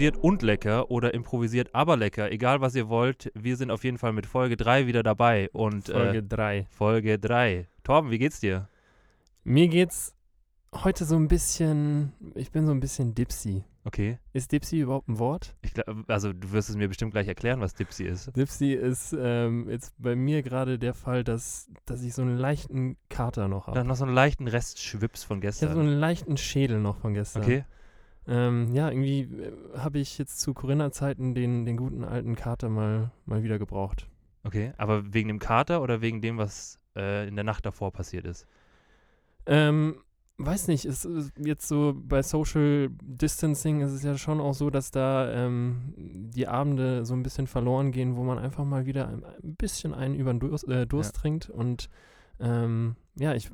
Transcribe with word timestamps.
Improvisiert 0.00 0.24
und 0.24 0.40
lecker 0.40 0.90
oder 0.90 1.12
improvisiert 1.12 1.74
aber 1.74 1.94
lecker, 1.98 2.32
egal 2.32 2.62
was 2.62 2.74
ihr 2.74 2.88
wollt. 2.88 3.30
Wir 3.34 3.58
sind 3.58 3.70
auf 3.70 3.84
jeden 3.84 3.98
Fall 3.98 4.14
mit 4.14 4.24
Folge 4.24 4.56
3 4.56 4.86
wieder 4.86 5.02
dabei. 5.02 5.50
Und 5.52 5.88
Folge 5.88 6.18
äh, 6.18 6.22
3. 6.22 6.66
Folge 6.70 7.18
3. 7.18 7.68
Torben, 7.84 8.10
wie 8.10 8.18
geht's 8.18 8.40
dir? 8.40 8.70
Mir 9.44 9.68
geht's 9.68 10.14
heute 10.74 11.04
so 11.04 11.16
ein 11.16 11.28
bisschen, 11.28 12.14
ich 12.34 12.50
bin 12.50 12.64
so 12.64 12.72
ein 12.72 12.80
bisschen 12.80 13.14
dipsy. 13.14 13.62
Okay. 13.84 14.18
Ist 14.32 14.52
dipsy 14.52 14.80
überhaupt 14.80 15.06
ein 15.08 15.18
Wort? 15.18 15.54
Ich 15.60 15.74
glaub, 15.74 16.08
also 16.08 16.32
du 16.32 16.50
wirst 16.50 16.70
es 16.70 16.76
mir 16.76 16.88
bestimmt 16.88 17.12
gleich 17.12 17.28
erklären, 17.28 17.60
was 17.60 17.74
Dipsy 17.74 18.04
ist. 18.04 18.34
Dipsy 18.34 18.72
ist 18.72 19.14
ähm, 19.18 19.68
jetzt 19.68 19.94
bei 19.98 20.16
mir 20.16 20.42
gerade 20.42 20.78
der 20.78 20.94
Fall, 20.94 21.24
dass, 21.24 21.68
dass 21.84 22.02
ich 22.02 22.14
so 22.14 22.22
einen 22.22 22.38
leichten 22.38 22.96
Kater 23.10 23.48
noch 23.48 23.66
habe. 23.66 23.76
Dann 23.76 23.86
noch 23.86 23.96
so 23.96 24.04
einen 24.04 24.14
leichten 24.14 24.48
Rest 24.48 24.80
Schwips 24.80 25.24
von 25.24 25.38
Ich 25.38 25.44
habe 25.44 25.52
gestern. 25.52 25.74
so 25.74 25.80
einen 25.80 25.98
leichten 25.98 26.38
Schädel 26.38 26.80
noch 26.80 26.96
von 26.96 27.12
gestern. 27.12 27.42
okay. 27.42 27.64
Ähm, 28.26 28.74
ja, 28.74 28.90
irgendwie 28.90 29.22
äh, 29.22 29.52
habe 29.78 29.98
ich 29.98 30.18
jetzt 30.18 30.40
zu 30.40 30.54
Corinna-Zeiten 30.54 31.34
den, 31.34 31.64
den 31.64 31.76
guten 31.76 32.04
alten 32.04 32.36
Kater 32.36 32.68
mal, 32.68 33.10
mal 33.26 33.42
wieder 33.42 33.58
gebraucht. 33.58 34.08
Okay. 34.44 34.72
Aber 34.76 35.12
wegen 35.12 35.28
dem 35.28 35.38
Kater 35.38 35.82
oder 35.82 36.00
wegen 36.00 36.20
dem, 36.20 36.38
was 36.38 36.78
äh, 36.96 37.26
in 37.28 37.34
der 37.34 37.44
Nacht 37.44 37.66
davor 37.66 37.92
passiert 37.92 38.24
ist? 38.26 38.46
Ähm, 39.46 39.96
weiß 40.38 40.68
nicht, 40.68 40.84
es 40.84 41.04
ist 41.04 41.32
jetzt 41.38 41.68
so 41.68 41.94
bei 41.96 42.22
Social 42.22 42.90
Distancing 43.02 43.80
ist 43.80 43.92
es 43.92 44.02
ja 44.02 44.16
schon 44.16 44.40
auch 44.40 44.54
so, 44.54 44.70
dass 44.70 44.90
da 44.90 45.30
ähm, 45.32 45.94
die 45.96 46.48
Abende 46.48 47.04
so 47.04 47.14
ein 47.14 47.22
bisschen 47.22 47.46
verloren 47.46 47.92
gehen, 47.92 48.16
wo 48.16 48.22
man 48.22 48.38
einfach 48.38 48.64
mal 48.64 48.86
wieder 48.86 49.08
ein, 49.08 49.24
ein 49.24 49.56
bisschen 49.56 49.94
einen 49.94 50.14
über 50.14 50.32
den 50.32 50.40
Durst, 50.40 50.68
äh, 50.68 50.86
Durst 50.86 51.16
trinkt 51.16 51.50
und 51.50 51.88
ähm, 52.40 52.96
ja, 53.16 53.34
ich 53.34 53.50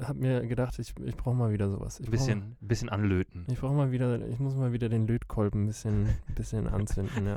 habe 0.00 0.18
mir 0.18 0.46
gedacht, 0.46 0.78
ich, 0.78 0.94
ich 1.04 1.16
brauche 1.16 1.36
mal 1.36 1.52
wieder 1.52 1.70
sowas. 1.70 2.00
Ich 2.00 2.06
Ein 2.06 2.10
bisschen, 2.10 2.56
bisschen 2.60 2.88
anlöten. 2.88 3.46
Ich 3.48 3.60
brauche 3.60 3.74
mal 3.74 3.92
wieder, 3.92 4.26
ich 4.28 4.38
muss 4.40 4.56
mal 4.56 4.72
wieder 4.72 4.88
den 4.88 5.06
Lötkolben 5.06 5.62
ein 5.62 5.66
bisschen, 5.66 6.08
bisschen 6.34 6.66
anzünden, 6.66 7.26
ja. 7.26 7.36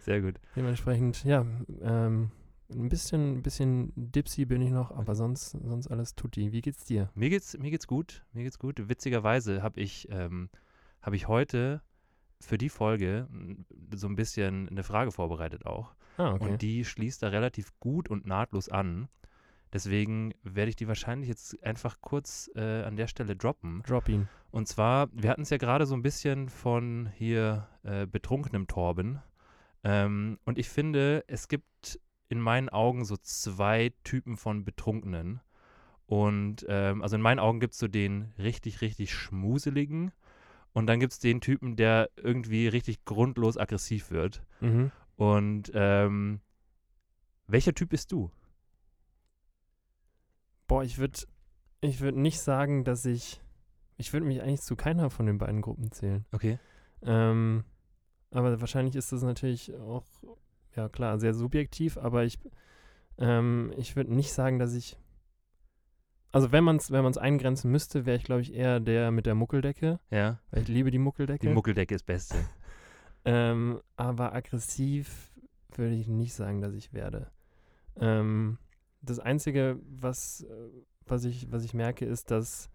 Sehr 0.00 0.20
gut. 0.20 0.36
Dementsprechend, 0.54 1.24
ja, 1.24 1.44
ähm, 1.82 2.30
ein 2.72 2.88
bisschen, 2.88 3.38
ein 3.38 3.42
bisschen 3.42 3.92
dipsy 3.96 4.44
bin 4.44 4.62
ich 4.62 4.70
noch, 4.70 4.92
aber 4.92 5.14
sonst, 5.14 5.50
sonst 5.50 5.88
alles 5.88 6.14
tutti. 6.14 6.52
Wie 6.52 6.60
geht's 6.60 6.84
dir? 6.84 7.10
Mir 7.14 7.30
geht's, 7.30 7.58
mir 7.58 7.70
geht's 7.70 7.86
gut. 7.86 8.24
Mir 8.32 8.44
geht's 8.44 8.58
gut. 8.58 8.88
Witzigerweise 8.88 9.62
habe 9.62 9.80
ich, 9.80 10.08
ähm, 10.10 10.48
hab 11.02 11.14
ich 11.14 11.26
heute 11.26 11.82
für 12.40 12.58
die 12.58 12.68
Folge 12.68 13.28
so 13.94 14.06
ein 14.06 14.16
bisschen 14.16 14.68
eine 14.68 14.82
Frage 14.82 15.10
vorbereitet 15.10 15.66
auch. 15.66 15.94
Ah, 16.16 16.34
okay. 16.34 16.44
Und 16.44 16.62
die 16.62 16.84
schließt 16.84 17.22
da 17.22 17.28
relativ 17.28 17.72
gut 17.80 18.08
und 18.08 18.26
nahtlos 18.26 18.68
an. 18.68 19.08
Deswegen 19.72 20.34
werde 20.42 20.70
ich 20.70 20.76
die 20.76 20.88
wahrscheinlich 20.88 21.28
jetzt 21.28 21.62
einfach 21.62 22.00
kurz 22.00 22.50
äh, 22.56 22.82
an 22.82 22.96
der 22.96 23.06
Stelle 23.06 23.36
droppen. 23.36 23.82
Drop 23.86 24.08
ihn. 24.08 24.28
Und 24.50 24.66
zwar, 24.66 25.08
wir 25.12 25.30
hatten 25.30 25.42
es 25.42 25.50
ja 25.50 25.58
gerade 25.58 25.86
so 25.86 25.94
ein 25.94 26.02
bisschen 26.02 26.48
von 26.48 27.10
hier 27.14 27.68
äh, 27.84 28.06
betrunkenem 28.06 28.66
Torben. 28.66 29.20
Ähm, 29.84 30.38
und 30.44 30.58
ich 30.58 30.68
finde, 30.68 31.24
es 31.28 31.46
gibt 31.48 32.00
in 32.28 32.40
meinen 32.40 32.68
Augen 32.68 33.04
so 33.04 33.16
zwei 33.16 33.92
Typen 34.02 34.36
von 34.36 34.64
Betrunkenen. 34.64 35.40
Und 36.06 36.66
ähm, 36.68 37.02
also 37.02 37.14
in 37.14 37.22
meinen 37.22 37.38
Augen 37.38 37.60
gibt 37.60 37.74
es 37.74 37.78
so 37.78 37.86
den 37.86 38.32
richtig, 38.38 38.80
richtig 38.80 39.14
schmuseligen. 39.14 40.10
Und 40.72 40.86
dann 40.86 40.98
gibt 40.98 41.12
es 41.12 41.18
den 41.20 41.40
Typen, 41.40 41.76
der 41.76 42.10
irgendwie 42.16 42.66
richtig 42.68 43.04
grundlos 43.04 43.56
aggressiv 43.56 44.10
wird. 44.10 44.42
Mhm. 44.60 44.90
Und 45.16 45.70
ähm, 45.74 46.40
welcher 47.46 47.74
Typ 47.74 47.90
bist 47.90 48.10
du? 48.12 48.30
Boah, 50.70 50.84
ich 50.84 50.98
würde 50.98 51.18
ich 51.80 52.00
würd 52.00 52.14
nicht 52.14 52.38
sagen, 52.38 52.84
dass 52.84 53.04
ich. 53.04 53.40
Ich 53.96 54.12
würde 54.12 54.24
mich 54.24 54.40
eigentlich 54.40 54.60
zu 54.60 54.76
keiner 54.76 55.10
von 55.10 55.26
den 55.26 55.36
beiden 55.36 55.62
Gruppen 55.62 55.90
zählen. 55.90 56.24
Okay. 56.30 56.60
Ähm, 57.02 57.64
aber 58.30 58.60
wahrscheinlich 58.60 58.94
ist 58.94 59.10
das 59.10 59.24
natürlich 59.24 59.74
auch, 59.74 60.04
ja 60.76 60.88
klar, 60.88 61.18
sehr 61.18 61.34
subjektiv, 61.34 61.98
aber 61.98 62.22
ich, 62.22 62.38
ähm, 63.18 63.74
ich 63.76 63.96
würde 63.96 64.14
nicht 64.14 64.32
sagen, 64.32 64.60
dass 64.60 64.74
ich. 64.74 64.96
Also 66.30 66.52
wenn 66.52 66.62
man 66.62 66.76
es 66.76 66.92
wenn 66.92 67.02
man's 67.02 67.18
eingrenzen 67.18 67.72
müsste, 67.72 68.06
wäre 68.06 68.16
ich, 68.16 68.22
glaube 68.22 68.42
ich, 68.42 68.54
eher 68.54 68.78
der 68.78 69.10
mit 69.10 69.26
der 69.26 69.34
Muckeldecke. 69.34 69.98
Ja. 70.10 70.38
Weil 70.52 70.62
ich 70.62 70.68
liebe 70.68 70.92
die 70.92 70.98
Muckeldecke. 70.98 71.48
Die 71.48 71.52
Muckeldecke 71.52 71.96
ist 71.96 72.06
Beste. 72.06 72.36
Ähm, 73.26 73.82
aber 73.96 74.32
aggressiv 74.32 75.34
würde 75.76 75.94
ich 75.94 76.08
nicht 76.08 76.32
sagen, 76.32 76.62
dass 76.62 76.72
ich 76.72 76.94
werde. 76.94 77.30
Ähm, 77.96 78.56
das 79.02 79.18
Einzige, 79.18 79.78
was, 79.88 80.42
äh, 80.42 80.68
was, 81.06 81.24
ich, 81.24 81.50
was 81.50 81.64
ich 81.64 81.74
merke, 81.74 82.04
ist, 82.04 82.30
dass, 82.30 82.70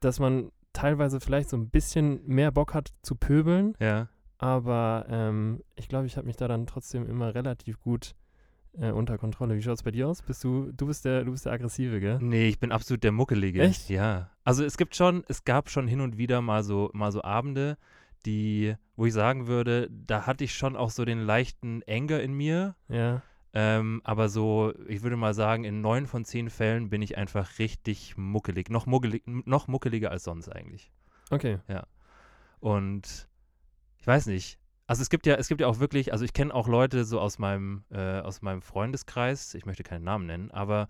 dass 0.00 0.18
man 0.20 0.50
teilweise 0.72 1.20
vielleicht 1.20 1.48
so 1.48 1.56
ein 1.56 1.68
bisschen 1.70 2.26
mehr 2.26 2.50
Bock 2.50 2.74
hat 2.74 2.92
zu 3.02 3.14
pöbeln, 3.14 3.74
Ja. 3.80 4.08
aber 4.38 5.06
ähm, 5.08 5.62
ich 5.76 5.88
glaube, 5.88 6.06
ich 6.06 6.16
habe 6.16 6.26
mich 6.26 6.36
da 6.36 6.48
dann 6.48 6.66
trotzdem 6.66 7.06
immer 7.08 7.34
relativ 7.34 7.80
gut 7.80 8.14
äh, 8.72 8.90
unter 8.90 9.18
Kontrolle. 9.18 9.54
Wie 9.56 9.62
schaut 9.62 9.76
es 9.78 9.82
bei 9.84 9.92
dir 9.92 10.08
aus? 10.08 10.22
Bist 10.22 10.42
du, 10.42 10.72
du 10.72 10.86
bist 10.86 11.04
der, 11.04 11.24
du 11.24 11.30
bist 11.30 11.46
der 11.46 11.52
Aggressive, 11.52 12.00
gell? 12.00 12.18
Nee, 12.20 12.48
ich 12.48 12.58
bin 12.58 12.72
absolut 12.72 13.04
der 13.04 13.12
Muckelige. 13.12 13.62
Echt? 13.62 13.88
Ja. 13.88 14.30
Also 14.42 14.64
es 14.64 14.76
gibt 14.76 14.96
schon, 14.96 15.22
es 15.28 15.44
gab 15.44 15.70
schon 15.70 15.86
hin 15.86 16.00
und 16.00 16.18
wieder 16.18 16.40
mal 16.42 16.64
so, 16.64 16.90
mal 16.92 17.12
so 17.12 17.22
Abende, 17.22 17.78
die, 18.26 18.74
wo 18.96 19.06
ich 19.06 19.12
sagen 19.12 19.46
würde, 19.46 19.88
da 19.90 20.26
hatte 20.26 20.42
ich 20.42 20.54
schon 20.54 20.74
auch 20.76 20.90
so 20.90 21.04
den 21.04 21.20
leichten 21.20 21.82
Anger 21.88 22.20
in 22.20 22.32
mir. 22.34 22.74
Ja. 22.88 23.22
Ähm, 23.56 24.00
aber 24.02 24.28
so, 24.28 24.74
ich 24.88 25.02
würde 25.02 25.16
mal 25.16 25.32
sagen, 25.32 25.62
in 25.62 25.80
neun 25.80 26.06
von 26.06 26.24
zehn 26.24 26.50
Fällen 26.50 26.90
bin 26.90 27.02
ich 27.02 27.16
einfach 27.16 27.60
richtig 27.60 28.16
muckelig. 28.16 28.68
Noch, 28.68 28.86
muckelig, 28.86 29.22
noch 29.26 29.68
muckeliger 29.68 30.10
als 30.10 30.24
sonst 30.24 30.48
eigentlich. 30.48 30.90
Okay. 31.30 31.58
Und 32.58 33.28
ich 33.96 34.06
weiß 34.06 34.26
nicht. 34.26 34.58
Also 34.86 35.02
es 35.02 35.08
gibt 35.08 35.24
ja, 35.24 35.36
es 35.36 35.48
gibt 35.48 35.60
ja 35.60 35.68
auch 35.68 35.78
wirklich, 35.78 36.12
also 36.12 36.24
ich 36.24 36.32
kenne 36.32 36.52
auch 36.52 36.66
Leute 36.66 37.04
so 37.04 37.20
aus 37.20 37.38
meinem, 37.38 37.84
äh, 37.90 38.18
aus 38.20 38.42
meinem 38.42 38.60
Freundeskreis, 38.60 39.54
ich 39.54 39.66
möchte 39.66 39.82
keinen 39.82 40.04
Namen 40.04 40.26
nennen, 40.26 40.50
aber 40.50 40.88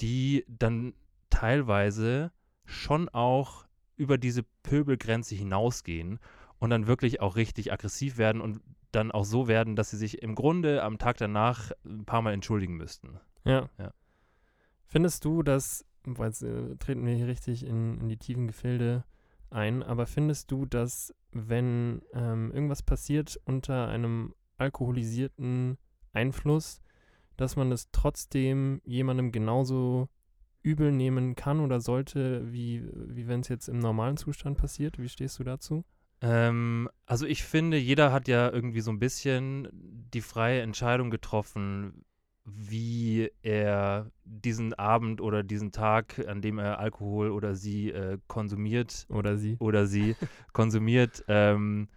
die 0.00 0.44
dann 0.48 0.94
teilweise 1.30 2.32
schon 2.66 3.08
auch 3.08 3.66
über 3.96 4.18
diese 4.18 4.42
Pöbelgrenze 4.62 5.36
hinausgehen 5.36 6.18
und 6.58 6.70
dann 6.70 6.86
wirklich 6.86 7.20
auch 7.20 7.36
richtig 7.36 7.72
aggressiv 7.72 8.18
werden 8.18 8.42
und 8.42 8.60
dann 8.94 9.12
auch 9.12 9.24
so 9.24 9.48
werden, 9.48 9.76
dass 9.76 9.90
sie 9.90 9.96
sich 9.96 10.22
im 10.22 10.34
Grunde 10.34 10.82
am 10.82 10.98
Tag 10.98 11.16
danach 11.18 11.72
ein 11.84 12.04
paar 12.04 12.22
Mal 12.22 12.32
entschuldigen 12.32 12.76
müssten. 12.76 13.18
Ja. 13.44 13.68
Ja. 13.78 13.92
Findest 14.86 15.24
du, 15.24 15.42
dass, 15.42 15.84
boah, 16.04 16.26
jetzt 16.26 16.42
äh, 16.42 16.76
treten 16.76 17.04
wir 17.04 17.14
hier 17.14 17.26
richtig 17.26 17.64
in, 17.66 18.00
in 18.00 18.08
die 18.08 18.16
tiefen 18.16 18.46
Gefilde 18.46 19.04
ein, 19.50 19.82
aber 19.82 20.06
findest 20.06 20.50
du, 20.50 20.66
dass 20.66 21.14
wenn 21.32 22.02
ähm, 22.12 22.52
irgendwas 22.52 22.82
passiert 22.82 23.40
unter 23.44 23.88
einem 23.88 24.34
alkoholisierten 24.58 25.78
Einfluss, 26.12 26.80
dass 27.36 27.56
man 27.56 27.72
es 27.72 27.90
trotzdem 27.90 28.80
jemandem 28.84 29.32
genauso 29.32 30.08
übel 30.62 30.92
nehmen 30.92 31.34
kann 31.34 31.60
oder 31.60 31.80
sollte, 31.80 32.52
wie, 32.52 32.88
wie 32.92 33.28
wenn 33.28 33.40
es 33.40 33.48
jetzt 33.48 33.68
im 33.68 33.78
normalen 33.78 34.16
Zustand 34.16 34.56
passiert? 34.56 34.98
Wie 34.98 35.08
stehst 35.08 35.38
du 35.38 35.44
dazu? 35.44 35.84
Ähm, 36.24 36.88
also 37.04 37.26
ich 37.26 37.44
finde, 37.44 37.76
jeder 37.76 38.10
hat 38.10 38.28
ja 38.28 38.50
irgendwie 38.50 38.80
so 38.80 38.90
ein 38.90 38.98
bisschen 38.98 39.68
die 39.72 40.22
freie 40.22 40.62
Entscheidung 40.62 41.10
getroffen, 41.10 42.04
wie 42.46 43.30
er 43.42 44.10
diesen 44.24 44.72
Abend 44.74 45.20
oder 45.20 45.42
diesen 45.42 45.70
Tag, 45.70 46.26
an 46.26 46.40
dem 46.40 46.58
er 46.58 46.78
Alkohol 46.78 47.30
oder 47.30 47.54
sie 47.54 47.90
äh, 47.90 48.18
konsumiert 48.26 49.06
Oder 49.10 49.36
sie? 49.36 49.56
oder 49.58 49.86
sie 49.86 50.16
konsumiert, 50.52 51.24
ähm, 51.28 51.88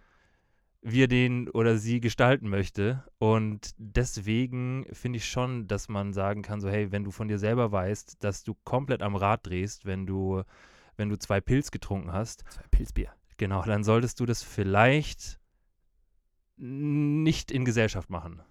wie 0.82 1.04
er 1.04 1.08
den 1.08 1.48
oder 1.48 1.78
sie 1.78 2.00
gestalten 2.00 2.50
möchte. 2.50 3.04
Und 3.18 3.74
deswegen 3.78 4.86
finde 4.92 5.18
ich 5.18 5.26
schon, 5.28 5.68
dass 5.68 5.88
man 5.88 6.12
sagen 6.12 6.42
kann, 6.42 6.60
so 6.60 6.68
hey, 6.68 6.92
wenn 6.92 7.04
du 7.04 7.10
von 7.10 7.28
dir 7.28 7.38
selber 7.38 7.72
weißt, 7.72 8.22
dass 8.22 8.44
du 8.44 8.54
komplett 8.64 9.02
am 9.02 9.16
Rad 9.16 9.46
drehst, 9.46 9.86
wenn 9.86 10.06
du, 10.06 10.42
wenn 10.96 11.08
du 11.08 11.18
zwei 11.18 11.40
Pilz 11.40 11.70
getrunken 11.70 12.12
hast, 12.12 12.44
Zwei 12.50 12.64
Pilzbier. 12.70 13.17
Genau, 13.38 13.62
dann 13.62 13.84
solltest 13.84 14.20
du 14.20 14.26
das 14.26 14.42
vielleicht 14.42 15.40
nicht 16.56 17.50
in 17.50 17.64
Gesellschaft 17.64 18.10
machen. 18.10 18.42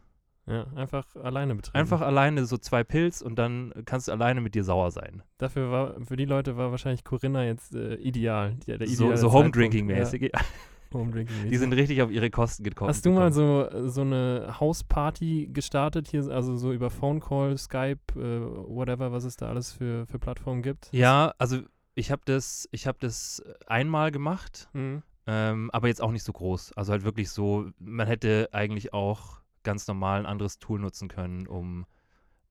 Ja, 0.47 0.65
einfach 0.75 1.13
alleine 1.17 1.55
betreiben. 1.55 1.77
Einfach 1.77 1.99
alleine 1.99 2.45
so 2.45 2.57
zwei 2.57 2.85
Pilz 2.85 3.21
und 3.21 3.37
dann 3.37 3.73
kannst 3.85 4.07
du 4.07 4.13
alleine 4.13 4.39
mit 4.39 4.55
dir 4.55 4.63
sauer 4.63 4.91
sein. 4.91 5.21
Dafür 5.37 5.71
war, 5.71 6.05
für 6.05 6.15
die 6.15 6.23
Leute 6.23 6.55
war 6.55 6.71
wahrscheinlich 6.71 7.03
Corinna 7.03 7.43
jetzt 7.43 7.75
äh, 7.75 7.95
ideal. 7.95 8.55
Die, 8.65 8.77
der 8.77 8.87
So, 8.87 9.13
so. 9.17 9.33
Home-Drinking-mäßig. 9.33 10.31
Ja, 10.33 10.39
Home-Drinking-mäßig. 10.93 11.49
Die 11.49 11.57
sind 11.57 11.73
richtig 11.73 12.01
auf 12.01 12.11
ihre 12.11 12.29
Kosten 12.29 12.63
gekommen. 12.63 12.87
Hast 12.87 13.05
du 13.05 13.11
mal 13.11 13.33
so, 13.33 13.67
so 13.89 14.01
eine 14.01 14.55
Hausparty 14.57 15.49
gestartet 15.51 16.07
hier, 16.07 16.25
also 16.29 16.55
so 16.55 16.71
über 16.71 16.89
Phone 16.91 17.19
Call, 17.19 17.57
Skype, 17.57 17.99
äh, 18.15 18.39
whatever, 18.73 19.11
was 19.11 19.25
es 19.25 19.35
da 19.35 19.49
alles 19.49 19.73
für, 19.73 20.05
für 20.07 20.17
Plattformen 20.17 20.61
gibt? 20.61 20.87
Ja, 20.93 21.33
also 21.39 21.59
ich 21.97 22.11
habe 22.11 22.21
das, 22.25 22.69
ich 22.71 22.85
habe 22.87 22.97
das 23.01 23.43
einmal 23.65 24.11
gemacht, 24.11 24.69
Mhm. 24.73 25.01
ähm, 25.25 25.69
aber 25.73 25.87
jetzt 25.87 26.01
auch 26.01 26.11
nicht 26.11 26.23
so 26.23 26.31
groß. 26.31 26.73
Also 26.73 26.91
halt 26.91 27.03
wirklich 27.03 27.29
so, 27.31 27.69
man 27.79 28.07
hätte 28.07 28.49
eigentlich 28.51 28.93
auch 28.93 29.41
ganz 29.63 29.87
normal 29.87 30.19
ein 30.19 30.25
anderes 30.25 30.59
Tool 30.59 30.79
nutzen 30.79 31.07
können, 31.09 31.47
um 31.47 31.85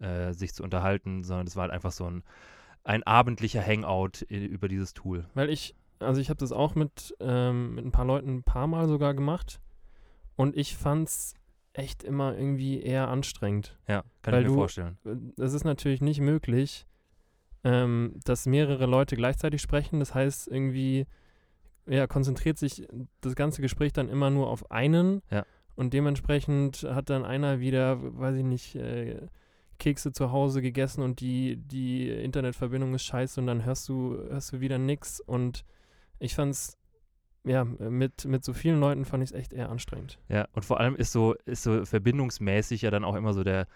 äh, 0.00 0.32
sich 0.34 0.52
zu 0.52 0.62
unterhalten, 0.62 1.22
sondern 1.24 1.46
es 1.46 1.56
war 1.56 1.62
halt 1.62 1.72
einfach 1.72 1.92
so 1.92 2.04
ein 2.10 2.22
ein 2.84 3.02
abendlicher 3.02 3.60
Hangout 3.66 4.22
äh, 4.30 4.44
über 4.44 4.68
dieses 4.68 4.94
Tool. 4.94 5.26
Weil 5.34 5.50
ich, 5.50 5.74
also 5.98 6.20
ich 6.20 6.28
habe 6.30 6.38
das 6.38 6.52
auch 6.52 6.76
mit, 6.76 7.16
ähm, 7.18 7.74
mit 7.74 7.84
ein 7.84 7.90
paar 7.90 8.04
Leuten 8.04 8.28
ein 8.36 8.42
paar 8.44 8.68
Mal 8.68 8.86
sogar 8.86 9.12
gemacht 9.12 9.60
und 10.36 10.56
ich 10.56 10.76
fand's 10.76 11.34
echt 11.72 12.04
immer 12.04 12.36
irgendwie 12.36 12.80
eher 12.80 13.08
anstrengend. 13.08 13.76
Ja, 13.88 14.04
kann 14.22 14.34
ich 14.34 14.42
mir 14.42 14.46
du- 14.50 14.54
vorstellen. 14.54 14.98
Äh, 15.04 15.16
Es 15.42 15.52
ist 15.52 15.64
natürlich 15.64 16.00
nicht 16.00 16.20
möglich, 16.20 16.86
ähm, 17.66 18.12
dass 18.24 18.46
mehrere 18.46 18.86
Leute 18.86 19.16
gleichzeitig 19.16 19.60
sprechen. 19.60 19.98
Das 19.98 20.14
heißt, 20.14 20.46
irgendwie 20.46 21.06
ja, 21.88 22.06
konzentriert 22.06 22.58
sich 22.58 22.86
das 23.20 23.34
ganze 23.34 23.60
Gespräch 23.60 23.92
dann 23.92 24.08
immer 24.08 24.30
nur 24.30 24.48
auf 24.48 24.70
einen. 24.70 25.20
Ja. 25.32 25.44
Und 25.74 25.92
dementsprechend 25.92 26.84
hat 26.88 27.10
dann 27.10 27.24
einer 27.24 27.58
wieder, 27.58 27.98
weiß 28.00 28.36
ich 28.36 28.44
nicht, 28.44 28.76
äh, 28.76 29.26
Kekse 29.78 30.12
zu 30.12 30.30
Hause 30.30 30.62
gegessen 30.62 31.02
und 31.02 31.20
die, 31.20 31.56
die 31.56 32.08
Internetverbindung 32.08 32.94
ist 32.94 33.02
scheiße 33.02 33.40
und 33.40 33.48
dann 33.48 33.64
hörst 33.64 33.88
du, 33.88 34.16
hörst 34.28 34.52
du 34.52 34.60
wieder 34.60 34.78
nix. 34.78 35.20
Und 35.20 35.64
ich 36.20 36.36
fand's, 36.36 36.78
ja, 37.44 37.64
mit, 37.64 38.24
mit 38.26 38.44
so 38.44 38.52
vielen 38.52 38.78
Leuten 38.78 39.04
fand 39.04 39.24
ich 39.24 39.30
es 39.30 39.36
echt 39.36 39.52
eher 39.52 39.70
anstrengend. 39.70 40.20
Ja, 40.28 40.46
und 40.52 40.64
vor 40.64 40.78
allem 40.78 40.94
ist 40.94 41.10
so, 41.10 41.34
ist 41.44 41.64
so 41.64 41.84
verbindungsmäßig 41.84 42.82
ja 42.82 42.90
dann 42.92 43.04
auch 43.04 43.16
immer 43.16 43.34
so 43.34 43.42
der, 43.42 43.66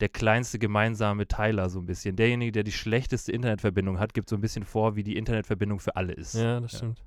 der 0.00 0.08
kleinste 0.08 0.58
gemeinsame 0.58 1.26
Teiler 1.26 1.68
so 1.70 1.78
ein 1.80 1.86
bisschen. 1.86 2.16
Derjenige, 2.16 2.52
der 2.52 2.64
die 2.64 2.72
schlechteste 2.72 3.32
Internetverbindung 3.32 3.98
hat, 3.98 4.12
gibt 4.14 4.28
so 4.28 4.36
ein 4.36 4.40
bisschen 4.42 4.64
vor, 4.64 4.94
wie 4.96 5.02
die 5.02 5.16
Internetverbindung 5.16 5.80
für 5.80 5.96
alle 5.96 6.12
ist. 6.12 6.34
Ja, 6.34 6.60
das 6.60 6.72
Ja. 6.72 6.78
stimmt. 6.78 7.02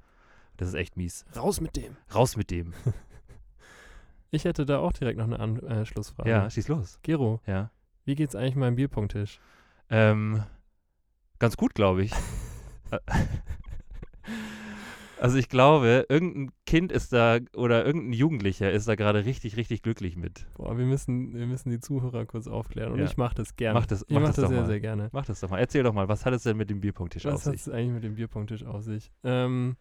Das 0.57 0.67
ist 0.69 0.73
echt 0.73 0.97
mies. 0.97 1.23
Raus 1.35 1.61
mit 1.61 1.75
dem. 1.75 1.95
Raus 2.13 2.35
mit 2.35 2.51
dem. 2.51 2.73
Ich 4.31 4.43
hätte 4.45 4.63
da 4.63 4.77
auch 4.77 4.93
direkt 4.93 5.17
noch 5.17 5.25
eine 5.25 5.39
Anschlussfrage. 5.39 6.29
Ja, 6.29 6.47
schieß 6.47 6.67
los. 6.67 6.99
Gero, 7.01 7.41
Ja. 7.47 7.71
wie 8.05 8.13
geht's 8.13 8.35
eigentlich 8.35 8.53
meinem 8.55 8.75
Bierpunkttisch? 8.75 9.39
Ähm, 9.89 10.43
ganz 11.39 11.57
gut, 11.57 11.73
glaube 11.73 12.03
ich. 12.03 12.11
also 15.19 15.37
ich 15.37 15.49
glaube, 15.49 16.05
irgendein 16.09 16.51
Kind 16.65 16.91
ist 16.91 17.11
da 17.13 17.39
oder 17.55 17.85
irgendein 17.85 18.13
Jugendlicher 18.13 18.71
ist 18.71 18.87
da 18.87 18.95
gerade 18.95 19.25
richtig, 19.25 19.57
richtig 19.57 19.81
glücklich 19.81 20.15
mit. 20.15 20.47
Boah, 20.55 20.77
wir 20.77 20.85
müssen, 20.85 21.33
wir 21.35 21.45
müssen 21.47 21.69
die 21.69 21.79
Zuhörer 21.79 22.25
kurz 22.25 22.47
aufklären 22.47 22.91
und 22.93 22.99
Ja. 22.99 23.05
ich 23.05 23.17
mache 23.17 23.35
das 23.35 23.55
gerne. 23.55 23.79
Mach 23.79 23.85
das- 23.85 24.03
ich 24.07 24.13
mach 24.13 24.21
mach 24.21 24.27
das 24.29 24.35
das 24.37 24.43
doch 24.45 24.49
sehr, 24.51 24.61
mal. 24.61 24.67
sehr 24.67 24.79
gerne. 24.79 25.09
Mach 25.11 25.25
das 25.25 25.39
doch 25.39 25.49
mal. 25.49 25.59
Erzähl 25.59 25.83
doch 25.83 25.93
mal, 25.93 26.07
was 26.07 26.25
hat 26.25 26.33
es 26.33 26.43
denn 26.43 26.57
mit 26.57 26.69
dem 26.69 26.79
Bierpunkttisch 26.81 27.25
auf 27.25 27.33
Was 27.33 27.45
hat 27.45 27.53
sich? 27.53 27.61
es 27.61 27.69
eigentlich 27.69 27.93
mit 27.93 28.03
dem 28.03 28.15
Bierpunkttisch 28.15 28.63
auf 28.63 28.81
sich? 28.83 29.11
Ähm, 29.23 29.75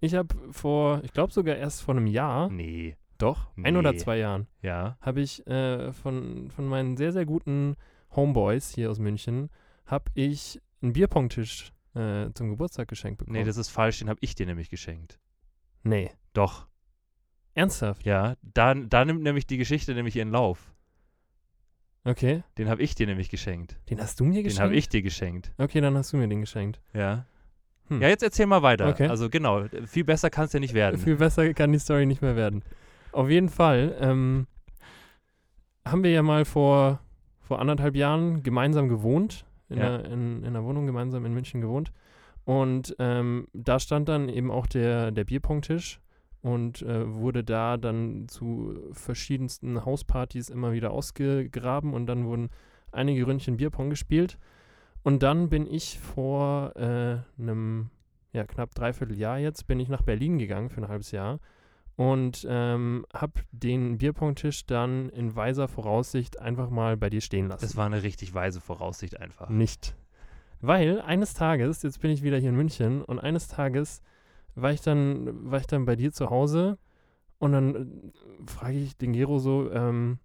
ich 0.00 0.14
habe 0.14 0.34
vor, 0.52 1.00
ich 1.04 1.12
glaube 1.12 1.32
sogar 1.32 1.56
erst 1.56 1.82
vor 1.82 1.96
einem 1.96 2.06
Jahr, 2.06 2.50
Nee. 2.50 2.96
doch, 3.18 3.48
ein 3.62 3.76
oder 3.76 3.92
Nee. 3.92 3.98
zwei 3.98 4.18
Jahren, 4.18 4.46
Ja. 4.62 4.96
habe 5.00 5.20
ich 5.20 5.46
äh, 5.46 5.92
von, 5.92 6.50
von 6.50 6.66
meinen 6.66 6.96
sehr, 6.96 7.12
sehr 7.12 7.24
guten 7.24 7.76
Homeboys 8.14 8.70
hier 8.74 8.90
aus 8.90 8.98
München, 8.98 9.48
habe 9.86 10.04
ich 10.14 10.60
einen 10.82 10.92
Bierpunkttisch 10.92 11.72
äh, 11.96 12.32
zum 12.34 12.50
Geburtstag 12.50 12.88
geschenkt 12.88 13.18
bekommen. 13.18 13.38
Nee, 13.38 13.44
das 13.44 13.56
ist 13.56 13.68
falsch, 13.70 13.98
den 13.98 14.08
habe 14.08 14.18
ich 14.22 14.34
dir 14.34 14.46
nämlich 14.46 14.70
geschenkt. 14.70 15.18
nee. 15.82 16.10
Doch. 16.32 16.66
Ernsthaft? 17.54 18.04
Ja, 18.04 18.36
da, 18.42 18.74
da 18.74 19.06
nimmt 19.06 19.22
nämlich 19.22 19.46
die 19.46 19.56
Geschichte 19.56 19.94
nämlich 19.94 20.14
ihren 20.16 20.28
Lauf. 20.30 20.74
Okay. 22.04 22.44
Den 22.58 22.68
habe 22.68 22.82
ich 22.82 22.94
dir 22.94 23.06
nämlich 23.06 23.30
geschenkt. 23.30 23.80
Den 23.88 24.00
hast 24.00 24.20
du 24.20 24.24
mir 24.24 24.42
geschenkt? 24.42 24.58
Den 24.58 24.64
habe 24.64 24.74
ich 24.76 24.88
dir 24.90 25.00
geschenkt. 25.00 25.52
Okay, 25.56 25.80
dann 25.80 25.96
hast 25.96 26.12
du 26.12 26.18
mir 26.18 26.28
den 26.28 26.42
geschenkt. 26.42 26.78
Ja. 26.92 27.24
Hm. 27.88 28.02
Ja, 28.02 28.08
jetzt 28.08 28.22
erzähl 28.22 28.44
mal 28.44 28.60
weiter. 28.62 28.88
Okay. 28.88 29.08
Also 29.08 29.30
genau, 29.30 29.64
viel 29.86 30.04
besser 30.04 30.28
kann 30.28 30.44
es 30.44 30.52
ja 30.52 30.60
nicht 30.60 30.74
werden. 30.74 31.00
Viel 31.00 31.16
besser 31.16 31.52
kann 31.54 31.72
die 31.72 31.78
Story 31.78 32.04
nicht 32.04 32.20
mehr 32.20 32.36
werden. 32.36 32.62
Auf 33.12 33.30
jeden 33.30 33.48
Fall 33.48 33.96
ähm, 33.98 34.46
haben 35.84 36.04
wir 36.04 36.10
ja 36.10 36.22
mal 36.22 36.44
vor, 36.44 37.00
vor 37.40 37.58
anderthalb 37.58 37.96
Jahren 37.96 38.42
gemeinsam 38.42 38.88
gewohnt, 38.90 39.45
in, 39.68 39.78
Ja. 39.78 39.96
einer, 39.96 40.04
in, 40.06 40.38
in 40.42 40.46
einer 40.46 40.64
Wohnung 40.64 40.86
gemeinsam 40.86 41.24
in 41.24 41.34
München 41.34 41.60
gewohnt. 41.60 41.92
Und 42.44 42.94
ähm, 42.98 43.48
da 43.52 43.80
stand 43.80 44.08
dann 44.08 44.28
eben 44.28 44.50
auch 44.50 44.66
der, 44.66 45.10
der 45.10 45.24
Bierpongtisch 45.24 46.00
und 46.42 46.82
äh, 46.82 47.12
wurde 47.12 47.42
da 47.42 47.76
dann 47.76 48.28
zu 48.28 48.78
verschiedensten 48.92 49.84
Hauspartys 49.84 50.48
immer 50.48 50.72
wieder 50.72 50.92
ausgegraben 50.92 51.92
und 51.92 52.06
dann 52.06 52.24
wurden 52.24 52.50
einige 52.92 53.26
Ründchen 53.26 53.56
Bierpong 53.56 53.90
gespielt. 53.90 54.38
Und 55.02 55.22
dann 55.22 55.48
bin 55.48 55.66
ich 55.66 55.98
vor 55.98 56.72
äh, 56.76 57.18
einem 57.40 57.90
ja, 58.32 58.44
knapp 58.44 58.74
dreiviertel 58.74 59.16
Jahr 59.18 59.38
jetzt, 59.38 59.66
bin 59.66 59.80
ich 59.80 59.88
nach 59.88 60.02
Berlin 60.02 60.38
gegangen 60.38 60.68
für 60.68 60.80
ein 60.80 60.88
halbes 60.88 61.10
Jahr 61.10 61.40
und 61.96 62.46
ähm, 62.48 63.06
habe 63.12 63.40
den 63.52 63.98
Bierpongtisch 63.98 64.66
dann 64.66 65.08
in 65.08 65.34
weiser 65.34 65.66
Voraussicht 65.66 66.38
einfach 66.38 66.70
mal 66.70 66.96
bei 66.96 67.10
dir 67.10 67.22
stehen 67.22 67.48
lassen. 67.48 67.62
Das 67.62 67.76
war 67.76 67.86
eine 67.86 68.02
richtig 68.02 68.34
weise 68.34 68.60
Voraussicht 68.60 69.18
einfach. 69.18 69.48
Nicht. 69.48 69.96
Weil 70.60 71.00
eines 71.00 71.34
Tages, 71.34 71.82
jetzt 71.82 72.00
bin 72.00 72.10
ich 72.10 72.22
wieder 72.22 72.38
hier 72.38 72.50
in 72.50 72.56
München 72.56 73.02
und 73.02 73.18
eines 73.18 73.48
Tages 73.48 74.02
war 74.54 74.72
ich 74.72 74.80
dann, 74.82 75.50
war 75.50 75.60
ich 75.60 75.66
dann 75.66 75.84
bei 75.84 75.96
dir 75.96 76.12
zu 76.12 76.30
Hause 76.30 76.78
und 77.38 77.52
dann 77.52 77.74
äh, 77.74 78.46
frage 78.46 78.78
ich 78.78 78.96
den 78.96 79.12
Gero 79.12 79.38
so, 79.38 79.70
ähm, 79.70 80.18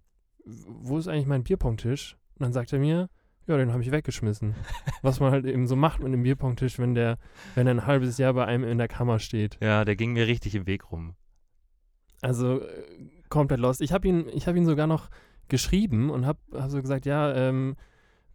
wo 0.44 0.98
ist 0.98 1.08
eigentlich 1.08 1.26
mein 1.26 1.44
Bierpongtisch? 1.44 2.16
Und 2.34 2.44
dann 2.44 2.52
sagt 2.52 2.72
er 2.72 2.78
mir, 2.78 3.08
ja, 3.46 3.56
den 3.56 3.72
habe 3.72 3.82
ich 3.82 3.90
weggeschmissen. 3.90 4.54
Was 5.02 5.20
man 5.20 5.32
halt 5.32 5.46
eben 5.46 5.66
so 5.66 5.76
macht 5.76 6.00
mit 6.00 6.08
einem 6.08 6.22
Bierpongtisch, 6.22 6.78
wenn 6.78 6.94
der, 6.94 7.18
wenn 7.54 7.66
er 7.66 7.74
ein 7.74 7.86
halbes 7.86 8.18
Jahr 8.18 8.34
bei 8.34 8.44
einem 8.44 8.64
in 8.64 8.78
der 8.78 8.88
Kammer 8.88 9.18
steht. 9.18 9.58
Ja, 9.60 9.84
der 9.84 9.96
ging 9.96 10.12
mir 10.12 10.26
richtig 10.26 10.54
im 10.54 10.66
Weg 10.66 10.90
rum. 10.92 11.14
Also 12.22 12.60
äh, 12.62 12.66
komplett 13.28 13.60
lost. 13.60 13.80
Ich 13.82 13.92
habe 13.92 14.08
ihn, 14.08 14.26
ich 14.32 14.46
habe 14.46 14.56
ihn 14.56 14.64
sogar 14.64 14.86
noch 14.86 15.10
geschrieben 15.48 16.08
und 16.10 16.26
habe 16.26 16.38
hab 16.54 16.70
so 16.70 16.80
gesagt, 16.80 17.04
ja, 17.04 17.34
ähm, 17.34 17.76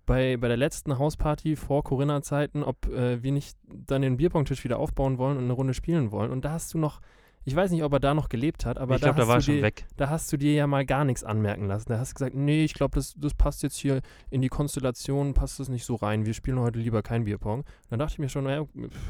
bei, 0.06 0.38
bei 0.38 0.48
der 0.48 0.58
letzten 0.58 0.98
Hausparty 0.98 1.56
vor 1.56 1.84
Corinna-Zeiten, 1.84 2.64
ob 2.64 2.88
äh, 2.88 3.22
wir 3.22 3.32
nicht 3.32 3.58
dann 3.66 4.02
den 4.02 4.18
Bierpongtisch 4.18 4.64
wieder 4.64 4.80
aufbauen 4.80 5.18
wollen 5.18 5.38
und 5.38 5.44
eine 5.44 5.54
Runde 5.54 5.74
spielen 5.74 6.12
wollen. 6.12 6.32
Und 6.32 6.46
da 6.46 6.52
hast 6.52 6.74
du 6.74 6.78
noch, 6.78 7.02
ich 7.44 7.56
weiß 7.56 7.72
nicht, 7.72 7.84
ob 7.84 7.92
er 7.92 8.00
da 8.00 8.14
noch 8.14 8.30
gelebt 8.30 8.66
hat, 8.66 8.78
aber 8.78 8.96
ich 8.96 9.02
da, 9.02 9.08
glaube, 9.08 9.18
da 9.18 9.22
hast 9.24 9.28
war 9.28 9.36
er 9.36 9.40
du 9.40 9.46
schon 9.46 9.56
dir, 9.56 9.62
weg. 9.64 9.86
da 9.98 10.10
hast 10.10 10.32
du 10.32 10.38
dir 10.38 10.54
ja 10.54 10.66
mal 10.66 10.86
gar 10.86 11.04
nichts 11.04 11.26
anmerken 11.26 11.68
lassen. 11.68 11.90
Da 11.90 12.00
hast 12.00 12.12
du 12.12 12.16
gesagt, 12.16 12.36
nee, 12.36 12.64
ich 12.64 12.74
glaube, 12.74 12.96
das, 12.96 13.16
das 13.18 13.34
passt 13.34 13.64
jetzt 13.64 13.76
hier 13.76 14.02
in 14.30 14.42
die 14.42 14.48
Konstellation, 14.48 15.34
passt 15.34 15.60
das 15.60 15.68
nicht 15.68 15.84
so 15.84 15.96
rein. 15.96 16.26
Wir 16.26 16.34
spielen 16.34 16.60
heute 16.60 16.80
lieber 16.80 17.04
kein 17.04 17.26
Bierpong. 17.26 17.66
Dann 17.90 18.00
dachte 18.00 18.14
ich 18.14 18.20
mir 18.20 18.30
schon, 18.30 18.46
naja, 18.46 18.62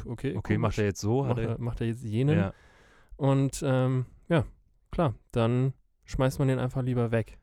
okay. 0.04 0.34
Okay, 0.34 0.34
komisch. 0.34 0.58
macht 0.58 0.78
er 0.78 0.84
jetzt 0.84 1.00
so? 1.00 1.24
Macht, 1.24 1.38
er, 1.38 1.48
er, 1.50 1.60
macht 1.60 1.80
er 1.80 1.86
jetzt 1.86 2.02
jenen. 2.02 2.38
ja. 2.38 2.52
Und 3.16 3.62
ähm, 3.64 4.06
ja, 4.28 4.44
klar, 4.90 5.14
dann 5.32 5.72
schmeißt 6.04 6.38
man 6.38 6.48
den 6.48 6.58
einfach 6.58 6.82
lieber 6.82 7.10
weg. 7.10 7.38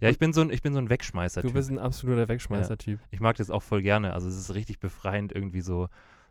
ja, 0.00 0.08
ich 0.10 0.18
bin 0.18 0.32
so 0.32 0.40
ein, 0.40 0.50
ich 0.50 0.62
bin 0.62 0.72
so 0.72 0.78
ein 0.78 0.90
Wegschmeißer. 0.90 1.42
Du 1.42 1.52
bist 1.52 1.70
ein 1.70 1.78
absoluter 1.78 2.28
Wegschmeißer-Typ. 2.28 3.00
Ich 3.10 3.20
mag 3.20 3.36
das 3.36 3.50
auch 3.50 3.62
voll 3.62 3.82
gerne. 3.82 4.12
Also 4.12 4.28
es 4.28 4.36
ist 4.36 4.54
richtig 4.54 4.78
befreiend, 4.78 5.32
irgendwie 5.32 5.60
so, 5.60 5.88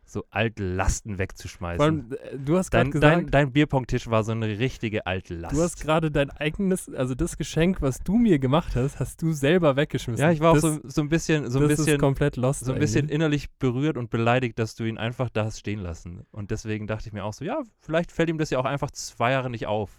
so 0.08 0.24
alte 0.30 0.64
Lasten 0.64 1.18
wegzuschmeißen. 1.18 1.82
Allem, 1.82 2.12
äh, 2.12 2.38
du 2.38 2.56
hast 2.56 2.70
gerade 2.70 2.84
dein, 2.84 2.90
gesagt, 2.92 3.14
dein, 3.14 3.26
dein 3.26 3.52
Bierpongtisch 3.52 4.08
war 4.08 4.24
so 4.24 4.32
eine 4.32 4.58
richtige 4.58 5.06
alte 5.06 5.34
Last. 5.34 5.54
du 5.54 5.62
hast 5.62 5.80
gerade 5.80 6.10
dein 6.10 6.30
eigenes, 6.30 6.88
also 6.88 7.14
das 7.14 7.36
Geschenk, 7.36 7.82
was 7.82 7.98
du 8.02 8.16
mir 8.16 8.38
gemacht 8.38 8.74
hast, 8.74 9.00
hast 9.00 9.20
du 9.20 9.32
selber 9.32 9.76
weggeschmissen. 9.76 10.22
ja, 10.22 10.30
ich 10.30 10.40
war 10.40 10.52
auch 10.52 10.60
das, 10.60 10.62
so, 10.62 10.80
so 10.84 11.00
ein 11.02 11.08
bisschen, 11.10 11.50
so 11.50 11.60
ein 11.60 11.68
bisschen, 11.68 11.88
ist 11.88 12.00
komplett 12.00 12.36
lost. 12.36 12.64
so 12.64 12.72
ein 12.72 12.78
bisschen 12.78 13.04
eigentlich. 13.04 13.14
innerlich 13.14 13.50
berührt 13.58 13.98
und 13.98 14.08
beleidigt, 14.10 14.58
dass 14.58 14.74
du 14.74 14.84
ihn 14.84 14.96
einfach 14.96 15.28
da 15.28 15.44
hast 15.44 15.58
stehen 15.58 15.80
lassen. 15.80 16.26
Und 16.30 16.50
deswegen 16.50 16.86
dachte 16.86 17.08
ich 17.08 17.12
mir 17.12 17.24
auch 17.24 17.34
so, 17.34 17.44
ja, 17.44 17.62
vielleicht 17.80 18.10
fällt 18.10 18.30
ihm 18.30 18.38
das 18.38 18.50
ja 18.50 18.58
auch 18.58 18.64
einfach 18.64 18.90
zwei 18.90 19.32
Jahre 19.32 19.50
nicht 19.50 19.66
auf. 19.66 19.90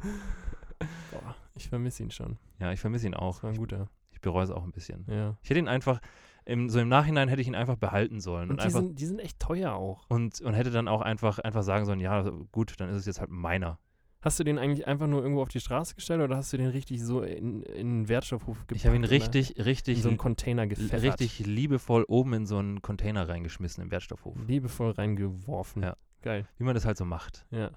Boah, 1.10 1.34
ich 1.54 1.68
vermisse 1.68 2.02
ihn 2.02 2.10
schon. 2.10 2.36
Ja, 2.60 2.72
ich 2.72 2.80
vermisse 2.80 3.06
ihn 3.06 3.12
Das 3.12 3.20
auch. 3.22 3.42
war 3.42 3.50
ein 3.50 3.56
guter. 3.56 3.88
Ich 4.12 4.20
bereue 4.20 4.44
es 4.44 4.50
auch 4.50 4.64
ein 4.64 4.72
bisschen. 4.72 5.04
Ja. 5.08 5.36
Ich 5.42 5.50
hätte 5.50 5.60
ihn 5.60 5.68
einfach, 5.68 6.00
im, 6.44 6.68
so 6.68 6.80
im 6.80 6.88
Nachhinein 6.88 7.28
hätte 7.28 7.40
ich 7.40 7.46
ihn 7.48 7.54
einfach 7.54 7.76
behalten 7.76 8.20
sollen. 8.20 8.44
Und, 8.44 8.50
Und 8.52 8.60
die 8.60 8.64
einfach, 8.66 8.80
sind, 8.80 8.98
die 9.00 9.06
sind 9.06 9.18
echt 9.20 9.38
teuer 9.40 9.74
auch. 9.74 10.08
und, 10.08 10.40
und 10.40 10.54
hätte 10.54 10.70
dann 10.70 10.88
auch 10.88 11.02
einfach, 11.02 11.38
einfach 11.38 11.62
sagen 11.62 11.84
sollen, 11.84 12.00
ja, 12.00 12.28
gut, 12.52 12.74
dann 12.78 12.88
ist 12.88 12.96
es 12.96 13.06
jetzt 13.06 13.20
halt 13.20 13.30
meiner. 13.30 13.78
Hast 14.20 14.40
du 14.40 14.44
den 14.44 14.58
eigentlich 14.58 14.88
einfach 14.88 15.06
nur 15.06 15.22
irgendwo 15.22 15.42
auf 15.42 15.48
die 15.48 15.60
Straße 15.60 15.94
gestellt 15.94 16.20
oder 16.20 16.36
hast 16.36 16.52
du 16.52 16.56
den 16.56 16.70
richtig 16.70 17.00
so 17.04 17.22
in, 17.22 17.62
in 17.62 17.86
einen 17.88 18.08
Wertstoffhof 18.08 18.56
gepackt? 18.58 18.72
Ich 18.72 18.84
habe 18.84 18.96
ihn 18.96 19.02
oder 19.04 19.12
richtig, 19.12 19.56
In 19.58 19.62
richtig, 19.62 20.02
so 20.02 20.08
einen 20.08 20.18
Container 20.18 20.66
gefächert. 20.66 21.02
richtig 21.04 21.38
liebevoll 21.46 22.04
oben 22.08 22.32
in 22.32 22.46
so 22.46 22.58
einen 22.58 22.82
Container 22.82 23.28
reingeschmissen 23.28 23.80
im 23.84 23.92
Wertstoffhof. 23.92 24.34
Liebevoll 24.48 24.90
reingeworfen. 24.90 25.84
Ja. 25.84 25.96
Geil. 26.22 26.48
Wie 26.58 26.64
man 26.64 26.74
das 26.74 26.84
halt 26.84 26.96
so 26.98 27.04
macht. 27.04 27.46
Ja. 27.52 27.70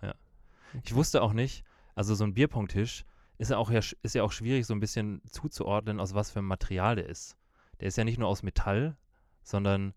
Ich 0.84 0.96
wusste 0.96 1.22
auch 1.22 1.34
nicht, 1.34 1.64
also 1.96 2.16
so 2.16 2.24
ein 2.24 2.34
Bierpongtisch 2.34 3.06
ist 3.38 3.50
ja 3.52 3.58
auch, 3.58 3.72
ist 3.72 4.16
ja 4.16 4.24
auch 4.24 4.32
schwierig, 4.32 4.66
so 4.68 4.74
ein 4.74 4.80
bisschen 4.80 5.22
zuzuordnen, 5.26 6.00
aus 6.00 6.14
was 6.14 6.32
für 6.32 6.40
einem 6.40 6.48
Material 6.48 6.96
der 6.96 7.08
ist. 7.08 7.38
Der 7.80 7.88
ist 7.88 7.98
ja 7.98 8.04
nicht 8.04 8.20
nur 8.20 8.28
aus 8.28 8.44
Metall, 8.44 8.96
sondern 9.44 9.94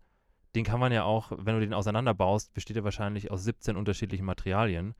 den 0.55 0.63
kann 0.63 0.79
man 0.79 0.91
ja 0.91 1.03
auch, 1.03 1.31
wenn 1.37 1.55
du 1.55 1.59
den 1.61 1.73
auseinanderbaust, 1.73 2.53
besteht 2.53 2.77
er 2.77 2.83
wahrscheinlich 2.83 3.29
aus 3.29 3.43
17 3.43 3.75
unterschiedlichen 3.75 4.25
Materialien. 4.25 4.95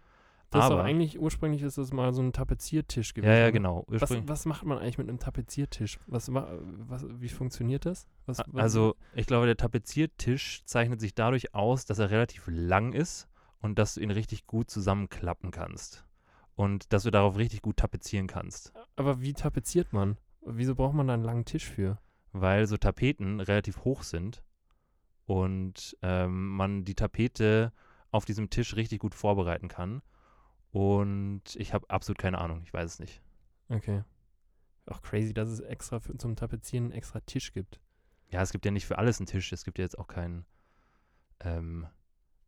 Das 0.52 0.60
ist 0.60 0.66
Aber- 0.72 0.76
doch 0.76 0.84
eigentlich, 0.84 1.20
ursprünglich 1.20 1.64
ist 1.64 1.78
das 1.80 1.92
mal 1.92 2.14
so 2.14 2.22
ein 2.22 2.32
Tapeziertisch 2.32 3.14
gewesen. 3.16 3.32
Ja, 3.32 3.38
ja, 3.40 3.46
ne? 3.48 3.52
genau. 3.54 3.84
Was, 3.88 4.12
was 4.28 4.46
macht 4.46 4.64
man 4.64 4.78
eigentlich 4.78 5.00
mit 5.00 5.10
einem 5.10 5.18
Tapeziertisch? 5.18 5.98
Was, 6.06 6.32
was, 6.32 7.06
wie 7.20 7.30
funktioniert 7.30 7.86
das? 7.88 8.08
Was, 8.28 8.40
Also, 8.54 8.96
ich 9.16 9.26
glaube, 9.26 9.48
der 9.48 9.58
Tapeziertisch 9.58 10.64
zeichnet 10.66 11.00
sich 11.02 11.16
dadurch 11.16 11.56
aus, 11.56 11.86
dass 11.86 11.98
er 12.00 12.12
relativ 12.12 12.44
lang 12.48 12.94
ist 12.94 13.28
und 13.60 13.80
dass 13.80 13.96
du 13.96 14.02
ihn 14.02 14.12
richtig 14.12 14.46
gut 14.46 14.70
zusammenklappen 14.70 15.50
kannst. 15.50 16.05
Und 16.56 16.94
dass 16.94 17.04
du 17.04 17.12
darauf 17.12 17.38
richtig 17.38 17.62
gut 17.62 17.78
tapezieren 17.78 18.28
kannst. 18.28 18.74
aber 18.96 19.22
wie 19.22 19.34
tapeziert 19.34 19.92
man? 19.94 20.18
Wieso 20.42 20.76
braucht 20.76 20.94
man 20.94 21.08
da 21.08 21.14
einen 21.14 21.24
langen 21.24 21.46
Tisch 21.46 21.66
für? 21.66 22.00
Weil 22.32 22.68
so 22.68 22.78
Tapeten 22.78 23.40
relativ 23.40 23.84
hoch 23.84 24.04
sind 24.04 24.44
und 25.26 25.98
ähm, 26.02 26.50
man 26.50 26.86
die 26.86 26.96
Tapete 26.96 27.74
auf 28.12 28.26
diesem 28.26 28.50
Tisch 28.50 28.76
richtig 28.76 29.00
gut 29.00 29.16
vorbereiten 29.16 29.68
kann. 29.68 30.02
Und 30.72 31.56
ich 31.56 31.74
habe 31.74 31.90
absolut 31.90 32.18
keine 32.18 32.40
Ahnung, 32.40 32.62
ich 32.64 32.74
weiß 32.74 32.94
es 32.94 33.00
nicht. 33.00 33.22
Okay. 33.70 34.04
Auch 34.86 35.02
crazy, 35.02 35.34
dass 35.34 35.50
es 35.50 35.62
extra 35.62 36.00
für, 36.00 36.18
zum 36.18 36.36
Tapezieren 36.36 36.86
einen 36.86 36.94
extra 36.94 37.22
Tisch 37.22 37.54
gibt. 37.54 37.80
Ja, 38.30 38.42
es 38.42 38.52
gibt 38.52 38.66
ja 38.66 38.72
nicht 38.72 38.86
für 38.86 38.98
alles 38.98 39.20
einen 39.20 39.28
Tisch. 39.28 39.52
Es 39.52 39.64
gibt 39.64 39.78
ja 39.78 39.84
jetzt 39.84 39.98
auch 39.98 40.08
keinen 40.08 40.46
ähm, 41.40 41.88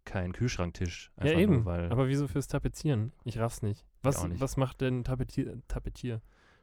keinen 0.07 0.33
Kühlschranktisch. 0.33 1.11
ja, 1.21 1.37
eben. 1.37 1.53
Nur, 1.57 1.65
weil 1.65 1.91
Aber 1.91 2.07
wieso 2.07 2.27
fürs 2.27 2.47
Tapezieren? 2.47 3.11
Ich 3.23 3.37
raff's 3.37 3.61
nicht. 3.61 3.85
Was, 4.01 4.23
nicht. 4.27 4.41
was 4.41 4.57
macht 4.57 4.81
denn 4.81 5.03
Tapetier, 5.03 5.61
Tapetier, 5.67 6.21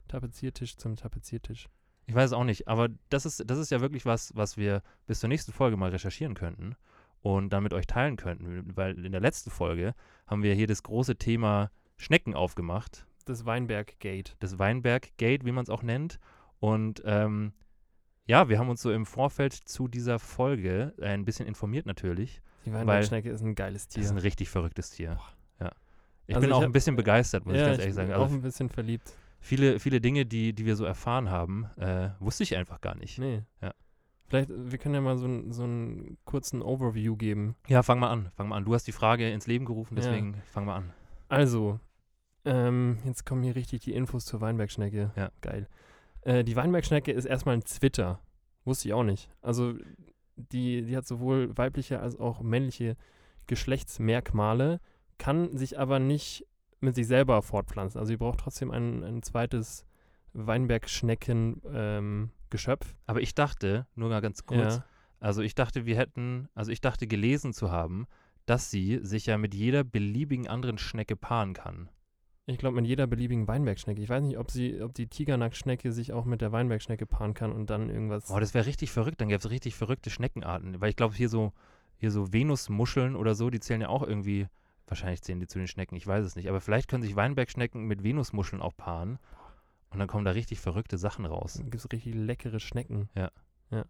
Tapeziertisch 0.08 0.76
zum 0.76 0.96
Tapeziertisch? 0.96 1.68
Ich 2.06 2.14
weiß 2.14 2.26
es 2.30 2.32
auch 2.32 2.44
nicht, 2.44 2.68
aber 2.68 2.88
das 3.08 3.24
ist, 3.24 3.48
das 3.48 3.58
ist 3.58 3.70
ja 3.70 3.80
wirklich 3.80 4.04
was, 4.04 4.34
was 4.36 4.56
wir 4.56 4.82
bis 5.06 5.20
zur 5.20 5.28
nächsten 5.28 5.52
Folge 5.52 5.76
mal 5.76 5.90
recherchieren 5.90 6.34
könnten 6.34 6.76
und 7.22 7.50
dann 7.52 7.62
mit 7.62 7.72
euch 7.72 7.86
teilen 7.86 8.16
könnten. 8.16 8.76
Weil 8.76 9.02
in 9.04 9.12
der 9.12 9.20
letzten 9.22 9.50
Folge 9.50 9.94
haben 10.26 10.42
wir 10.42 10.54
hier 10.54 10.66
das 10.66 10.82
große 10.82 11.16
Thema 11.16 11.70
Schnecken 11.96 12.34
aufgemacht, 12.34 13.06
Das 13.24 13.46
Weinberg-Gate. 13.46 14.36
das 14.40 14.58
Weinberg-Gate, 14.58 15.44
wie 15.44 15.52
man 15.52 15.62
es 15.62 15.70
auch 15.70 15.82
nennt. 15.82 16.18
Und 16.60 17.02
ähm, 17.06 17.52
ja, 18.26 18.48
wir 18.48 18.58
haben 18.58 18.68
uns 18.68 18.82
so 18.82 18.90
im 18.92 19.06
Vorfeld 19.06 19.52
zu 19.54 19.88
dieser 19.88 20.18
Folge 20.18 20.94
ein 21.00 21.24
bisschen 21.24 21.46
informiert 21.46 21.86
natürlich. 21.86 22.42
Die 22.64 22.72
Weinbergschnecke 22.72 23.30
ist 23.30 23.42
ein 23.42 23.54
geiles 23.54 23.86
Das 23.86 23.94
Tier. 23.94 24.02
ist 24.04 24.10
ein 24.10 24.18
richtig 24.18 24.48
verrücktes 24.48 24.90
Tier. 24.90 25.18
Ja. 25.60 25.70
Ich 26.26 26.34
Also 26.34 26.40
bin 26.40 26.50
ich 26.50 26.54
auch 26.54 26.60
hab- 26.62 26.68
ein 26.68 26.72
bisschen 26.72 26.96
begeistert, 26.96 27.44
muss 27.44 27.54
ich 27.54 27.60
ja, 27.60 27.66
ganz 27.66 27.78
ehrlich 27.80 27.94
bin 27.94 28.06
sagen. 28.06 28.18
auch 28.18 28.22
Also 28.24 28.34
ein 28.36 28.42
bisschen 28.42 28.68
verliebt. 28.70 29.12
viele, 29.40 29.78
viele 29.78 30.00
Dinge, 30.00 30.24
die, 30.24 30.52
die 30.54 30.64
wir 30.64 30.74
so 30.76 30.84
erfahren 30.86 31.30
haben, 31.30 31.66
äh, 31.76 32.10
wusste 32.20 32.42
ich 32.44 32.56
einfach 32.56 32.80
gar 32.80 32.94
nicht. 32.94 33.18
Nee. 33.18 33.42
Ja. 33.60 33.74
Vielleicht, 34.26 34.48
wir 34.50 34.78
können 34.78 34.94
ja 34.94 35.00
mal 35.02 35.18
so, 35.18 35.26
ein, 35.26 35.52
so 35.52 35.64
einen 35.64 36.16
kurzen 36.24 36.62
Overview 36.62 37.14
geben. 37.16 37.56
Ja, 37.68 37.82
fang 37.82 37.98
mal 37.98 38.08
an, 38.08 38.30
fang 38.36 38.48
mal 38.48 38.56
an. 38.56 38.64
Du 38.64 38.72
hast 38.72 38.86
die 38.86 38.92
Frage 38.92 39.30
ins 39.30 39.46
Leben 39.46 39.66
gerufen, 39.66 39.96
Ja. 39.96 40.02
deswegen 40.02 40.34
fang 40.50 40.64
mal 40.64 40.76
an. 40.76 40.92
Also, 41.28 41.78
ähm, 42.46 42.98
jetzt 43.04 43.26
kommen 43.26 43.42
hier 43.42 43.54
richtig 43.54 43.82
die 43.82 43.92
Infos 43.94 44.24
zur 44.24 44.40
Weinbergschnecke. 44.40 45.12
Ja. 45.16 45.30
Geil. 45.42 45.68
Äh, 46.22 46.42
die 46.42 46.56
Weinbergschnecke 46.56 47.12
ist 47.12 47.26
erstmal 47.26 47.54
ein 47.56 47.66
Zwitter. 47.66 48.20
Wusste 48.64 48.88
ich 48.88 48.94
auch 48.94 49.02
nicht. 49.04 49.28
Also, 49.42 49.74
die, 50.36 50.82
die 50.82 50.96
hat 50.96 51.06
sowohl 51.06 51.56
weibliche 51.56 52.00
als 52.00 52.18
auch 52.18 52.42
männliche 52.42 52.96
Geschlechtsmerkmale, 53.46 54.80
kann 55.18 55.56
sich 55.56 55.78
aber 55.78 55.98
nicht 55.98 56.46
mit 56.80 56.94
sich 56.94 57.06
selber 57.06 57.42
fortpflanzen. 57.42 57.98
Also, 57.98 58.10
sie 58.10 58.16
braucht 58.16 58.40
trotzdem 58.40 58.70
ein, 58.70 59.02
ein 59.02 59.22
zweites 59.22 59.84
Weinbergschnecken-Geschöpf. 60.34 62.94
Aber 63.06 63.20
ich 63.20 63.34
dachte, 63.34 63.86
nur 63.94 64.10
mal 64.10 64.20
ganz 64.20 64.44
kurz, 64.44 64.76
ja. 64.76 64.84
also 65.20 65.42
ich 65.42 65.54
dachte, 65.54 65.86
wir 65.86 65.96
hätten, 65.96 66.48
also 66.54 66.72
ich 66.72 66.80
dachte 66.80 67.06
gelesen 67.06 67.52
zu 67.52 67.70
haben, 67.70 68.06
dass 68.46 68.70
sie 68.70 69.00
sich 69.02 69.26
ja 69.26 69.36
mit 69.38 69.54
jeder 69.54 69.84
beliebigen 69.84 70.48
anderen 70.48 70.78
Schnecke 70.78 71.14
paaren 71.16 71.54
kann. 71.54 71.88
Ich 72.46 72.58
glaube, 72.58 72.76
mit 72.76 72.86
jeder 72.86 73.06
beliebigen 73.06 73.48
Weinbergschnecke. 73.48 74.02
Ich 74.02 74.08
weiß 74.08 74.22
nicht, 74.22 74.36
ob 74.36 74.50
sie, 74.50 74.82
ob 74.82 74.92
die 74.92 75.06
Tigernackschnecke 75.06 75.92
sich 75.92 76.12
auch 76.12 76.26
mit 76.26 76.42
der 76.42 76.52
Weinbergschnecke 76.52 77.06
paaren 77.06 77.32
kann 77.32 77.52
und 77.52 77.70
dann 77.70 77.88
irgendwas. 77.88 78.28
Boah, 78.28 78.40
das 78.40 78.52
wäre 78.52 78.66
richtig 78.66 78.90
verrückt, 78.90 79.20
dann 79.20 79.28
gäbe 79.28 79.38
es 79.38 79.50
richtig 79.50 79.74
verrückte 79.74 80.10
Schneckenarten. 80.10 80.80
Weil 80.80 80.90
ich 80.90 80.96
glaube, 80.96 81.14
hier 81.14 81.30
so, 81.30 81.52
hier 81.96 82.10
so 82.10 82.32
Venusmuscheln 82.34 83.16
oder 83.16 83.34
so, 83.34 83.48
die 83.48 83.60
zählen 83.60 83.80
ja 83.80 83.88
auch 83.88 84.02
irgendwie, 84.02 84.46
wahrscheinlich 84.86 85.22
zählen 85.22 85.40
die 85.40 85.46
zu 85.46 85.58
den 85.58 85.68
Schnecken, 85.68 85.96
ich 85.96 86.06
weiß 86.06 86.24
es 86.24 86.36
nicht. 86.36 86.50
Aber 86.50 86.60
vielleicht 86.60 86.88
können 86.88 87.02
sich 87.02 87.16
Weinbergschnecken 87.16 87.86
mit 87.86 88.02
Venusmuscheln 88.02 88.60
auch 88.60 88.76
paaren. 88.76 89.18
Und 89.88 90.00
dann 90.00 90.08
kommen 90.08 90.26
da 90.26 90.32
richtig 90.32 90.60
verrückte 90.60 90.98
Sachen 90.98 91.24
raus. 91.24 91.54
Dann 91.54 91.70
gibt 91.70 91.76
es 91.76 91.90
richtig 91.92 92.14
leckere 92.14 92.60
Schnecken. 92.60 93.08
Ja. 93.14 93.30
ja. 93.70 93.84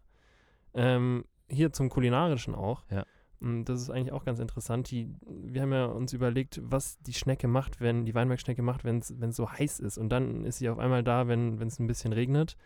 Ähm, 0.75 1.25
hier 1.49 1.73
zum 1.73 1.89
Kulinarischen 1.89 2.55
auch. 2.55 2.85
Ja. 2.89 3.05
Mm, 3.45 3.63
Das 3.63 3.81
ist 3.81 3.89
eigentlich 3.89 4.11
auch 4.11 4.25
ganz 4.25 4.39
interessant. 4.39 4.89
Die, 4.91 5.07
wir 5.27 5.61
haben 5.61 5.71
ja 5.71 5.85
uns 5.85 6.13
überlegt, 6.13 6.59
was 6.63 6.97
die 6.99 7.13
Schnecke 7.13 7.47
macht, 7.47 7.79
wenn 7.79 8.05
die 8.05 8.15
Weinbergschnecke 8.15 8.61
macht, 8.63 8.83
wenn 8.83 8.99
es 8.99 9.35
so 9.35 9.49
heiß 9.51 9.79
ist. 9.79 9.97
Und 9.97 10.09
dann 10.09 10.43
ist 10.43 10.57
sie 10.57 10.69
auf 10.69 10.79
einmal 10.79 11.03
da, 11.03 11.27
wenn 11.27 11.61
es 11.61 11.79
ein 11.79 11.87
bisschen 11.87 12.11
regnet. 12.11 12.57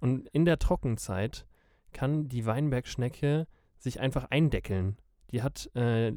Und 0.00 0.28
in 0.28 0.44
der 0.44 0.58
Trockenzeit 0.58 1.46
kann 1.92 2.28
die 2.28 2.46
Weinbergschnecke 2.46 3.46
sich 3.78 4.00
einfach 4.00 4.30
eindeckeln. 4.30 4.96
Die 5.32 5.42
hat, 5.42 5.74
äh, 5.74 6.12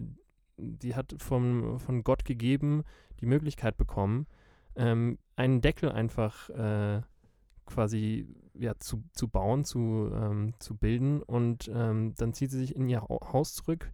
die 0.57 0.95
hat 0.95 1.15
vom, 1.17 1.79
von 1.79 2.03
Gott 2.03 2.25
gegeben 2.25 2.83
die 3.21 3.25
Möglichkeit 3.25 3.77
bekommen, 3.77 4.27
ähm, 4.75 5.17
einen 5.35 5.61
Deckel 5.61 5.91
einfach 5.91 6.49
äh, 6.49 7.01
quasi 7.65 8.27
ja, 8.53 8.73
zu, 8.79 9.03
zu 9.13 9.27
bauen, 9.27 9.65
zu, 9.65 10.09
ähm, 10.13 10.53
zu 10.59 10.75
bilden 10.77 11.21
und 11.21 11.69
ähm, 11.73 12.13
dann 12.17 12.33
zieht 12.33 12.51
sie 12.51 12.59
sich 12.59 12.75
in 12.75 12.87
ihr 12.87 13.01
Hau- 13.01 13.19
Haus 13.33 13.53
zurück, 13.55 13.91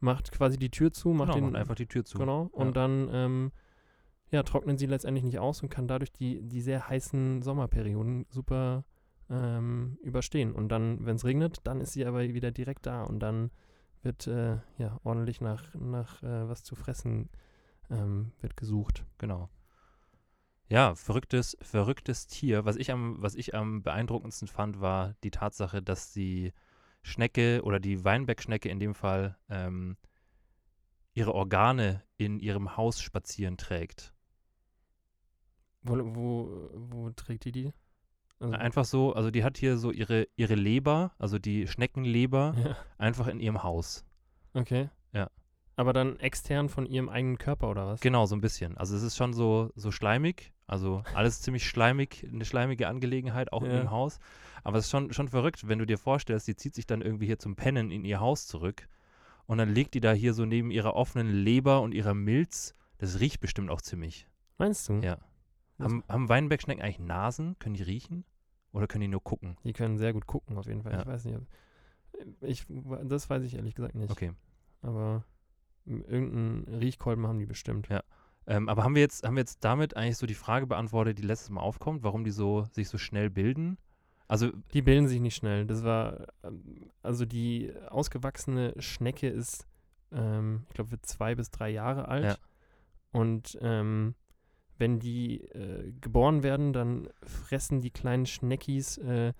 macht 0.00 0.32
quasi 0.32 0.58
die 0.58 0.70
Tür 0.70 0.92
zu, 0.92 1.10
macht 1.10 1.34
Genau, 1.34 1.46
den 1.46 1.56
einfach 1.56 1.74
die 1.76 1.86
Tür 1.86 2.04
zu. 2.04 2.18
genau 2.18 2.48
und 2.52 2.66
Ja. 2.68 2.72
dann 2.72 3.08
ähm, 3.12 3.52
ja, 4.30 4.42
trocknen 4.42 4.78
sie 4.78 4.86
letztendlich 4.86 5.24
nicht 5.24 5.38
aus 5.38 5.62
und 5.62 5.68
kann 5.68 5.86
dadurch 5.88 6.12
die, 6.12 6.42
die 6.42 6.60
sehr 6.62 6.88
heißen 6.88 7.42
Sommerperioden 7.42 8.26
super 8.30 8.84
ähm, 9.30 9.98
überstehen. 10.02 10.52
Und 10.52 10.68
dann, 10.70 11.04
wenn 11.04 11.16
es 11.16 11.24
regnet, 11.24 11.60
dann 11.64 11.80
ist 11.80 11.92
sie 11.92 12.04
aber 12.06 12.20
wieder 12.22 12.50
direkt 12.50 12.86
da 12.86 13.02
und 13.02 13.20
dann 13.20 13.50
wird 14.02 14.26
äh, 14.26 14.56
ja 14.78 14.98
ordentlich 15.04 15.40
nach, 15.40 15.74
nach 15.74 16.22
äh, 16.22 16.48
was 16.48 16.64
zu 16.64 16.74
fressen 16.74 17.28
ähm, 17.90 18.32
wird 18.40 18.56
gesucht. 18.56 19.04
Genau. 19.18 19.48
Ja, 20.72 20.94
verrücktes, 20.94 21.54
verrücktes 21.60 22.28
Tier. 22.28 22.64
Was 22.64 22.76
ich 22.76 22.90
am, 22.90 23.20
was 23.20 23.34
ich 23.34 23.54
am 23.54 23.82
beeindruckendsten 23.82 24.48
fand, 24.48 24.80
war 24.80 25.14
die 25.22 25.30
Tatsache, 25.30 25.82
dass 25.82 26.14
die 26.14 26.54
Schnecke 27.02 27.60
oder 27.62 27.78
die 27.78 28.04
Weinbergschnecke 28.04 28.70
in 28.70 28.78
dem 28.78 28.94
Fall 28.94 29.36
ähm, 29.50 29.98
ihre 31.12 31.34
Organe 31.34 32.02
in 32.16 32.40
ihrem 32.40 32.74
Haus 32.78 33.02
spazieren 33.02 33.58
trägt. 33.58 34.14
Wo, 35.82 35.98
wo, 35.98 36.70
wo 36.72 37.10
trägt 37.10 37.44
die 37.44 37.52
die? 37.52 37.72
Also, 38.40 38.54
Einfach 38.54 38.86
so, 38.86 39.12
also 39.12 39.30
die 39.30 39.44
hat 39.44 39.58
hier 39.58 39.76
so 39.76 39.90
ihre, 39.90 40.26
ihre 40.36 40.54
Leber, 40.54 41.12
also 41.18 41.38
die 41.38 41.66
Schneckenleber, 41.68 42.54
ja, 42.56 42.76
einfach 42.96 43.26
in 43.26 43.40
ihrem 43.40 43.62
Haus. 43.62 44.06
okay. 44.54 44.88
Aber 45.76 45.92
dann 45.92 46.18
extern 46.20 46.68
von 46.68 46.86
ihrem 46.86 47.08
eigenen 47.08 47.38
Körper 47.38 47.70
oder 47.70 47.86
was? 47.86 48.00
Genau, 48.00 48.26
so 48.26 48.36
ein 48.36 48.40
bisschen. 48.40 48.76
Also 48.76 48.94
es 48.94 49.02
ist 49.02 49.16
schon 49.16 49.32
so, 49.32 49.70
so 49.74 49.90
schleimig, 49.90 50.52
also 50.66 51.02
alles 51.14 51.40
ziemlich 51.40 51.66
schleimig, 51.66 52.26
eine 52.30 52.44
schleimige 52.44 52.88
Angelegenheit, 52.88 53.52
auch 53.52 53.62
in 53.62 53.70
Ja. 53.70 53.78
dem 53.78 53.90
Haus. 53.90 54.18
Aber 54.64 54.78
es 54.78 54.84
ist 54.84 54.90
schon, 54.90 55.12
schon 55.12 55.28
verrückt, 55.28 55.66
wenn 55.68 55.78
du 55.78 55.86
dir 55.86 55.98
vorstellst, 55.98 56.46
die 56.46 56.56
zieht 56.56 56.74
sich 56.74 56.86
dann 56.86 57.00
irgendwie 57.00 57.26
hier 57.26 57.38
zum 57.38 57.56
Pennen 57.56 57.90
in 57.90 58.04
ihr 58.04 58.20
Haus 58.20 58.46
zurück 58.46 58.86
und 59.46 59.58
dann 59.58 59.70
liegt 59.74 59.94
die 59.94 60.00
da 60.00 60.12
hier 60.12 60.34
so 60.34 60.44
neben 60.44 60.70
ihrer 60.70 60.94
offenen 60.94 61.30
Leber 61.30 61.80
und 61.80 61.92
ihrer 61.94 62.14
Milz. 62.14 62.74
Das 62.98 63.18
riecht 63.18 63.40
bestimmt 63.40 63.70
auch 63.70 63.80
ziemlich. 63.80 64.28
Meinst 64.58 64.88
du? 64.88 65.00
Ja. 65.00 65.18
Haben, 65.80 66.04
haben 66.08 66.28
Weinbergschnecken 66.28 66.82
eigentlich 66.84 67.00
Nasen? 67.00 67.58
Können 67.58 67.74
die 67.74 67.82
riechen? 67.82 68.24
Oder 68.72 68.86
können 68.86 69.00
die 69.02 69.08
nur 69.08 69.22
gucken? 69.24 69.56
Die 69.64 69.72
können 69.72 69.98
sehr 69.98 70.12
gut 70.12 70.26
gucken, 70.26 70.56
auf 70.58 70.66
jeden 70.66 70.82
Fall. 70.82 70.92
Ja. 70.92 71.00
Ich 71.00 71.06
weiß 71.06 71.24
nicht. 71.24 71.38
Ich, 72.42 72.66
das 73.04 73.28
weiß 73.28 73.42
ich 73.42 73.54
ehrlich 73.54 73.74
gesagt 73.74 73.94
nicht. 73.94 74.10
Okay. 74.10 74.32
Aber 74.82 75.24
irgendeinen 75.86 76.64
Riechkolben 76.80 77.26
haben 77.26 77.38
die 77.38 77.46
bestimmt. 77.46 77.88
Ja. 77.88 78.02
Ähm, 78.46 78.68
aber 78.68 78.84
haben 78.84 78.94
wir, 78.94 79.02
jetzt, 79.02 79.24
haben 79.24 79.36
wir 79.36 79.40
jetzt 79.40 79.64
damit 79.64 79.96
eigentlich 79.96 80.16
so 80.16 80.26
die 80.26 80.34
Frage 80.34 80.66
beantwortet, 80.66 81.18
die 81.18 81.22
letztes 81.22 81.50
Mal 81.50 81.60
aufkommt, 81.60 82.02
warum 82.02 82.24
die 82.24 82.30
so, 82.30 82.64
sich 82.72 82.88
so 82.88 82.98
schnell 82.98 83.30
bilden? 83.30 83.78
Also, 84.28 84.50
Die 84.72 84.82
bilden 84.82 85.08
sich 85.08 85.20
nicht 85.20 85.36
schnell. 85.36 85.66
Das 85.66 85.84
war, 85.84 86.26
ähm, 86.42 86.90
also 87.02 87.24
die 87.24 87.72
ausgewachsene 87.88 88.74
Schnecke 88.78 89.28
ist, 89.28 89.66
ähm, 90.10 90.64
ich 90.68 90.74
glaube, 90.74 90.92
wird 90.92 91.06
zwei 91.06 91.34
bis 91.34 91.50
drei 91.50 91.70
Jahre 91.70 92.08
alt. 92.08 92.24
Ja. 92.24 92.36
Und 93.12 93.58
ähm, 93.60 94.14
wenn 94.78 94.98
die 94.98 95.42
äh, 95.42 95.92
geboren 96.00 96.42
werden, 96.42 96.72
dann 96.72 97.08
fressen 97.22 97.80
die 97.80 97.90
kleinen 97.90 98.26
Schneckis, 98.26 98.98
äh, 98.98 99.32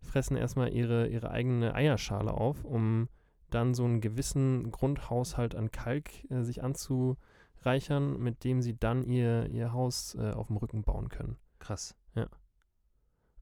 fressen 0.00 0.36
erstmal 0.36 0.72
ihre, 0.72 1.08
ihre 1.08 1.30
eigene 1.30 1.74
Eierschale 1.74 2.32
auf, 2.32 2.64
um 2.64 3.08
dann 3.50 3.74
so 3.74 3.84
einen 3.84 4.00
gewissen 4.00 4.70
Grundhaushalt 4.70 5.54
an 5.54 5.70
Kalk 5.70 6.10
äh, 6.30 6.42
sich 6.42 6.62
anzureichern, 6.62 8.18
mit 8.18 8.44
dem 8.44 8.62
sie 8.62 8.76
dann 8.78 9.02
ihr, 9.04 9.48
ihr 9.50 9.72
Haus 9.72 10.14
äh, 10.14 10.32
auf 10.32 10.48
dem 10.48 10.56
Rücken 10.56 10.84
bauen 10.84 11.08
können. 11.08 11.36
krass. 11.58 11.94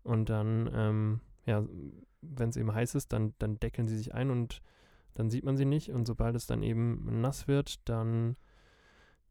Und 0.07 0.31
dann, 0.31 0.71
ähm, 0.73 1.21
ja, 1.47 1.65
wenn 2.23 2.49
es 2.49 2.57
eben 2.57 2.73
heiß 2.73 2.95
ist, 2.95 3.13
dann, 3.13 3.35
dann 3.39 3.59
deckeln 3.59 3.89
sie 3.89 3.97
sich 3.97 4.15
ein 4.15 4.31
und 4.31 4.63
dann 5.15 5.31
sieht 5.31 5.45
man 5.45 5.57
sie 5.57 5.65
nicht. 5.65 5.91
Und 5.91 6.07
sobald 6.07 6.37
es 6.37 6.47
dann 6.47 6.63
eben 6.63 7.21
nass 7.21 7.49
wird, 7.49 7.89
dann, 7.89 8.37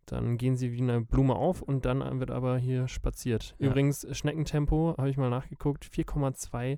dann 0.05 0.37
gehen 0.37 0.57
sie 0.57 0.73
wie 0.73 0.81
eine 0.81 0.99
Blume 0.99 1.35
auf 1.35 1.61
und 1.61 1.85
dann 1.85 2.19
wird 2.19 2.29
aber 2.29 2.57
hier 2.57 2.89
spaziert. 2.89 3.55
Ja. 3.57 3.67
Übrigens, 3.67 4.05
Schneckentempo, 4.11 4.95
habe 4.97 5.09
ich 5.09 5.15
mal 5.15 5.29
nachgeguckt, 5.29 5.85
4,2, 5.85 6.77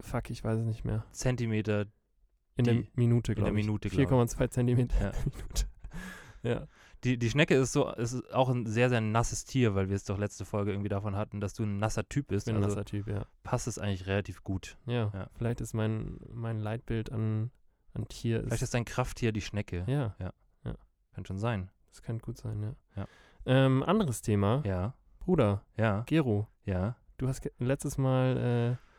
fuck, 0.00 0.30
ich 0.30 0.42
weiß 0.42 0.60
es 0.60 0.64
nicht 0.64 0.84
mehr. 0.84 1.04
Zentimeter 1.12 1.86
In 2.56 2.64
der 2.64 2.74
Minute, 2.94 3.32
in 3.32 3.36
der 3.36 3.44
glaube 3.44 3.60
ich. 3.60 3.66
Minute, 3.66 3.88
glaub 3.88 4.00
ich. 4.02 4.08
4,2 4.08 4.50
Zentimeter 4.50 5.00
Ja. 5.00 5.08
in 5.10 5.12
der 5.30 5.32
Minute. 5.42 5.66
Ja. 6.42 6.66
Die, 7.04 7.18
die 7.18 7.30
Schnecke 7.30 7.54
ist 7.56 7.72
so, 7.72 7.90
ist 7.90 8.32
auch 8.32 8.48
ein 8.48 8.64
sehr, 8.66 8.88
sehr 8.88 9.00
nasses 9.00 9.44
Tier, 9.44 9.74
weil 9.74 9.88
wir 9.88 9.96
es 9.96 10.04
doch 10.04 10.18
letzte 10.18 10.44
Folge 10.44 10.70
irgendwie 10.70 10.88
davon 10.88 11.16
hatten, 11.16 11.40
dass 11.40 11.52
du 11.54 11.64
ein 11.64 11.78
nasser 11.78 12.08
Typ 12.08 12.28
bist. 12.28 12.46
Ich 12.46 12.52
bin 12.54 12.60
ein 12.60 12.64
also 12.64 12.76
nasser 12.76 12.84
Typ, 12.84 13.08
ja. 13.08 13.26
passt 13.42 13.66
es 13.66 13.78
eigentlich 13.78 14.06
relativ 14.06 14.44
gut. 14.44 14.76
ja. 14.86 15.10
Ja. 15.12 15.28
Vielleicht 15.36 15.60
ist 15.60 15.74
mein, 15.74 16.18
mein 16.32 16.58
Leitbild 16.60 17.10
an, 17.10 17.50
an 17.94 18.06
Tier. 18.06 18.42
Vielleicht 18.44 18.62
ist 18.62 18.74
dein 18.74 18.84
Krafttier 18.84 19.32
die 19.32 19.40
Schnecke. 19.40 19.84
ja, 19.88 20.14
Kann 21.14 21.26
schon 21.26 21.38
sein. 21.38 21.70
das 21.90 22.02
kann 22.02 22.18
gut 22.20 22.38
sein, 22.38 22.62
ja. 22.62 22.74
Ja. 22.96 23.06
Ähm, 23.46 23.82
anderes 23.82 24.22
Thema. 24.22 24.62
Ja, 24.64 24.94
Bruder, 25.18 25.64
ja, 25.76 26.02
Gero, 26.06 26.46
ja. 26.64 26.96
du 27.18 27.26
hast 27.28 27.50
letztes 27.58 27.98
Mal, 27.98 28.78
äh, 28.80 28.91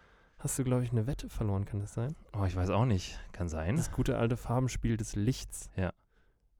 hast 0.43 0.59
du, 0.59 0.63
glaube 0.63 0.83
ich, 0.83 0.91
eine 0.91 1.07
Wette 1.07 1.29
verloren, 1.29 1.65
kann 1.65 1.79
das 1.79 1.93
sein? 1.93 2.15
Oh, 2.37 2.45
ich 2.45 2.55
weiß 2.55 2.69
auch 2.69 2.85
nicht. 2.85 3.19
Kann 3.31 3.49
sein. 3.49 3.75
Das 3.77 3.91
gute 3.91 4.17
alte 4.17 4.37
Farbenspiel 4.37 4.97
des 4.97 5.15
Lichts. 5.15 5.69
Ja. 5.75 5.91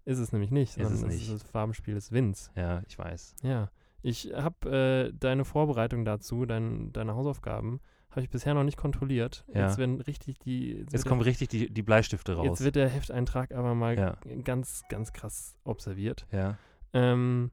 Ist 0.06 0.20
es 0.20 0.32
nämlich 0.32 0.52
nicht, 0.52 0.78
Ist 0.78 0.86
es 0.86 1.00
sondern 1.00 1.10
nicht. 1.16 1.30
ist 1.30 1.44
das 1.44 1.50
Farbenspiel 1.50 1.94
des 1.94 2.12
Winds. 2.12 2.52
Ja, 2.56 2.82
ich 2.88 2.98
weiß. 2.98 3.36
Ja. 3.44 3.70
Ich 4.02 4.34
habe 4.36 4.70
äh, 5.12 5.14
deine 5.18 5.46
Vorbereitung 5.46 6.04
dazu, 6.04 6.46
dein, 6.46 6.92
deine 6.92 7.16
Hausaufgaben, 7.16 7.80
habe 8.12 8.22
ich 8.22 8.30
bisher 8.30 8.54
noch 8.54 8.64
nicht 8.66 8.78
kontrolliert. 8.78 9.46
Ja. 9.54 9.68
Jetzt 9.68 9.78
werden 9.78 10.02
richtig 10.02 10.40
die. 10.40 10.74
Jetzt, 10.74 10.92
Jetzt 10.94 11.06
kommen 11.06 11.22
richtig 11.22 11.48
die, 11.50 11.70
die 11.74 11.82
Bleistifte 11.82 12.36
raus. 12.36 12.46
jetzt 12.46 12.64
wird 12.64 12.76
der 12.76 12.90
Hefteintrag 12.90 13.54
aber 13.54 13.74
mal 13.76 13.98
Ja. 13.98 14.18
ganz, 14.44 14.84
ganz 14.90 15.14
krass 15.14 15.56
observiert. 15.64 16.28
ja. 16.32 16.58
Ähm, 16.96 17.50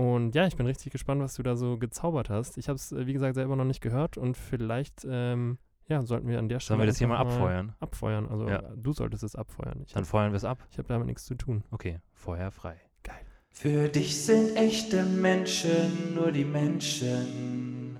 und 0.00 0.34
ja, 0.34 0.46
ich 0.46 0.56
bin 0.56 0.66
richtig 0.66 0.92
gespannt, 0.92 1.20
was 1.20 1.34
du 1.34 1.42
da 1.42 1.56
so 1.56 1.76
gezaubert 1.78 2.30
hast. 2.30 2.56
Ich 2.58 2.68
habe 2.68 2.76
es, 2.76 2.94
wie 2.96 3.12
gesagt, 3.12 3.34
selber 3.34 3.56
noch 3.56 3.64
nicht 3.64 3.80
gehört 3.80 4.16
und 4.16 4.36
vielleicht, 4.36 5.06
ähm, 5.08 5.58
ja, 5.88 6.02
sollten 6.02 6.28
wir 6.28 6.38
an 6.38 6.48
der 6.48 6.60
Stelle. 6.60 6.76
Sollen 6.78 6.86
wir 6.86 6.90
das 6.90 6.98
hier 6.98 7.08
mal 7.08 7.18
abfeuern? 7.18 7.74
Abfeuern, 7.80 8.26
also 8.28 8.48
Ja. 8.48 8.62
du 8.76 8.92
solltest 8.92 9.22
es 9.24 9.34
abfeuern. 9.34 9.80
Ich 9.84 9.92
Dann 9.92 10.02
habe 10.02 10.06
feuern 10.10 10.32
wir 10.32 10.36
es 10.36 10.44
ab. 10.44 10.58
hab 10.78 10.86
damit 10.86 11.06
nichts 11.06 11.24
zu 11.24 11.34
tun. 11.34 11.64
Okay, 11.70 11.98
Feuer 12.14 12.50
frei. 12.50 12.76
Für 13.52 13.88
dich 13.88 14.16
sind 14.24 14.56
echte 14.56 15.02
Menschen 15.02 16.14
nur 16.14 16.30
die 16.30 16.44
Menschen, 16.44 17.98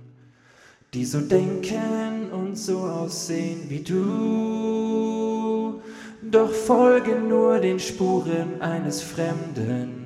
die 0.93 1.03
so 1.05 1.19
denken 1.21 2.31
und 2.31 2.55
so 2.57 2.79
aussehen 2.79 3.69
wie 3.69 3.83
du. 3.83 5.81
Doch 6.23 6.51
folge 6.51 7.15
nur 7.19 7.59
den 7.59 7.79
Spuren 7.79 8.61
eines 8.61 9.01
Fremden, 9.03 10.00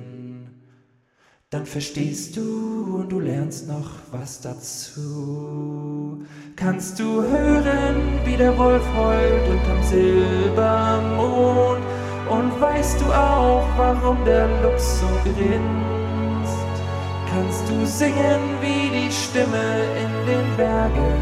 dann 1.50 1.64
verstehst 1.64 2.36
du 2.36 2.98
und 2.98 3.08
du 3.08 3.20
lernst 3.20 3.68
noch 3.68 3.90
was 4.10 4.40
dazu. 4.40 6.24
Kannst 6.56 6.98
du 6.98 7.22
hören, 7.22 8.18
wie 8.24 8.36
der 8.36 8.58
Wolf 8.58 8.82
heult 8.96 9.48
unterm 9.48 9.80
Silbermond? 9.84 11.84
Und 12.28 12.60
weißt 12.60 13.00
du 13.00 13.04
auch, 13.12 13.64
warum 13.76 14.24
der 14.24 14.48
Luchs 14.62 14.98
so 14.98 15.06
grinst? 15.22 16.82
Kannst 17.30 17.68
du 17.68 17.86
singen 17.86 18.58
wie 18.60 18.90
die 18.90 19.12
Stimme 19.12 19.84
in 20.02 20.26
den 20.26 20.56
Bergen? 20.56 21.14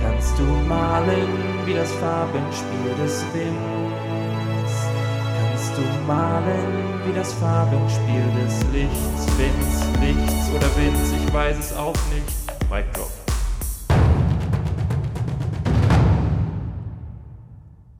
Kannst 0.00 0.38
du 0.38 0.44
malen 0.44 1.28
wie 1.64 1.74
das 1.74 1.90
Farbenspiel 1.94 2.94
des 3.02 3.24
Winds? 3.34 3.85
Du 5.76 5.82
malen 6.06 7.06
wie 7.06 7.12
das 7.12 7.34
Farbenspiel 7.34 8.24
des 8.32 8.62
Lichts? 8.72 9.38
Winds, 9.38 10.00
Lichts 10.00 10.50
oder 10.54 10.74
Winds, 10.74 11.12
ich 11.12 11.32
weiß 11.34 11.58
es 11.58 11.72
auch 11.74 11.94
nicht. 12.14 12.70
Mic 12.70 12.86
drop. 12.94 13.10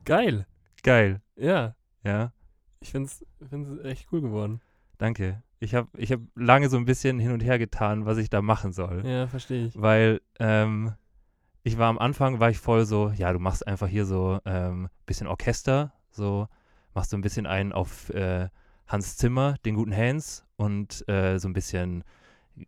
Geil! 0.05 0.47
Geil. 0.81 1.21
Ja, 1.35 1.75
Ja, 2.03 2.31
ich 2.79 2.89
finde 2.89 3.09
es 3.09 3.85
echt 3.85 4.07
cool 4.11 4.21
geworden. 4.21 4.61
danke. 4.97 5.43
Ich 5.59 5.75
habe 5.75 5.87
ich 5.97 6.11
hab 6.11 6.21
lange 6.35 6.69
so 6.69 6.77
ein 6.77 6.85
bisschen 6.85 7.19
hin 7.19 7.31
und 7.31 7.43
her 7.43 7.59
getan, 7.59 8.05
was 8.07 8.17
ich 8.17 8.31
da 8.31 8.41
machen 8.41 8.71
soll. 8.71 9.05
Ja, 9.05 9.27
verstehe 9.27 9.67
ich. 9.67 9.79
Weil 9.79 10.21
ähm, 10.39 10.93
ich 11.61 11.77
war 11.77 11.89
am 11.89 11.99
Anfang, 11.99 12.39
war 12.39 12.49
ich 12.49 12.57
voll 12.57 12.85
so, 12.85 13.09
ja, 13.15 13.31
du 13.33 13.39
machst 13.39 13.67
einfach 13.67 13.87
hier 13.87 14.05
so 14.05 14.39
ähm, 14.45 14.89
bisschen 15.05 15.27
Orchester, 15.27 15.93
so 16.09 16.47
machst 16.97 17.13
du 17.13 17.17
ein 17.17 17.21
bisschen 17.21 17.45
einen 17.45 17.73
auf 17.73 18.09
äh, 18.09 18.49
Hans 18.87 19.17
Zimmer, 19.17 19.55
den 19.65 19.75
guten 19.75 19.95
Hans 19.95 20.43
und 20.55 21.07
äh, 21.07 21.37
so 21.37 21.47
ein 21.47 21.53
bisschen 21.53 22.03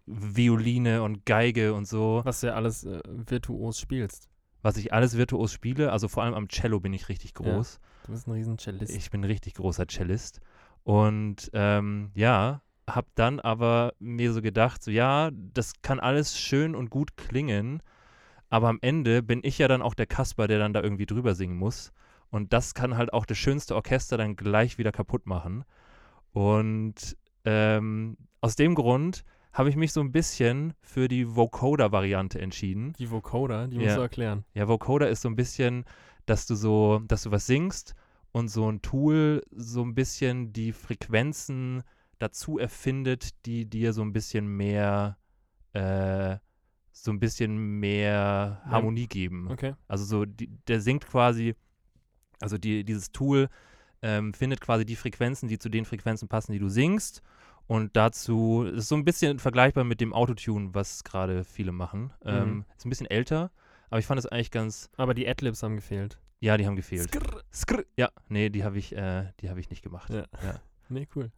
Violine 0.06 1.02
und 1.02 1.26
Geige 1.26 1.74
und 1.74 1.88
so, 1.88 2.22
Was 2.24 2.42
du 2.42 2.48
ja 2.48 2.54
alles 2.54 2.84
äh, 2.84 3.02
virtuos 3.08 3.80
spielst. 3.80 4.30
was 4.62 4.78
ich 4.78 4.94
alles 4.94 5.18
virtuos 5.18 5.52
spiele. 5.52 5.92
Also 5.92 6.08
vor 6.08 6.22
allem 6.22 6.36
am 6.36 6.48
Cello 6.48 6.80
bin 6.80 6.94
ich 6.94 7.10
richtig 7.10 7.32
Ja. 7.40 7.42
groß. 7.56 7.80
Du 8.06 8.12
bist 8.12 8.28
ein 8.28 8.32
riesen 8.34 8.60
Cellist. 8.60 8.96
Ich 8.96 9.10
bin 9.10 9.22
ein 9.22 9.24
richtig 9.26 9.56
großer 9.56 9.88
Cellist. 9.88 10.42
Und 10.84 11.50
ähm, 11.54 12.12
ja, 12.14 12.62
hab 12.88 13.08
dann 13.16 13.40
aber 13.40 13.94
mir 13.98 14.32
so 14.32 14.44
gedacht, 14.44 14.84
so 14.84 14.92
ja, 14.92 15.32
das 15.34 15.74
kann 15.82 16.00
alles 16.00 16.38
schön 16.38 16.76
und 16.76 16.92
gut 16.92 17.18
klingen, 17.18 17.82
aber 18.52 18.68
am 18.70 18.78
Ende 18.82 19.24
bin 19.24 19.40
ich 19.44 19.58
ja 19.58 19.68
dann 19.68 19.82
auch 19.82 19.96
der 19.96 20.06
Kasper, 20.08 20.48
der 20.48 20.60
dann 20.60 20.74
da 20.74 20.84
irgendwie 20.84 21.06
drüber 21.08 21.34
singen 21.34 21.58
muss. 21.58 21.92
Und 22.32 22.54
das 22.54 22.74
kann 22.74 22.96
halt 22.98 23.12
auch 23.14 23.26
das 23.26 23.38
schönste 23.38 23.76
Orchester 23.76 24.18
dann 24.18 24.36
gleich 24.36 24.78
wieder 24.78 24.92
kaputt 24.92 25.26
machen. 25.26 25.64
Und 26.32 27.18
ähm, 27.46 28.18
aus 28.42 28.56
dem 28.56 28.76
Grund 28.76 29.24
habe 29.52 29.70
ich 29.70 29.76
mich 29.76 29.92
so 29.94 30.02
ein 30.02 30.12
bisschen 30.12 30.74
für 30.82 31.08
die 31.08 31.36
Vocoder-Variante 31.36 32.40
entschieden. 32.40 32.94
die 33.00 33.10
Vocoder, 33.10 33.68
die 33.68 33.78
musst 33.78 33.90
Ja. 33.90 33.96
du 33.96 34.02
erklären. 34.02 34.46
Ja, 34.54 34.68
Vocoder 34.68 35.10
ist 35.10 35.22
so 35.22 35.30
ein 35.30 35.36
bisschen, 35.36 35.86
dass 36.28 36.46
du 36.46 36.56
so, 36.56 37.00
dass 37.08 37.24
du 37.24 37.32
was 37.32 37.48
singst 37.48 37.96
und 38.32 38.50
so 38.50 38.72
ein 38.72 38.82
Tool 38.84 39.42
so 39.52 39.82
ein 39.84 39.96
bisschen 39.96 40.54
die 40.54 40.72
Frequenzen 40.72 41.82
dazu 42.20 42.60
erfindet, 42.60 43.46
die 43.48 43.66
dir 43.68 43.92
so 43.94 44.04
ein 44.04 44.14
bisschen 44.14 44.46
mehr, 44.48 45.18
äh, 45.74 46.38
so 46.92 47.12
ein 47.12 47.20
bisschen 47.20 47.58
mehr 47.80 48.62
Ja. 48.66 48.72
Harmonie 48.72 49.08
geben. 49.08 49.48
Okay. 49.50 49.74
Also 49.88 50.06
so, 50.06 50.26
die, 50.26 50.48
der 50.68 50.80
singt 50.82 51.08
quasi, 51.08 51.56
also 52.42 52.58
die, 52.58 52.84
dieses 52.84 53.12
Tool 53.12 53.50
ähm, 54.02 54.34
findet 54.34 54.62
quasi 54.62 54.86
die 54.86 54.96
Frequenzen, 54.96 55.48
die 55.50 55.60
zu 55.60 55.70
den 55.70 55.86
Frequenzen 55.86 56.28
passen, 56.28 56.52
die 56.54 56.60
du 56.60 56.70
singst. 56.70 57.22
Und 57.68 57.96
dazu 57.96 58.64
ist 58.64 58.88
so 58.88 58.96
ein 58.96 59.06
bisschen 59.06 59.38
vergleichbar 59.40 59.84
mit 59.84 60.02
dem 60.02 60.14
Autotune, 60.14 60.70
was 60.74 61.04
gerade 61.04 61.44
viele 61.44 61.72
machen. 61.72 62.12
Ähm, 62.26 62.50
Mhm. 62.50 62.66
ist 62.78 62.86
ein 62.86 62.90
bisschen 62.90 63.08
älter, 63.08 63.52
aber 63.90 64.00
ich 64.00 64.06
fand 64.08 64.18
es 64.20 64.26
eigentlich 64.26 64.52
ganz, 64.52 64.90
Aber 64.98 65.14
die 65.14 65.28
Adlibs 65.28 65.62
haben 65.62 65.76
gefehlt. 65.76 66.18
ja, 66.40 66.58
die 66.58 66.66
haben 66.66 66.76
gefehlt. 66.76 67.10
Skrrr. 67.10 67.44
Skrr. 67.54 67.84
Ja, 67.98 68.10
nee, 68.30 68.50
die 68.50 68.64
habe 68.64 68.78
ich, 68.80 68.96
äh, 68.96 69.26
die 69.42 69.50
habe 69.50 69.60
ich 69.60 69.70
nicht 69.70 69.84
gemacht. 69.84 70.10
Ja. 70.12 70.26
Nee, 70.88 71.08
cool. 71.16 71.30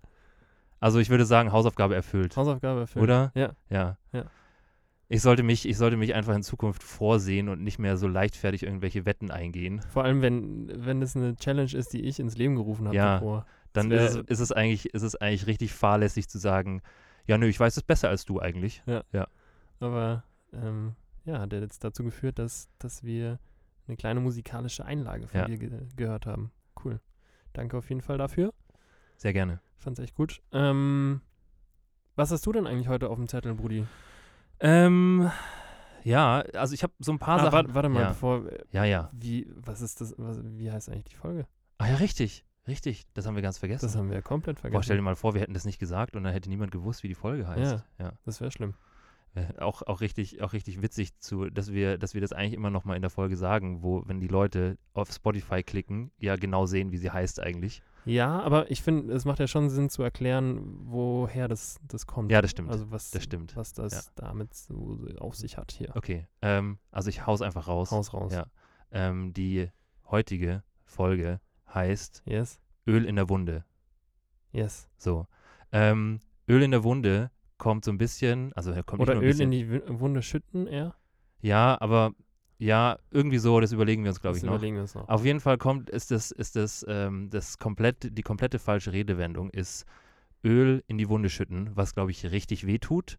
Also 0.80 1.00
ich 1.00 1.10
würde 1.10 1.26
sagen, 1.26 1.52
Hausaufgabe 1.52 1.96
erfüllt. 1.96 2.36
Hausaufgabe 2.38 2.80
erfüllt. 2.82 3.04
Oder? 3.04 3.32
Ja. 3.36 3.52
Ja. 3.70 3.98
Ja. 4.14 4.26
Ich 5.14 5.22
sollte 5.22 5.44
mich, 5.44 5.68
ich 5.68 5.78
sollte 5.78 5.98
mich 5.98 6.14
einfach 6.14 6.34
in 6.34 6.42
Zukunft 6.42 6.84
vorsehen 6.84 7.50
und 7.50 7.62
nicht 7.62 7.80
mehr 7.80 7.98
so 7.98 8.08
leichtfertig 8.08 8.64
irgendwelche 8.64 9.06
Wetten 9.06 9.30
eingehen. 9.30 9.82
Vor 9.90 10.06
allem, 10.06 10.22
wenn, 10.22 10.72
wenn 10.86 11.02
es 11.02 11.18
eine 11.18 11.36
Challenge 11.36 11.74
ist, 11.74 11.92
die 11.92 12.00
ich 12.06 12.22
ins 12.22 12.38
Leben 12.38 12.56
gerufen 12.56 12.88
habe 12.88 12.96
Ja. 12.96 13.14
davor. 13.16 13.46
Dann 13.74 13.92
ist, 13.92 14.16
es, 14.16 14.24
ist 14.28 14.40
es 14.40 14.52
eigentlich, 14.54 14.94
ist 14.94 15.02
es 15.02 15.18
eigentlich 15.18 15.48
richtig 15.48 15.74
fahrlässig 15.74 16.30
zu 16.30 16.38
sagen, 16.38 16.82
ja, 17.28 17.38
nö, 17.38 17.48
ich 17.48 17.60
weiß 17.60 17.76
es 17.76 17.84
besser 17.84 18.08
als 18.08 18.24
du 18.24 18.40
eigentlich. 18.40 18.84
Aber 19.82 20.24
ähm, 20.54 20.96
ja, 21.26 21.40
hat 21.40 21.52
ja 21.52 21.60
jetzt 21.60 21.84
dazu 21.84 22.06
geführt, 22.06 22.40
dass, 22.40 22.70
dass 22.80 23.04
wir 23.04 23.38
eine 23.90 23.98
kleine 23.98 24.22
musikalische 24.22 24.86
Einlage 24.86 25.28
von 25.28 25.42
Ja. 25.42 25.46
dir 25.46 25.58
ge 25.58 25.72
gehört 25.98 26.26
haben. 26.26 26.52
Cool. 26.86 27.02
Danke 27.52 27.78
auf 27.78 27.90
jeden 27.90 28.02
Fall 28.02 28.18
dafür. 28.18 28.54
Sehr 29.18 29.34
gerne. 29.34 29.60
Fand's 29.76 30.00
echt 30.00 30.16
gut. 30.16 30.42
Ähm, 30.54 31.20
was 32.16 32.32
hast 32.32 32.46
du 32.46 32.54
denn 32.54 32.66
eigentlich 32.66 32.88
heute 32.88 33.10
auf 33.10 33.18
dem 33.18 33.28
Zettel, 33.28 33.56
Brudi? 33.56 33.86
Ähm, 34.62 35.30
ja, 36.04 36.40
also 36.56 36.74
ich 36.74 36.84
habe 36.84 36.94
so 37.00 37.12
ein 37.12 37.20
paar 37.20 37.40
Ah, 37.40 37.44
Sachen. 37.44 37.54
warte, 37.54 37.76
warte 37.76 37.90
mal, 37.90 38.02
ja. 38.02 38.10
bevor. 38.10 38.44
Ja, 38.72 38.84
ja. 38.86 39.10
Wie, 39.14 39.48
was 39.56 39.82
ist 39.82 40.02
das? 40.02 40.16
Was, 40.18 40.40
wie 40.44 40.72
heißt 40.72 40.90
eigentlich 40.90 41.06
die 41.06 41.16
Folge? 41.16 41.46
Ah 41.78 41.88
ja, 41.88 41.96
richtig. 41.96 42.46
Richtig. 42.68 43.06
Das 43.16 43.26
haben 43.26 43.36
wir 43.36 43.42
ganz 43.42 43.58
vergessen. 43.58 43.86
Das 43.86 43.96
haben 43.96 44.10
wir 44.10 44.16
ja 44.16 44.22
komplett 44.22 44.58
Boah, 44.58 44.62
stell 44.62 44.72
vergessen. 44.72 44.96
dir 44.98 45.02
mal 45.02 45.16
vor, 45.16 45.34
wir 45.34 45.42
hätten 45.42 45.54
das 45.56 45.66
nicht 45.66 45.80
gesagt 45.80 46.16
und 46.16 46.24
dann 46.24 46.32
hätte 46.34 46.48
niemand 46.50 46.72
gewusst, 46.72 47.02
wie 47.04 47.08
die 47.08 47.16
Folge 47.16 47.48
heißt. 47.48 47.84
Ja. 47.98 48.12
Das 48.24 48.40
wäre 48.40 48.52
schlimm. 48.52 48.76
Äh, 49.34 49.46
Auch, 49.60 49.82
auch, 49.84 50.02
richtig, 50.02 50.42
auch 50.44 50.54
richtig 50.54 50.82
witzig, 50.82 51.18
zu, 51.18 51.50
dass, 51.50 51.72
wir, 51.72 51.98
dass 51.98 52.14
wir 52.14 52.22
das 52.22 52.34
eigentlich 52.34 52.54
immer 52.54 52.70
noch 52.70 52.84
mal 52.86 52.96
in 52.96 53.02
der 53.02 53.10
Folge 53.10 53.36
sagen, 53.38 53.82
wo, 53.82 54.04
wenn 54.06 54.20
die 54.20 54.28
Leute 54.28 54.78
auf 54.94 55.12
Spotify 55.12 55.64
klicken, 55.64 56.12
ja 56.20 56.36
genau 56.36 56.66
sehen, 56.66 56.92
wie 56.92 56.98
sie 56.98 57.10
heißt 57.10 57.40
eigentlich. 57.40 57.82
Ja, 58.06 58.40
aber 58.42 58.72
ich 58.72 58.82
finde, 58.82 59.14
es 59.14 59.26
macht 59.26 59.40
ja 59.40 59.48
schon 59.48 59.70
Sinn 59.70 59.90
zu 59.90 60.02
erklären, 60.04 60.62
woher 60.86 61.48
das, 61.48 61.78
das 61.88 62.08
kommt. 62.08 62.32
Ja, 62.32 62.42
das 62.42 62.52
stimmt. 62.52 62.70
Also 62.72 62.90
was, 62.92 63.12
das 63.12 63.24
stimmt. 63.24 63.56
was 63.56 63.74
das 63.74 64.12
damit 64.16 64.54
so 64.56 65.00
auf 65.20 65.36
sich 65.36 65.58
hat 65.58 65.72
hier. 65.72 65.96
Okay, 65.96 66.28
ähm, 66.42 66.80
also 66.92 67.10
ich 67.10 67.26
hau's 67.28 67.42
einfach 67.42 67.68
raus. 67.68 67.92
Raus, 67.92 68.14
raus. 68.14 68.34
Ja. 68.34 68.46
Ähm, 68.92 69.34
die 69.34 69.70
heutige 70.10 70.64
Folge 70.84 71.40
heißt 71.74 72.24
Yes, 72.26 72.60
Öl 72.88 73.06
in 73.06 73.16
der 73.16 73.30
Wunde. 73.30 73.64
yes. 74.52 74.90
So. 74.98 75.28
Ähm, 75.72 76.20
Öl 76.50 76.64
in 76.64 76.72
der 76.72 76.84
Wunde 76.84 77.32
kommt 77.58 77.86
so 77.86 77.92
ein 77.92 77.98
bisschen, 77.98 78.52
also 78.54 78.72
kommt 78.84 79.00
Oder 79.02 79.14
nicht 79.14 79.16
nur 79.16 79.16
ein 79.16 79.24
Öl 79.24 79.28
bisschen, 79.30 79.52
in 79.52 79.52
die 79.52 79.72
Wu- 79.72 80.00
Wunde 80.00 80.22
schütten 80.24 80.66
eher? 80.68 80.96
Ja, 81.42 81.80
aber 81.80 82.12
ja, 82.62 83.00
irgendwie 83.10 83.40
so, 83.40 83.60
das 83.60 83.72
überlegen 83.72 84.04
wir 84.04 84.12
uns, 84.12 84.22
glaube 84.22 84.38
ich, 84.38 84.44
noch. 84.44 84.54
überlegen 84.54 84.76
wir 84.76 84.84
uns 84.84 84.94
noch. 84.94 85.10
Auf 85.10 85.26
jeden 85.26 85.40
Fall 85.40 85.58
kommt, 85.58 85.90
ist 85.90 86.12
das, 86.12 86.30
ist 86.30 86.56
das, 86.56 86.86
ähm, 86.88 87.32
das 87.32 87.58
komplett, 87.58 88.16
die 88.16 88.22
komplette 88.22 88.60
falsche 88.60 88.94
Redewendung 88.94 89.50
ist 89.50 89.86
Öl 90.44 90.84
in 90.86 91.00
die 91.00 91.10
Wunde 91.10 91.32
schütten, 91.32 91.72
was, 91.74 91.96
glaube 91.96 92.12
ich, 92.12 92.24
richtig 92.32 92.68
wehtut. 92.68 93.18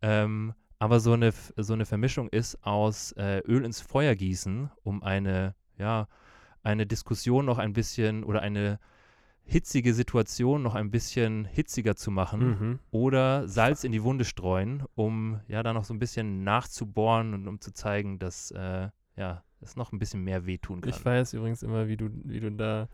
Ähm, 0.00 0.54
aber 0.78 0.98
so 1.00 1.12
eine, 1.12 1.34
so 1.56 1.74
eine 1.74 1.84
Vermischung 1.84 2.30
ist 2.30 2.64
aus 2.64 3.12
äh, 3.18 3.40
Öl 3.40 3.66
ins 3.66 3.82
Feuer 3.82 4.14
gießen, 4.14 4.70
um 4.82 5.02
eine, 5.02 5.54
ja, 5.76 6.08
eine 6.62 6.86
Diskussion 6.86 7.44
noch 7.44 7.58
ein 7.58 7.74
bisschen 7.74 8.24
oder 8.24 8.40
eine 8.40 8.80
hitzige 9.50 9.94
Situation 9.94 10.62
noch 10.62 10.76
ein 10.76 10.90
bisschen 10.92 11.44
hitziger 11.44 11.96
zu 11.96 12.12
machen 12.12 12.40
Mhm. 12.40 12.78
oder 12.92 13.48
Salz 13.48 13.82
in 13.82 13.90
die 13.90 14.02
Wunde 14.04 14.24
streuen, 14.24 14.84
um 14.94 15.40
ja 15.48 15.62
da 15.64 15.72
noch 15.72 15.82
so 15.84 15.92
ein 15.92 15.98
bisschen 15.98 16.44
nachzubohren 16.44 17.34
und 17.34 17.48
um 17.48 17.60
zu 17.60 17.72
zeigen, 17.72 18.20
dass 18.20 18.52
äh, 18.52 18.88
ja, 19.16 19.42
es 19.60 19.74
noch 19.74 19.90
ein 19.92 19.98
bisschen 19.98 20.22
mehr 20.22 20.46
wehtun 20.46 20.80
kann. 20.80 20.90
Ich 20.90 21.04
weiß 21.04 21.34
übrigens 21.34 21.64
immer, 21.64 21.88
wie 21.88 21.96
du, 21.96 22.10
wie 22.24 22.38
du 22.38 22.52
da 22.52 22.88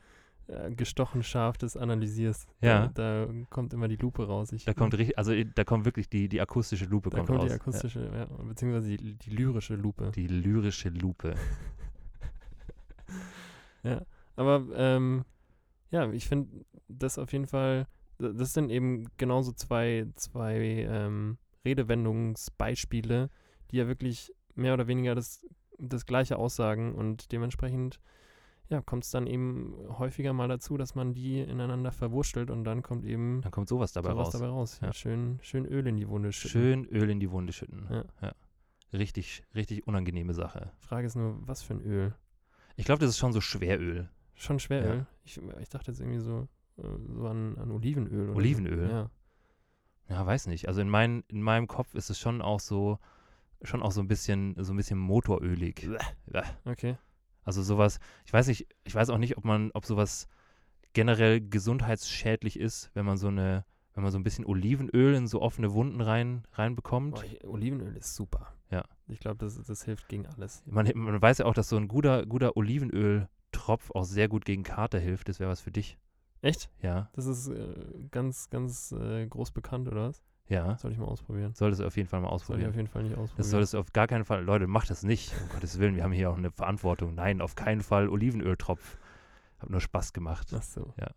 äh, 0.46 0.70
gestochen 0.70 1.22
scharf 1.22 1.58
das 1.58 1.76
analysierst. 1.76 2.48
Ja. 2.62 2.88
Da, 2.88 3.26
da 3.26 3.32
kommt 3.50 3.74
immer 3.74 3.88
die 3.88 3.96
Lupe 3.96 4.26
raus. 4.26 4.50
Ich, 4.52 4.64
da 4.64 4.72
kommt 4.72 4.96
richtig, 4.96 5.18
also 5.18 5.34
da 5.54 5.64
kommt 5.64 5.84
wirklich 5.84 6.08
die, 6.08 6.28
die 6.28 6.40
akustische 6.40 6.86
Lupe 6.86 7.10
da 7.10 7.18
kommt, 7.18 7.28
kommt 7.28 7.40
raus. 7.40 7.48
die 7.48 7.54
akustische, 7.54 8.10
ja. 8.14 8.24
beziehungsweise 8.44 8.96
die, 8.96 9.14
die 9.14 9.30
lyrische 9.30 9.74
Lupe. 9.74 10.04
Ja, 10.04 10.10
die 10.10 10.26
lyrische 10.26 10.88
Lupe. 10.88 11.34
Aber 14.36 14.64
ähm, 14.74 15.24
ja, 15.90 16.10
ich 16.12 16.26
finde 16.26 16.64
das 16.88 17.18
auf 17.18 17.32
jeden 17.32 17.46
Fall, 17.46 17.86
das 18.18 18.52
sind 18.54 18.70
eben 18.70 19.04
genauso 19.16 19.52
zwei, 19.52 20.06
zwei 20.14 20.86
ähm, 20.88 21.38
Redewendungsbeispiele, 21.64 23.30
die 23.70 23.76
ja 23.76 23.86
wirklich 23.88 24.32
mehr 24.54 24.74
oder 24.74 24.86
weniger 24.86 25.14
das, 25.14 25.46
das 25.78 26.06
Gleiche 26.06 26.36
aussagen 26.38 26.94
und 26.94 27.32
dementsprechend 27.32 28.00
ja, 28.68 28.80
kommt 28.80 29.04
es 29.04 29.10
dann 29.10 29.28
eben 29.28 29.76
häufiger 29.98 30.32
mal 30.32 30.48
dazu, 30.48 30.76
dass 30.76 30.96
man 30.96 31.14
die 31.14 31.40
ineinander 31.40 31.92
verwurstelt 31.92 32.50
und 32.50 32.64
dann 32.64 32.82
kommt 32.82 33.04
eben 33.04 33.40
Dann 33.42 33.52
kommt 33.52 33.68
sowas 33.68 33.92
dabei 33.92 34.10
sowas 34.10 34.26
raus. 34.26 34.32
dabei 34.32 34.46
raus. 34.48 34.78
Ja, 34.80 34.88
Ja. 34.88 34.92
schön, 34.92 35.38
schön 35.40 35.66
Öl 35.66 35.86
in 35.86 35.96
die 35.96 36.08
Wunde 36.08 36.32
schütten. 36.32 36.50
Schön 36.50 36.84
Öl 36.86 37.08
in 37.10 37.20
die 37.20 37.30
Wunde 37.30 37.52
schütten. 37.52 37.86
Ja. 38.20 38.32
Richtig, 38.92 39.44
richtig 39.54 39.86
unangenehme 39.86 40.34
Sache. 40.34 40.72
Frage 40.80 41.06
ist 41.06 41.14
nur, 41.14 41.36
was 41.46 41.62
für 41.62 41.74
ein 41.74 41.80
Öl? 41.80 42.14
Ich 42.76 42.84
glaube, 42.86 43.00
das 43.00 43.10
ist 43.10 43.18
schon 43.18 43.32
so 43.32 43.40
Schweröl. 43.40 44.08
Schon 44.36 44.58
Schweröl? 44.58 45.06
Ich, 45.24 45.40
ich 45.60 45.68
dachte 45.68 45.90
jetzt 45.90 46.00
irgendwie 46.00 46.20
so, 46.20 46.48
äh, 46.78 46.82
so 47.08 47.26
an, 47.26 47.56
an 47.58 47.70
Olivenöl. 47.70 48.30
Oder 48.30 48.36
Olivenöl? 48.36 48.88
So. 48.88 48.94
Ja. 48.94 49.10
Ja, 50.08 50.24
weiß 50.24 50.46
nicht. 50.46 50.68
Also 50.68 50.80
in, 50.80 50.88
mein, 50.88 51.24
in 51.28 51.42
meinem 51.42 51.66
Kopf 51.66 51.94
ist 51.94 52.10
es 52.10 52.18
schon 52.18 52.40
auch 52.40 52.60
so, 52.60 52.98
schon 53.62 53.82
auch 53.82 53.90
so 53.90 54.00
ein 54.00 54.08
bisschen, 54.08 54.54
so 54.62 54.72
ein 54.72 54.76
bisschen 54.76 54.98
motorölig. 54.98 55.88
Okay. 56.64 56.96
Also 57.42 57.62
sowas, 57.62 57.98
ich 58.24 58.32
weiß 58.32 58.48
nicht, 58.48 58.66
ich 58.84 58.94
weiß 58.94 59.10
auch 59.10 59.18
nicht, 59.18 59.36
ob 59.36 59.44
man, 59.44 59.70
ob 59.72 59.84
sowas 59.86 60.28
generell 60.92 61.40
gesundheitsschädlich 61.40 62.58
ist, 62.58 62.90
wenn 62.94 63.04
man 63.04 63.16
so 63.16 63.28
eine, 63.28 63.64
wenn 63.94 64.02
man 64.02 64.12
so 64.12 64.18
ein 64.18 64.24
bisschen 64.24 64.44
Olivenöl 64.44 65.14
in 65.14 65.26
so 65.26 65.40
offene 65.40 65.72
Wunden 65.72 66.00
rein, 66.00 66.46
reinbekommt. 66.52 67.22
Ich, 67.24 67.44
Olivenöl 67.44 67.96
ist 67.96 68.14
super. 68.14 68.52
Ja. 68.70 68.84
Ich 69.08 69.20
glaube, 69.20 69.38
das, 69.38 69.60
das 69.62 69.84
hilft 69.84 70.08
gegen 70.08 70.26
alles. 70.26 70.62
Man, 70.66 70.90
man 70.94 71.20
weiß 71.22 71.38
ja 71.38 71.46
auch, 71.46 71.54
dass 71.54 71.68
so 71.68 71.76
ein 71.76 71.88
guter, 71.88 72.26
guter 72.26 72.56
Olivenöltropf 73.68 73.90
auch 73.94 74.04
sehr 74.04 74.28
gut 74.28 74.44
gegen 74.44 74.62
Kater 74.62 74.98
hilft. 74.98 75.28
Das 75.28 75.40
wäre 75.40 75.50
was 75.50 75.60
für 75.60 75.70
dich. 75.70 75.98
Echt? 76.42 76.70
Ja, 76.82 77.10
Das 77.14 77.26
ist 77.26 77.48
äh, 77.48 77.74
ganz, 78.10 78.50
ganz 78.50 78.92
äh, 78.92 79.26
groß 79.26 79.50
bekannt, 79.52 79.88
oder 79.88 80.08
was? 80.08 80.22
ja. 80.48 80.76
Soll 80.78 80.92
ich 80.92 80.98
mal 80.98 81.06
ausprobieren? 81.06 81.54
Solltest 81.54 81.80
du 81.82 81.86
auf 81.86 81.96
jeden 81.96 82.08
Fall 82.08 82.20
mal 82.20 82.28
Soll 82.28 82.36
ich 82.36 82.42
ausprobieren. 82.42 82.70
auf 82.70 82.76
jeden 82.76 82.88
Fall 82.88 83.02
nicht 83.02 83.14
ausprobieren. 83.16 83.36
Das 83.38 83.50
solltest 83.50 83.74
du 83.74 83.78
auf 83.78 83.92
gar 83.92 84.06
keinen 84.06 84.24
Fall, 84.24 84.44
Leute, 84.44 84.66
macht 84.68 84.90
das 84.90 85.02
nicht. 85.02 85.32
Um 85.42 85.48
Gottes 85.54 85.78
Willen, 85.80 85.96
wir 85.96 86.04
haben 86.04 86.12
hier 86.12 86.30
auch 86.30 86.36
eine 86.36 86.50
Verantwortung. 86.52 87.14
Nein, 87.14 87.40
auf 87.40 87.54
keinen 87.56 87.80
Fall 87.80 88.08
Olivenöltropf. 88.08 88.96
Hab 89.58 89.70
nur 89.70 89.80
Spaß 89.80 90.12
gemacht. 90.12 90.52
Ach 90.54 90.62
so. 90.62 90.92
Ja. 91.00 91.10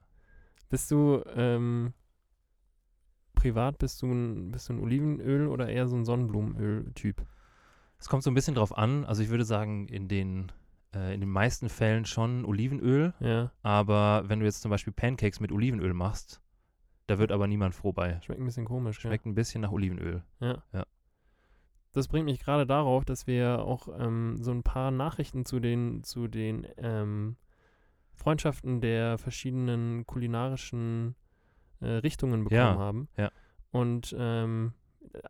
Bist 0.69 0.89
du, 0.89 1.21
ähm, 1.35 1.93
privat 3.35 3.77
bist 3.77 4.01
du 4.01 4.07
ein, 4.11 4.51
bist 4.51 4.69
du 4.69 4.73
ein 4.73 4.79
Olivenöl 4.79 5.47
oder 5.47 5.69
eher 5.69 5.87
so 5.87 5.95
ein 5.95 6.05
Sonnenblumenöl-Typ? 6.05 7.23
Es 7.99 8.07
kommt 8.09 8.23
so 8.23 8.31
ein 8.31 8.35
bisschen 8.35 8.55
drauf 8.55 8.75
an. 8.75 9.05
Also 9.05 9.21
ich 9.21 9.29
würde 9.29 9.45
sagen, 9.45 9.87
in 9.89 10.07
den, 10.07 10.51
äh, 10.95 11.13
in 11.13 11.19
den 11.19 11.29
meisten 11.29 11.69
Fällen 11.69 12.05
schon 12.05 12.45
Olivenöl. 12.45 13.13
Ja. 13.19 13.51
Aber 13.61 14.23
wenn 14.27 14.39
du 14.39 14.45
jetzt 14.45 14.61
zum 14.61 14.71
Beispiel 14.71 14.93
Pancakes 14.93 15.39
mit 15.39 15.51
Olivenöl 15.51 15.93
machst, 15.93 16.41
da 17.07 17.17
wird 17.17 17.31
aber 17.31 17.47
niemand 17.47 17.73
froh 17.75 17.91
bei. 17.93 18.19
Schmeckt 18.21 18.39
ein 18.41 18.45
bisschen 18.45 18.65
komisch, 18.65 18.99
Schmeckt 18.99 19.25
ein 19.25 19.35
bisschen 19.35 19.61
nach 19.61 19.71
Olivenöl. 19.71 20.23
ja. 20.39 20.63
Ja. 20.73 20.85
Das 21.91 22.07
bringt 22.07 22.25
mich 22.25 22.39
gerade 22.39 22.67
darauf, 22.67 23.03
dass 23.03 23.25
wir 23.25 23.63
auch 23.65 23.87
ähm, 23.99 24.37
so 24.39 24.51
ein 24.51 24.61
paar 24.61 24.91
Nachrichten 24.91 25.43
zu 25.43 25.59
den, 25.59 26.03
zu 26.03 26.27
den 26.27 26.67
ähm, 26.77 27.35
Freundschaften 28.13 28.79
der 28.79 29.17
verschiedenen 29.17 30.05
kulinarischen 30.05 31.15
äh, 31.81 31.87
Richtungen 31.87 32.43
bekommen 32.43 32.59
Ja, 32.59 32.77
haben. 32.77 33.07
ja. 33.17 33.31
Und 33.71 34.15
ähm, 34.17 34.73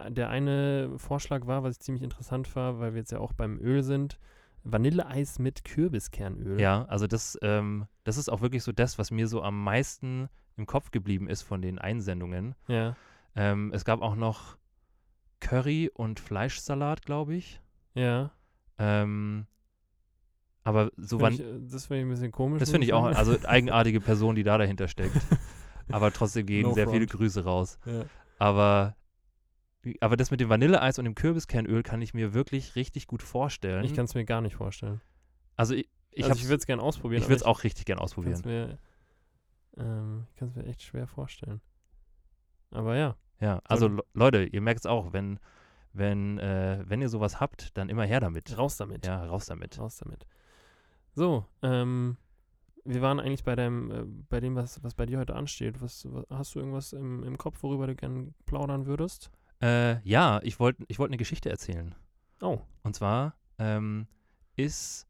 der 0.10 0.30
eine 0.30 0.92
Vorschlag 0.98 1.48
war, 1.48 1.64
was 1.64 1.76
ich 1.76 1.80
ziemlich 1.80 2.04
interessant 2.04 2.54
war, 2.58 2.80
weil 2.80 2.92
wir 2.94 3.00
jetzt 3.00 3.14
ja 3.14 3.20
auch 3.20 3.32
beim 3.32 3.58
Öl 3.60 3.82
sind, 3.82 4.20
Vanilleeis 4.64 5.40
mit 5.40 5.64
Kürbiskernöl. 5.64 6.60
Ja, 6.60 6.86
also 6.86 7.08
das, 7.08 7.38
ähm, 7.42 7.88
das 8.04 8.18
ist 8.18 8.30
auch 8.30 8.42
wirklich 8.42 8.64
so 8.64 8.72
das, 8.72 8.98
was 8.98 9.12
mir 9.12 9.28
so 9.28 9.42
am 9.42 9.64
meisten 9.64 10.30
im 10.58 10.66
Kopf 10.66 10.92
geblieben 10.92 11.28
ist 11.28 11.42
von 11.42 11.62
den 11.62 11.80
Einsendungen. 11.80 12.56
Ja. 12.68 12.96
Ähm, 13.36 13.72
es 13.74 13.86
gab 13.86 14.02
auch 14.02 14.16
noch 14.16 14.58
Curry 15.40 15.90
und 15.94 16.20
Fleischsalat, 16.20 17.04
glaube 17.04 17.36
ich. 17.36 17.62
Ja. 17.94 18.32
Ähm, 18.78 19.46
aber 20.64 20.92
so 20.98 21.20
wann, 21.22 21.34
äh, 21.34 21.60
das 21.70 21.86
finde 21.86 22.02
ich 22.02 22.06
ein 22.06 22.10
bisschen 22.10 22.32
komisch. 22.32 22.60
das 22.60 22.70
finde 22.72 22.86
ich 22.86 22.94
auch, 22.94 23.06
also 23.06 23.38
eigenartige 23.46 24.02
Person, 24.02 24.36
die 24.36 24.44
da 24.44 24.58
dahinter 24.58 24.88
steckt. 24.88 25.16
aber 25.92 26.12
trotzdem 26.12 26.46
gehen 26.46 26.64
No 26.64 26.74
sehr 26.74 26.88
viele 26.88 27.08
front. 27.08 27.20
Grüße 27.20 27.44
raus. 27.44 27.80
ja. 27.86 28.04
Aber, 28.38 28.96
aber 30.02 30.18
das 30.18 30.32
mit 30.32 30.40
dem 30.40 30.50
Vanilleeis 30.50 31.00
und 31.00 31.06
dem 31.06 31.16
Kürbiskernöl 31.16 31.84
kann 31.84 32.02
ich 32.02 32.14
mir 32.14 32.34
wirklich 32.34 32.76
richtig 32.76 33.08
gut 33.08 33.24
vorstellen. 33.24 33.84
Ich 33.86 33.94
kann 33.94 34.06
es 34.06 34.14
mir 34.16 34.26
gar 34.26 34.42
nicht 34.42 34.56
vorstellen. 34.56 35.02
also 35.56 35.74
ich, 35.74 35.88
ich, 36.12 36.24
also 36.26 36.36
ich 36.38 36.46
würde 36.46 36.58
es 36.58 36.66
gerne 36.66 36.82
ausprobieren. 36.82 37.22
ich 37.22 37.28
würde 37.30 37.38
es 37.38 37.44
auch 37.44 37.64
richtig 37.64 37.86
gern 37.86 37.98
kann's 38.00 38.12
ausprobieren. 38.12 38.42
Mir, 38.46 38.78
ähm, 39.78 40.26
ich 40.30 40.36
kann 40.36 40.50
es 40.50 40.56
mir 40.56 40.66
echt 40.66 40.82
schwer 40.82 41.08
vorstellen. 41.08 41.62
Aber 42.72 42.96
ja, 42.98 43.16
Ja, 43.40 43.62
also 43.66 43.88
Le- 43.88 44.04
Leute, 44.14 44.44
ihr 44.44 44.62
merkt 44.62 44.82
es 44.82 44.86
auch, 44.86 45.14
wenn, 45.14 45.40
wenn, 45.94 46.38
äh, 46.40 46.84
wenn 46.86 47.02
ihr 47.02 47.10
sowas 47.10 47.40
habt, 47.40 47.78
dann 47.78 47.90
immer 47.90 48.06
her 48.06 48.20
damit. 48.20 48.58
raus 48.58 48.78
damit. 48.78 49.06
Ja, 49.06 49.26
raus 49.26 49.46
damit. 49.46 49.80
Raus 49.80 49.98
damit. 49.98 50.26
So, 51.16 51.46
ähm, 51.62 52.18
wir 52.86 53.02
waren 53.02 53.20
eigentlich 53.20 53.44
bei 53.44 53.56
deinem, 53.56 53.92
äh, 53.92 54.04
bei 54.30 54.40
dem, 54.40 54.56
was, 54.56 54.84
was 54.84 54.94
bei 54.94 55.06
dir 55.06 55.20
heute 55.20 55.36
ansteht. 55.36 55.82
Was, 55.82 56.06
was 56.12 56.26
hast 56.30 56.56
du 56.56 56.60
irgendwas 56.60 56.94
im, 56.94 57.24
im 57.24 57.38
Kopf, 57.38 57.64
worüber 57.64 57.88
du 57.88 57.96
gerne 57.96 58.34
plaudern 58.46 58.86
würdest? 58.86 59.32
Äh, 59.62 60.00
ja, 60.08 60.40
ich 60.44 60.60
wollte 60.60 60.84
ich 60.88 61.00
wollt 61.00 61.10
eine 61.10 61.18
Geschichte 61.18 61.50
erzählen. 61.50 61.96
Oh, 62.42 62.60
Und 62.84 62.96
zwar 62.96 63.36
ähm, 63.58 64.08
ist 64.56 65.08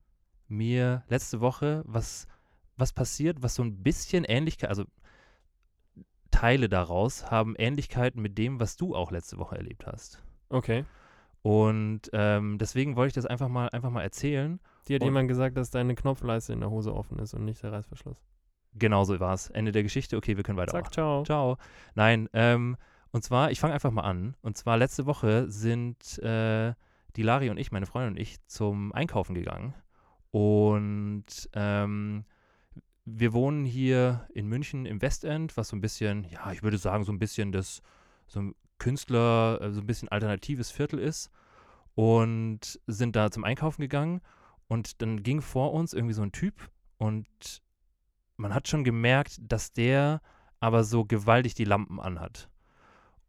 mir 0.48 1.04
letzte 1.08 1.40
Woche 1.42 1.84
was, 1.86 2.28
was 2.76 2.92
passiert, 2.94 3.44
was 3.44 3.54
so 3.56 3.64
ein 3.64 3.84
bisschen 3.84 4.24
Ähnlichkeit, 4.24 4.70
also 4.70 4.86
Teile 6.32 6.70
daraus 6.70 7.30
haben 7.32 7.56
Ähnlichkeiten 7.58 8.22
mit 8.22 8.38
dem, 8.38 8.60
was 8.60 8.78
du 8.78 8.96
auch 8.96 9.12
letzte 9.12 9.38
Woche 9.38 9.56
erlebt 9.58 9.86
hast. 9.88 10.24
okay. 10.50 10.86
Und 11.42 12.10
ähm, 12.12 12.58
deswegen 12.58 12.98
wollte 12.98 13.08
ich 13.08 13.14
das 13.14 13.26
einfach 13.26 13.48
mal, 13.48 13.70
einfach 13.70 13.90
mal 13.92 14.02
erzählen. 14.02 14.60
Dir 14.90 14.96
hat 14.96 15.02
Und- 15.04 15.08
jemand 15.08 15.30
gesagt, 15.30 15.56
dass 15.56 15.72
deine 15.72 15.96
Knopfleiste 15.96 16.52
in 16.52 16.60
der 16.60 16.70
Hose 16.70 16.94
offen 16.94 17.18
ist 17.20 17.34
und 17.34 17.46
nicht 17.46 17.64
der 17.64 17.72
Reißverschluss. 17.72 18.22
Genauso 18.74 19.18
war 19.22 19.34
es. 19.36 19.50
Ende 19.50 19.72
der 19.72 19.84
Geschichte. 19.84 20.18
Okay, 20.18 20.36
wir 20.36 20.44
können 20.44 20.58
weitermachen. 20.58 20.84
Zack, 20.88 20.94
ciao. 20.94 21.24
Ciao. 21.24 21.58
Nein, 21.96 22.28
ähm, 22.34 22.76
und 23.12 23.24
zwar, 23.24 23.52
ich 23.52 23.60
fange 23.60 23.74
einfach 23.74 23.92
mal 23.92 24.04
an. 24.04 24.36
Und 24.42 24.58
zwar 24.58 24.78
letzte 24.78 25.06
Woche 25.06 25.50
sind 25.50 26.20
äh, 26.20 26.74
die 27.16 27.24
Lari 27.24 27.50
und 27.50 27.58
ich, 27.58 27.72
meine 27.72 27.86
Freundin 27.86 28.14
und 28.14 28.20
ich, 28.20 28.38
zum 28.48 28.94
Einkaufen 28.94 29.34
gegangen. 29.34 29.74
Und 30.32 31.50
ähm, 31.54 32.26
wir 33.06 33.34
wohnen 33.34 33.66
hier 33.66 34.28
in 34.34 34.48
München 34.48 34.86
im 34.86 35.02
Westend, 35.02 35.58
was 35.58 35.70
so 35.70 35.76
ein 35.76 35.82
bisschen, 35.82 36.26
ja, 36.26 36.52
ich 36.52 36.62
würde 36.62 36.78
sagen, 36.78 37.04
so 37.04 37.12
ein 37.12 37.20
bisschen 37.20 37.52
das, 37.52 37.82
so 38.28 38.42
ein 38.42 38.56
Künstler, 38.78 39.60
äh, 39.62 39.72
so 39.72 39.82
ein 39.82 39.88
bisschen 39.88 40.10
alternatives 40.10 40.72
Viertel 40.72 41.00
ist. 41.00 41.32
Und 41.96 42.80
sind 42.88 43.16
da 43.16 43.32
zum 43.32 43.44
Einkaufen 43.44 43.82
gegangen. 43.82 44.22
Und 44.68 45.02
dann 45.02 45.24
ging 45.24 45.42
vor 45.42 45.74
uns 45.74 45.94
irgendwie 45.94 46.14
so 46.14 46.22
ein 46.22 46.32
Typ 46.32 46.70
und 47.00 47.28
man 48.38 48.54
hat 48.54 48.68
schon 48.68 48.84
gemerkt, 48.84 49.38
dass 49.42 49.74
der 49.74 50.22
aber 50.60 50.84
so 50.84 51.06
gewaltig 51.06 51.56
die 51.56 51.66
Lampen 51.66 52.00
anhat. 52.00 52.50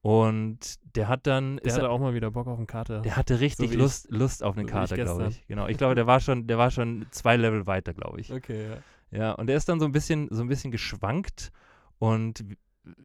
Und 0.02 0.78
der 0.96 1.08
hat 1.08 1.26
dann, 1.26 1.58
Der 1.58 1.74
hatte 1.74 1.84
er, 1.84 1.90
auch 1.90 2.00
mal 2.00 2.14
wieder 2.14 2.30
Bock 2.30 2.46
auf 2.46 2.56
einen 2.56 2.66
Kater. 2.66 3.02
der 3.02 3.16
hatte 3.16 3.40
richtig 3.40 3.70
wie 3.70 3.74
ich. 3.74 3.78
Lust, 3.80 4.10
Lust 4.10 4.42
auf 4.42 4.56
einen 4.56 4.66
So 4.66 4.72
Kater, 4.72 4.96
glaube 4.96 5.28
ich. 5.28 5.46
Genau. 5.46 5.66
Ich 5.68 5.76
glaube, 5.76 5.94
der 5.94 6.06
war 6.06 6.20
schon, 6.20 6.46
der 6.46 6.56
war 6.56 6.70
schon 6.70 7.06
zwei 7.10 7.36
Level 7.36 7.66
weiter, 7.66 7.92
glaube 7.92 8.20
ich. 8.20 8.32
Okay, 8.32 8.68
ja. 8.70 8.78
Ja, 9.12 9.32
und 9.32 9.48
der 9.48 9.56
ist 9.56 9.68
dann 9.68 9.80
so 9.80 9.86
ein 9.86 9.92
bisschen, 9.92 10.28
so 10.30 10.40
ein 10.40 10.48
bisschen 10.48 10.70
geschwankt 10.70 11.50
und 11.98 12.44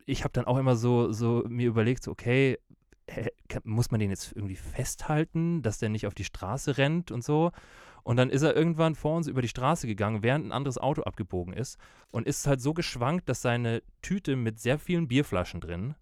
ich 0.05 0.23
habe 0.23 0.31
dann 0.31 0.45
auch 0.45 0.57
immer 0.57 0.75
so, 0.75 1.11
so 1.11 1.43
mir 1.47 1.67
überlegt, 1.67 2.03
so, 2.03 2.11
okay, 2.11 2.57
muss 3.63 3.91
man 3.91 3.99
den 3.99 4.09
jetzt 4.09 4.31
irgendwie 4.35 4.55
festhalten, 4.55 5.61
dass 5.61 5.79
der 5.79 5.89
nicht 5.89 6.07
auf 6.07 6.13
die 6.13 6.23
Straße 6.23 6.77
rennt 6.77 7.11
und 7.11 7.23
so. 7.23 7.51
Und 8.03 8.17
dann 8.17 8.29
ist 8.29 8.43
er 8.43 8.55
irgendwann 8.55 8.95
vor 8.95 9.17
uns 9.17 9.27
über 9.27 9.41
die 9.41 9.47
Straße 9.47 9.87
gegangen, 9.87 10.21
während 10.23 10.45
ein 10.45 10.51
anderes 10.51 10.77
Auto 10.77 11.01
abgebogen 11.03 11.53
ist 11.53 11.77
und 12.11 12.27
ist 12.27 12.45
halt 12.45 12.61
so 12.61 12.73
geschwankt, 12.73 13.27
dass 13.27 13.41
seine 13.41 13.81
Tüte 14.01 14.35
mit 14.35 14.59
sehr 14.59 14.77
vielen 14.77 15.07
Bierflaschen 15.07 15.59
drin, 15.59 15.95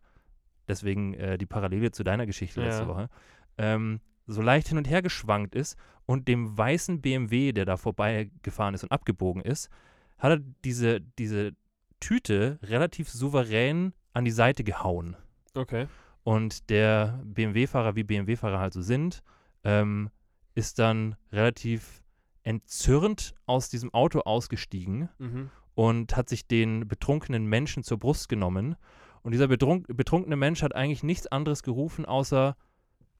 deswegen 0.67 1.13
äh, 1.15 1.37
die 1.37 1.45
Parallele 1.45 1.91
zu 1.91 2.03
deiner 2.03 2.25
Geschichte 2.25 2.61
letzte 2.61 2.83
Ja. 2.83 2.87
Woche, 2.87 3.09
ähm, 3.57 3.99
so 4.25 4.41
leicht 4.41 4.69
hin 4.69 4.77
und 4.77 4.89
her 4.89 5.01
geschwankt 5.01 5.53
ist 5.55 5.77
und 6.05 6.27
dem 6.27 6.57
weißen 6.57 7.01
BMW, 7.01 7.51
der 7.51 7.65
da 7.65 7.77
vorbeigefahren 7.77 8.73
ist 8.73 8.83
und 8.83 8.91
abgebogen 8.91 9.41
ist, 9.41 9.69
hat 10.17 10.31
er 10.31 10.39
diese, 10.63 11.01
diese 11.01 11.51
Tüte 11.99 12.59
relativ 12.63 13.09
souverän 13.09 13.93
an 14.13 14.25
die 14.25 14.31
Seite 14.31 14.63
gehauen. 14.63 15.15
Okay. 15.55 15.87
Und 16.23 16.69
der 16.69 17.21
BMW-Fahrer, 17.25 17.95
wie 17.95 18.03
BMW-Fahrer 18.03 18.59
halt 18.59 18.73
so 18.73 18.81
sind, 18.81 19.23
ähm, 19.65 20.09
ist 20.55 20.79
dann 20.79 21.15
relativ 21.31 22.01
entzürnt 22.43 23.33
aus 23.45 23.69
diesem 23.69 23.93
Auto 23.93 24.19
ausgestiegen 24.21 25.09
Mhm. 25.17 25.49
und 25.75 26.15
hat 26.15 26.29
sich 26.29 26.47
den 26.47 26.87
betrunkenen 26.87 27.45
Menschen 27.45 27.83
zur 27.83 27.97
Brust 27.99 28.29
genommen. 28.29 28.75
Und 29.23 29.31
dieser 29.31 29.47
betrunk 29.47 29.87
betrunkene 29.87 30.35
Mensch 30.35 30.61
hat 30.61 30.75
eigentlich 30.75 31.03
nichts 31.03 31.27
anderes 31.27 31.63
gerufen, 31.63 32.05
außer 32.05 32.55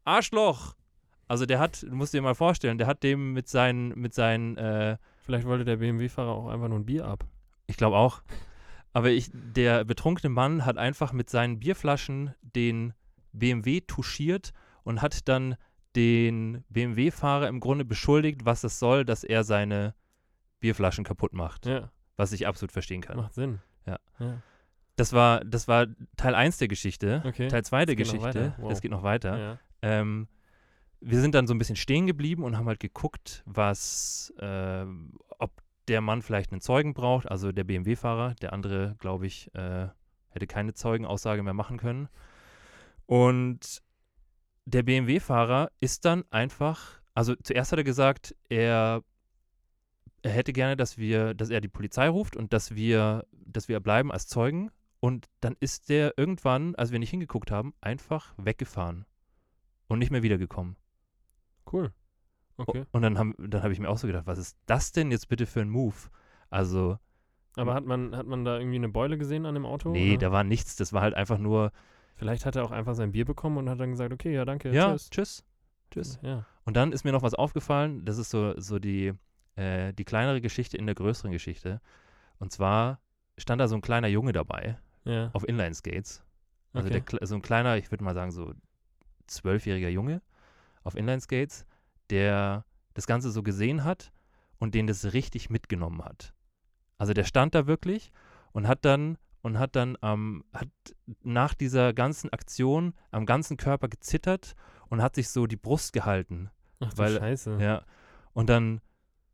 Arschloch. 0.04 0.76
Also 1.28 1.46
der 1.46 1.60
hat, 1.60 1.84
du 1.84 1.96
musst 1.96 2.14
dir 2.14 2.22
mal 2.22 2.36
vorstellen, 2.36 2.78
der 2.78 2.88
hat 2.88 3.04
dem 3.04 3.34
mit 3.34 3.48
seinen, 3.48 3.98
mit 4.00 4.14
seinen, 4.14 4.58
äh, 4.58 4.98
Vielleicht 5.26 5.48
wollte 5.48 5.64
der 5.64 5.78
BMW-Fahrer 5.78 6.32
auch 6.32 6.50
einfach 6.50 6.68
nur 6.68 6.80
ein 6.80 6.86
Bier 6.86 7.06
ab. 7.06 7.26
ich 7.66 7.78
glaube 7.78 7.96
auch, 7.96 8.22
aber 8.92 9.10
ich, 9.10 9.30
der 9.34 9.86
betrunkene 9.86 10.30
Mann 10.30 10.66
hat 10.66 10.78
einfach 10.78 11.14
mit 11.14 11.30
seinen 11.30 11.60
Bierflaschen 11.60 12.36
den 12.42 12.94
BMW 13.32 13.82
touchiert 13.82 14.52
und 14.84 15.02
hat 15.02 15.28
dann 15.28 15.56
den 15.96 16.64
BMW-Fahrer 16.70 17.48
im 17.48 17.60
Grunde 17.60 17.86
beschuldigt, 17.86 18.46
was 18.46 18.64
es 18.64 18.80
soll, 18.80 19.06
dass 19.06 19.24
er 19.24 19.44
seine 19.44 19.96
Bierflaschen 20.60 21.04
kaputt 21.04 21.34
macht. 21.34 21.66
Ja, 21.66 21.92
Was 22.16 22.32
ich 22.32 22.48
absolut 22.48 22.72
verstehen 22.72 23.02
kann. 23.02 23.18
macht 23.18 23.34
Sinn. 23.34 23.60
Ja. 23.86 24.00
ja. 24.20 24.42
Das 24.96 25.14
war, 25.14 25.44
das 25.44 25.68
war 25.68 25.88
Teil 26.18 26.36
1 26.36 26.58
der 26.58 26.68
Geschichte. 26.68 27.24
Okay. 27.26 27.48
Teil 27.48 27.64
2 27.64 27.86
der 27.86 27.96
Geschichte. 27.96 28.54
Wow. 28.58 28.70
das 28.70 28.82
geht 28.82 28.92
noch 28.92 29.04
weiter. 29.04 29.38
Ja. 29.38 29.60
Ähm, 29.82 30.28
wir 31.02 31.20
sind 31.20 31.36
dann 31.36 31.48
so 31.48 31.54
ein 31.54 31.58
bisschen 31.58 31.76
stehen 31.76 32.08
geblieben 32.08 32.44
und 32.44 32.58
haben 32.58 32.68
halt 32.68 32.80
geguckt, 32.80 33.44
was, 33.46 34.34
äh, 34.40 34.86
ob 35.40 35.52
der 35.88 36.02
Mann 36.02 36.22
vielleicht 36.22 36.52
einen 36.52 36.62
Zeugen 36.62 36.94
braucht, 36.94 37.30
also 37.30 37.52
der 37.52 37.64
BMW-Fahrer. 37.64 38.36
Der 38.36 38.54
andere, 38.54 38.96
glaube 39.00 39.26
ich, 39.26 39.54
äh, 39.54 39.88
hätte 40.30 40.48
keine 40.48 40.74
Zeugenaussage 40.74 41.44
mehr 41.44 41.54
machen 41.54 41.78
können. 41.78 42.08
Und 43.06 43.82
der 44.66 44.84
BMW-Fahrer 44.84 45.72
ist 45.80 46.06
dann 46.06 46.24
einfach, 46.30 47.02
also 47.14 47.36
zuerst 47.36 47.72
hat 47.72 47.80
er 47.80 47.84
gesagt, 47.84 48.36
er, 48.50 49.04
er 50.22 50.32
hätte 50.32 50.54
gerne, 50.54 50.78
dass 50.78 50.98
wir, 50.98 51.34
dass 51.34 51.50
er 51.50 51.62
die 51.62 51.68
Polizei 51.68 52.08
ruft 52.08 52.36
und 52.36 52.54
dass 52.54 52.76
wir, 52.76 53.26
dass 53.32 53.68
wir 53.68 53.80
bleiben 53.80 54.12
als 54.12 54.28
Zeugen. 54.28 54.72
Und 55.04 55.28
dann 55.42 55.58
ist 55.60 55.90
der 55.90 56.18
irgendwann, 56.18 56.76
als 56.76 56.94
wir 56.94 57.00
nicht 57.00 57.10
hingeguckt 57.10 57.52
haben, 57.52 57.74
einfach 57.82 58.34
weggefahren 58.38 59.06
und 59.88 60.00
nicht 60.00 60.12
mehr 60.12 60.24
wiedergekommen. 60.24 60.78
Cool. 61.70 61.92
Okay. 62.56 62.86
Und 62.94 63.02
dann 63.02 63.18
habe 63.18 63.34
dann 63.38 63.64
hab 63.64 63.72
ich 63.72 63.80
mir 63.80 63.90
auch 63.90 63.98
so 63.98 64.08
gedacht, 64.08 64.28
was 64.28 64.38
ist 64.38 64.58
das 64.66 64.94
denn 64.94 65.12
jetzt 65.12 65.28
bitte 65.28 65.46
für 65.46 65.60
ein 65.60 65.70
Move? 65.70 65.96
Also, 66.50 67.00
Aber 67.58 67.74
hat 67.74 67.84
man, 67.84 68.16
hat 68.16 68.28
man 68.28 68.46
da 68.46 68.58
irgendwie 68.58 68.78
eine 68.78 68.88
Beule 68.88 69.18
gesehen 69.18 69.46
an 69.46 69.56
dem 69.56 69.66
Auto? 69.66 69.92
nee, 69.92 70.12
oder? 70.12 70.20
da 70.20 70.32
war 70.32 70.46
nichts. 70.46 70.78
Das 70.78 70.94
war 70.94 71.02
halt 71.02 71.16
einfach 71.16 71.38
nur, 71.38 71.74
Vielleicht 72.16 72.46
hat 72.46 72.56
er 72.56 72.64
auch 72.64 72.72
einfach 72.72 72.96
sein 72.96 73.12
Bier 73.12 73.26
bekommen 73.26 73.58
und 73.58 73.70
hat 73.70 73.80
dann 73.80 73.92
gesagt, 73.92 74.14
okay, 74.14 74.34
ja, 74.34 74.46
danke, 74.46 74.72
ja, 74.72 74.92
tschüss. 74.92 75.10
tschüss. 75.10 75.46
Tschüss. 75.92 76.20
Ja. 76.22 76.46
Und 76.64 76.78
dann 76.78 76.92
ist 76.92 77.04
mir 77.04 77.12
noch 77.12 77.24
was 77.24 77.34
aufgefallen, 77.34 78.06
das 78.06 78.18
ist 78.18 78.30
so, 78.30 78.60
so 78.60 78.80
die, 78.80 79.14
äh, 79.56 79.94
die 79.94 80.06
kleinere 80.06 80.40
Geschichte 80.40 80.78
in 80.78 80.86
der 80.86 80.96
größeren 80.96 81.32
Geschichte. 81.32 81.82
Und 82.40 82.52
zwar 82.52 83.00
stand 83.38 83.60
da 83.60 83.68
so 83.68 83.76
ein 83.76 83.82
kleiner 83.82 84.08
Junge 84.08 84.32
dabei 84.32 84.78
Ja. 85.06 85.30
auf 85.34 85.48
Inline-Skates. 85.48 86.24
Also 86.74 86.88
Okay. 86.90 87.04
der, 87.20 87.28
so 87.28 87.36
ein 87.36 87.42
kleiner, 87.42 87.78
ich 87.78 87.92
würde 87.92 88.04
mal 88.04 88.14
sagen, 88.16 88.32
so 88.32 88.54
zwölfjähriger 89.28 89.90
Junge 89.90 90.22
auf 90.84 90.96
Inline-Skates, 90.96 91.66
der 92.10 92.66
das 92.94 93.08
Ganze 93.08 93.32
so 93.32 93.44
gesehen 93.44 93.84
hat 93.84 94.12
und 94.60 94.76
den 94.76 94.88
das 94.88 95.14
richtig 95.14 95.50
mitgenommen 95.50 96.04
hat. 96.04 96.34
Also 96.98 97.14
der 97.14 97.24
stand 97.24 97.56
da 97.56 97.68
wirklich 97.68 98.12
und 98.52 98.68
hat 98.68 98.86
dann 98.86 99.18
und 99.42 99.60
hat 99.60 99.76
dann 99.76 99.98
ähm, 100.02 100.46
hat 100.54 100.70
nach 101.22 101.54
dieser 101.54 101.94
ganzen 101.94 102.32
Aktion 102.32 102.94
am 103.12 103.26
ganzen 103.26 103.58
Körper 103.58 103.90
gezittert 103.90 104.54
und 104.90 105.02
hat 105.02 105.16
sich 105.16 105.30
so 105.30 105.48
die 105.48 105.58
Brust 105.58 105.92
gehalten. 105.94 106.50
Ach 106.80 106.92
weil- 106.96 107.18
Scheiße. 107.18 107.58
Ja. 107.60 107.84
Und 108.34 108.50
dann 108.50 108.80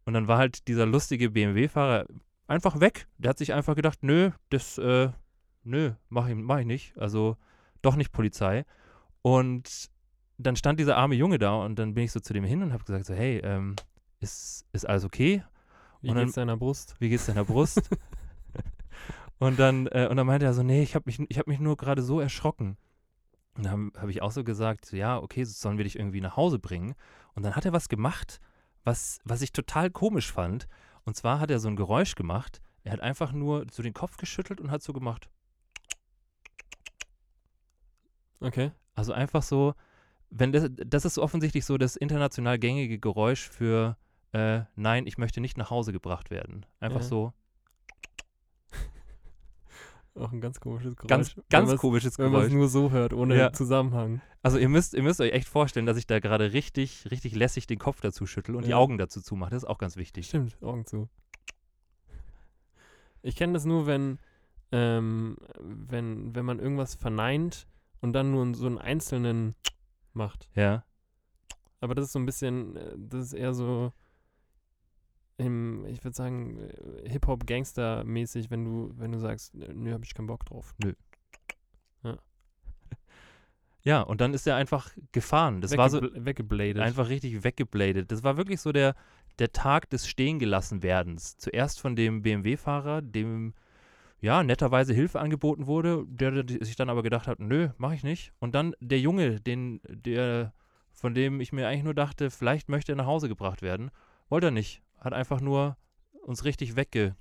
und 0.06 0.14
dann 0.14 0.28
war 0.28 0.40
halt 0.40 0.68
dieser 0.68 0.88
lustige 0.88 1.30
BMW-Fahrer 1.30 2.06
einfach 2.48 2.80
weg. 2.80 3.08
Der 3.20 3.30
hat 3.30 3.38
sich 3.38 3.54
einfach 3.54 3.76
gedacht, 3.76 4.00
nö, 4.02 4.32
das 4.50 4.78
äh, 4.80 5.10
nö, 5.64 5.94
mach 6.10 6.28
ich, 6.28 6.36
mach 6.36 6.60
ich 6.60 6.66
nicht. 6.66 6.98
Also 6.98 7.38
doch 7.82 7.96
nicht 7.96 8.12
Polizei. 8.12 8.66
Und 9.22 9.90
dann 10.38 10.56
stand 10.56 10.80
dieser 10.80 10.98
arme 10.98 11.16
Junge 11.16 11.38
da 11.38 11.56
und 11.64 11.78
dann 11.78 11.94
bin 11.94 12.06
ich 12.06 12.12
so 12.12 12.20
zu 12.20 12.34
dem 12.34 12.44
hin 12.44 12.64
und 12.64 12.74
habe 12.74 12.84
gesagt 12.84 13.06
so, 13.06 13.14
hey, 13.14 13.40
ähm, 13.44 13.76
ist, 14.20 14.66
ist 14.72 14.88
alles 14.88 15.04
okay? 15.04 15.44
Wie 16.02 16.10
und 16.10 16.16
dann- 16.16 16.26
geht's 16.26 16.36
deiner 16.36 16.58
Brust? 16.58 16.96
Wie 17.00 17.10
geht's 17.10 17.26
deiner 17.26 17.44
Brust? 17.46 17.90
und 19.40 19.60
dann 19.60 19.88
äh, 19.88 20.08
und 20.10 20.18
dann 20.18 20.28
meinte 20.28 20.46
er 20.46 20.54
so, 20.54 20.64
nee, 20.64 20.82
ich 20.82 20.96
habe 20.96 21.04
mich 21.08 21.20
ich 21.30 21.38
habe 21.38 21.50
mich 21.50 21.60
nur 21.60 21.78
gerade 21.78 22.02
so 22.02 22.20
erschrocken. 22.20 22.78
Und 23.56 23.66
dann 23.66 23.72
habe 23.72 24.02
hab 24.02 24.10
ich 24.10 24.22
auch 24.22 24.32
so 24.32 24.44
gesagt, 24.44 24.86
so, 24.86 24.96
ja, 24.96 25.18
okay, 25.20 25.44
sollen 25.44 25.78
wir 25.78 25.84
dich 25.84 25.98
irgendwie 25.98 26.22
nach 26.22 26.38
Hause 26.38 26.60
bringen? 26.60 26.96
Und 27.34 27.44
dann 27.44 27.56
hat 27.56 27.66
er 27.66 27.74
was 27.74 27.90
gemacht, 27.90 28.40
was 28.86 29.20
was 29.26 29.42
ich 29.42 29.52
total 29.52 29.90
komisch 29.90 30.32
fand. 30.32 30.68
Und 31.04 31.16
zwar 31.16 31.40
hat 31.40 31.52
er 31.52 31.60
so 31.60 31.68
ein 31.68 31.76
Geräusch 31.76 32.16
gemacht. 32.16 32.62
Er 32.84 32.94
hat 32.94 33.02
einfach 33.02 33.34
nur 33.34 33.66
so 33.72 33.84
den 33.84 33.94
Kopf 33.94 34.18
geschüttelt 34.18 34.62
und 34.62 34.72
hat 34.72 34.82
so 34.82 34.94
gemacht. 34.94 35.30
Okay. 38.40 38.72
Also 38.96 39.14
einfach 39.14 39.44
so, 39.44 39.74
wenn 40.30 40.52
das, 40.52 40.70
das 40.76 41.06
ist 41.06 41.18
offensichtlich 41.18 41.66
so 41.66 41.78
das 41.78 41.96
international 41.96 42.60
gängige 42.60 43.00
Geräusch 43.00 43.50
für 43.50 43.98
äh, 44.32 44.62
nein, 44.76 45.08
ich 45.08 45.18
möchte 45.18 45.42
nicht 45.42 45.58
nach 45.58 45.70
Hause 45.72 45.92
gebracht 45.92 46.30
werden. 46.30 46.66
Einfach 46.80 47.02
Ja. 47.02 47.06
so 47.08 47.34
Auch 50.16 50.32
ein 50.32 50.42
ganz 50.42 50.60
komisches 50.60 50.96
Geräusch. 50.96 51.08
ganz 51.10 51.36
ganz 51.50 51.78
komisches 51.78 52.18
Wenn 52.20 52.32
man 52.32 52.42
es 52.42 52.48
Geräusch. 52.48 52.58
nur 52.60 52.68
so 52.68 52.92
hört, 52.92 53.14
ohne 53.14 53.38
Ja. 53.38 53.54
Zusammenhang. 53.54 54.22
Also 54.42 54.58
ihr 54.58 54.70
müsst, 54.70 54.94
ihr 54.94 55.04
müsst 55.04 55.22
euch 55.22 55.32
echt 55.32 55.48
vorstellen, 55.48 55.86
dass 55.86 55.98
ich 55.98 56.08
da 56.08 56.20
gerade 56.20 56.52
richtig, 56.54 57.10
richtig 57.12 57.36
lässig 57.36 57.68
den 57.68 57.80
Kopf 57.80 58.02
dazu 58.02 58.26
schüttel 58.26 58.56
und 58.56 58.66
die 58.66 58.72
Ja. 58.72 58.78
Augen 58.78 58.98
dazu 58.98 59.22
zumache. 59.22 59.52
Das 59.52 59.64
ist 59.64 59.70
auch 59.70 59.78
ganz 59.78 59.96
wichtig. 59.98 60.28
Stimmt, 60.28 60.62
Augen 60.62 60.86
zu. 60.86 61.10
Ich 63.22 63.36
kenne 63.36 63.54
das 63.54 63.66
nur, 63.66 63.86
wenn, 63.86 64.18
ähm, 64.72 65.38
wenn, 65.60 66.36
wenn 66.36 66.46
man 66.46 66.60
irgendwas 66.60 66.96
verneint 66.96 67.68
und 68.02 68.14
dann 68.14 68.32
nur 68.32 68.54
so 68.56 68.66
einen 68.66 68.78
einzelnen 68.78 69.56
macht. 70.14 70.50
Ja. 70.56 70.84
Aber 71.82 71.96
das 71.96 72.06
ist 72.08 72.12
so 72.14 72.20
ein 72.20 72.26
bisschen, 72.26 72.76
äh, 72.76 72.96
das 72.98 73.26
ist 73.26 73.34
eher 73.34 73.54
so 73.54 73.94
im, 75.38 75.86
ich 75.86 76.04
würde 76.04 76.16
sagen, 76.16 76.60
äh, 76.60 77.10
Hip-Hop-Gangster-mäßig, 77.10 78.52
wenn 78.52 78.66
du, 78.66 78.92
wenn 78.98 79.12
du 79.12 79.20
sagst, 79.20 79.56
nö, 79.56 79.74
nö, 79.74 79.94
hab 79.94 80.04
ich 80.04 80.14
keinen 80.14 80.28
Bock 80.28 80.46
drauf. 80.46 80.76
Ja, 83.82 84.02
und 84.02 84.20
dann 84.20 84.34
ist 84.34 84.46
er 84.46 84.58
einfach 84.58 84.92
gefahren. 85.14 85.62
Das 85.62 85.76
war 85.78 85.90
so 85.90 86.00
Weggebl- 86.00 86.26
weggebladet. 86.26 86.80
einfach 86.84 87.08
richtig 87.08 87.46
weggebladet. 87.46 88.12
Das 88.12 88.24
war 88.24 88.36
wirklich 88.36 88.60
so 88.60 88.74
der, 88.74 88.94
der 89.40 89.54
Tag 89.54 89.90
des 89.90 90.06
Stehengelassen-Werdens. 90.08 91.38
Zuerst 91.38 91.80
von 91.80 91.96
dem 91.96 92.22
BMW-Fahrer, 92.22 93.02
dem 93.02 93.54
ja 94.22 94.44
netterweise 94.44 94.94
Hilfe 94.94 95.20
angeboten 95.20 95.68
wurde, 95.68 96.06
der 96.08 96.44
sich 96.48 96.76
dann 96.76 96.90
aber 96.90 97.04
gedacht 97.04 97.28
hat, 97.28 97.40
nö, 97.40 97.70
mach 97.78 97.94
ich 97.94 98.04
nicht. 98.04 98.34
Und 98.40 98.56
dann 98.56 98.74
der 98.80 99.00
Junge, 99.00 99.40
den, 99.40 99.82
der, 99.88 100.54
von 100.92 101.14
dem 101.14 101.40
ich 101.42 101.54
mir 101.54 101.68
eigentlich 101.68 101.84
nur 101.84 101.94
dachte, 101.94 102.30
vielleicht 102.30 102.70
möchte 102.70 102.92
er 102.94 102.96
nach 102.96 103.06
Hause 103.06 103.28
gebracht 103.30 103.62
werden, 103.62 103.92
wollte 104.30 104.48
er 104.48 104.52
nicht. 104.52 104.82
Hat 104.98 105.14
einfach 105.14 105.42
nur 105.42 105.78
uns 106.24 106.44
richtig 106.46 106.76
wegge... 106.76 107.16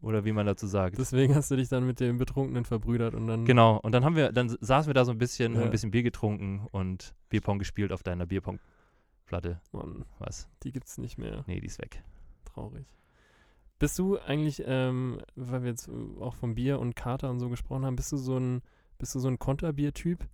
Oder 0.00 0.24
wie 0.24 0.30
man 0.30 0.46
dazu 0.46 0.68
sagt. 0.68 0.96
Deswegen 0.96 1.34
hast 1.34 1.50
du 1.50 1.56
dich 1.56 1.68
dann 1.68 1.84
mit 1.84 1.98
dem 1.98 2.18
Betrunkenen 2.18 2.64
verbrüdert 2.64 3.14
und 3.14 3.26
dann. 3.26 3.44
Genau, 3.44 3.78
und 3.78 3.90
dann 3.90 4.04
haben 4.04 4.14
wir, 4.14 4.30
dann 4.30 4.48
saßen 4.60 4.88
wir 4.88 4.94
da 4.94 5.04
so 5.04 5.10
ein 5.10 5.18
bisschen, 5.18 5.54
haben 5.54 5.60
Ja. 5.62 5.64
ein 5.66 5.72
bisschen 5.72 5.90
Bier 5.90 6.04
getrunken 6.04 6.68
und 6.70 7.16
Bierpong 7.30 7.58
gespielt 7.58 7.90
auf 7.90 8.04
deiner 8.04 8.24
Bierpong-Platte. 8.24 9.60
Mann, 9.72 10.04
Was? 10.20 10.48
die 10.62 10.70
gibt's 10.70 10.98
nicht 10.98 11.18
mehr. 11.18 11.42
Nee, 11.48 11.58
die 11.58 11.66
ist 11.66 11.80
weg. 11.80 12.04
Traurig. 12.44 12.86
Bist 13.78 13.98
du 13.98 14.18
eigentlich, 14.18 14.62
ähm, 14.66 15.20
weil 15.36 15.62
wir 15.62 15.70
jetzt 15.70 15.88
äh, 15.88 16.20
auch 16.20 16.34
vom 16.34 16.54
Bier 16.54 16.80
und 16.80 16.96
Kater 16.96 17.30
und 17.30 17.38
so 17.38 17.48
gesprochen 17.48 17.84
haben, 17.84 17.96
bist 17.96 18.10
du 18.12 18.16
so 18.16 18.36
ein, 18.38 18.62
bist 18.98 19.14
du 19.14 19.20
so 19.20 19.28
ein 19.28 19.38
Konterbier-Typ? 19.38 20.28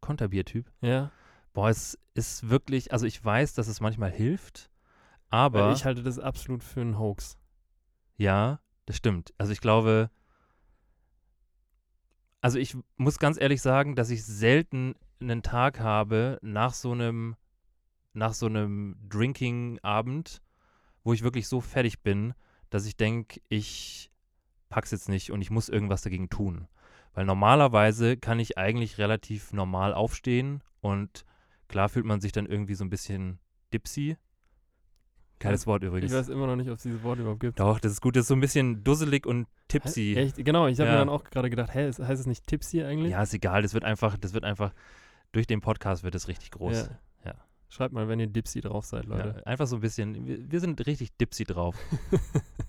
Konterbiertyp. 0.00 0.70
Ja. 0.80 1.10
Boah, 1.52 1.68
es 1.68 1.98
ist 2.14 2.48
wirklich, 2.48 2.92
also 2.92 3.06
ich 3.06 3.22
weiß, 3.22 3.54
dass 3.54 3.68
es 3.68 3.80
manchmal 3.80 4.10
hilft, 4.10 4.70
Weil 5.30 5.40
aber 5.40 5.72
ich 5.72 5.84
halte 5.84 6.02
das 6.02 6.18
absolut 6.18 6.64
für 6.64 6.80
einen 6.80 6.98
Hoax. 6.98 7.36
ja, 8.16 8.60
das 8.86 8.96
stimmt. 8.96 9.32
Also 9.38 9.52
ich 9.52 9.60
glaube, 9.60 10.10
also 12.40 12.58
ich 12.58 12.76
muss 12.96 13.18
ganz 13.18 13.38
ehrlich 13.38 13.62
sagen, 13.62 13.94
dass 13.94 14.10
ich 14.10 14.24
selten 14.24 14.94
einen 15.20 15.42
Tag 15.42 15.78
habe 15.80 16.38
nach 16.42 16.72
so 16.72 16.92
einem, 16.92 17.36
nach 18.14 18.32
so 18.32 18.46
einem 18.46 18.96
Drinking-Abend, 19.08 20.40
wo 21.04 21.12
ich 21.12 21.22
wirklich 21.22 21.46
so 21.46 21.60
fertig 21.60 22.00
bin, 22.02 22.34
dass 22.70 22.86
ich 22.86 22.96
denke, 22.96 23.40
ich 23.48 24.10
pack's 24.68 24.90
jetzt 24.92 25.08
nicht 25.08 25.30
und 25.32 25.42
ich 25.42 25.50
muss 25.50 25.68
irgendwas 25.68 26.02
dagegen 26.02 26.30
tun. 26.30 26.66
Weil 27.12 27.24
normalerweise 27.24 28.16
kann 28.16 28.38
ich 28.38 28.56
eigentlich 28.56 28.98
relativ 28.98 29.52
normal 29.52 29.92
aufstehen 29.94 30.62
und 30.80 31.24
klar 31.68 31.88
fühlt 31.88 32.06
man 32.06 32.20
sich 32.20 32.32
dann 32.32 32.46
irgendwie 32.46 32.74
so 32.74 32.84
ein 32.84 32.90
bisschen 32.90 33.40
dipsy. 33.72 34.16
Geiles 35.40 35.66
Wort 35.66 35.82
übrigens. 35.82 36.12
Ich 36.12 36.16
weiß 36.18 36.28
immer 36.28 36.46
noch 36.46 36.56
nicht, 36.56 36.68
ob 36.68 36.76
es 36.76 36.82
dieses 36.82 37.02
Wort 37.02 37.18
überhaupt 37.18 37.40
gibt. 37.40 37.58
Doch, 37.58 37.80
das 37.80 37.92
ist 37.92 38.00
gut. 38.02 38.14
Das 38.14 38.22
ist 38.22 38.28
so 38.28 38.34
ein 38.34 38.40
bisschen 38.40 38.84
dusselig 38.84 39.26
und 39.26 39.46
tipsy. 39.68 40.14
Echt? 40.14 40.36
Genau, 40.44 40.66
ich 40.66 40.78
habe 40.78 40.88
Ja. 40.88 40.92
mir 40.96 40.98
dann 40.98 41.08
auch 41.08 41.24
gerade 41.24 41.48
gedacht, 41.48 41.74
hä, 41.74 41.86
heißt 41.88 41.98
es 41.98 42.26
nicht 42.26 42.46
Tipsy 42.46 42.82
eigentlich? 42.84 43.12
Ja, 43.12 43.22
ist 43.22 43.32
egal. 43.32 43.62
Das 43.62 43.72
wird 43.72 43.84
einfach, 43.84 44.18
das 44.18 44.34
wird 44.34 44.44
einfach, 44.44 44.74
durch 45.32 45.46
den 45.46 45.62
Podcast 45.62 46.02
wird 46.04 46.14
es 46.14 46.28
richtig 46.28 46.50
groß. 46.50 46.88
Ja. 46.88 46.98
Schreibt 47.70 47.94
mal, 47.94 48.08
wenn 48.08 48.20
ihr 48.20 48.26
Dipsy 48.26 48.60
drauf 48.60 48.84
seid, 48.84 49.06
Leute. 49.06 49.34
Ja, 49.38 49.42
einfach 49.44 49.66
so 49.66 49.76
ein 49.76 49.80
bisschen, 49.80 50.26
wir, 50.26 50.50
wir 50.50 50.60
sind 50.60 50.84
richtig 50.86 51.16
dipsy 51.16 51.44
drauf. 51.44 51.76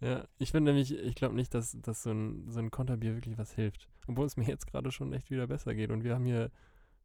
Ja, 0.00 0.26
ich 0.38 0.50
finde 0.50 0.72
nämlich, 0.72 0.94
ich 0.94 1.14
glaube 1.14 1.34
nicht, 1.34 1.54
dass, 1.54 1.76
dass 1.80 2.02
so, 2.02 2.10
ein, 2.10 2.44
so 2.50 2.58
ein 2.58 2.70
Konterbier 2.70 3.14
wirklich 3.14 3.38
was 3.38 3.52
hilft. 3.54 3.88
Obwohl 4.06 4.26
es 4.26 4.36
mir 4.36 4.46
jetzt 4.46 4.66
gerade 4.66 4.92
schon 4.92 5.12
echt 5.12 5.30
wieder 5.30 5.46
besser 5.46 5.74
geht. 5.74 5.90
Und 5.90 6.04
wir 6.04 6.14
haben 6.14 6.26
hier, 6.26 6.50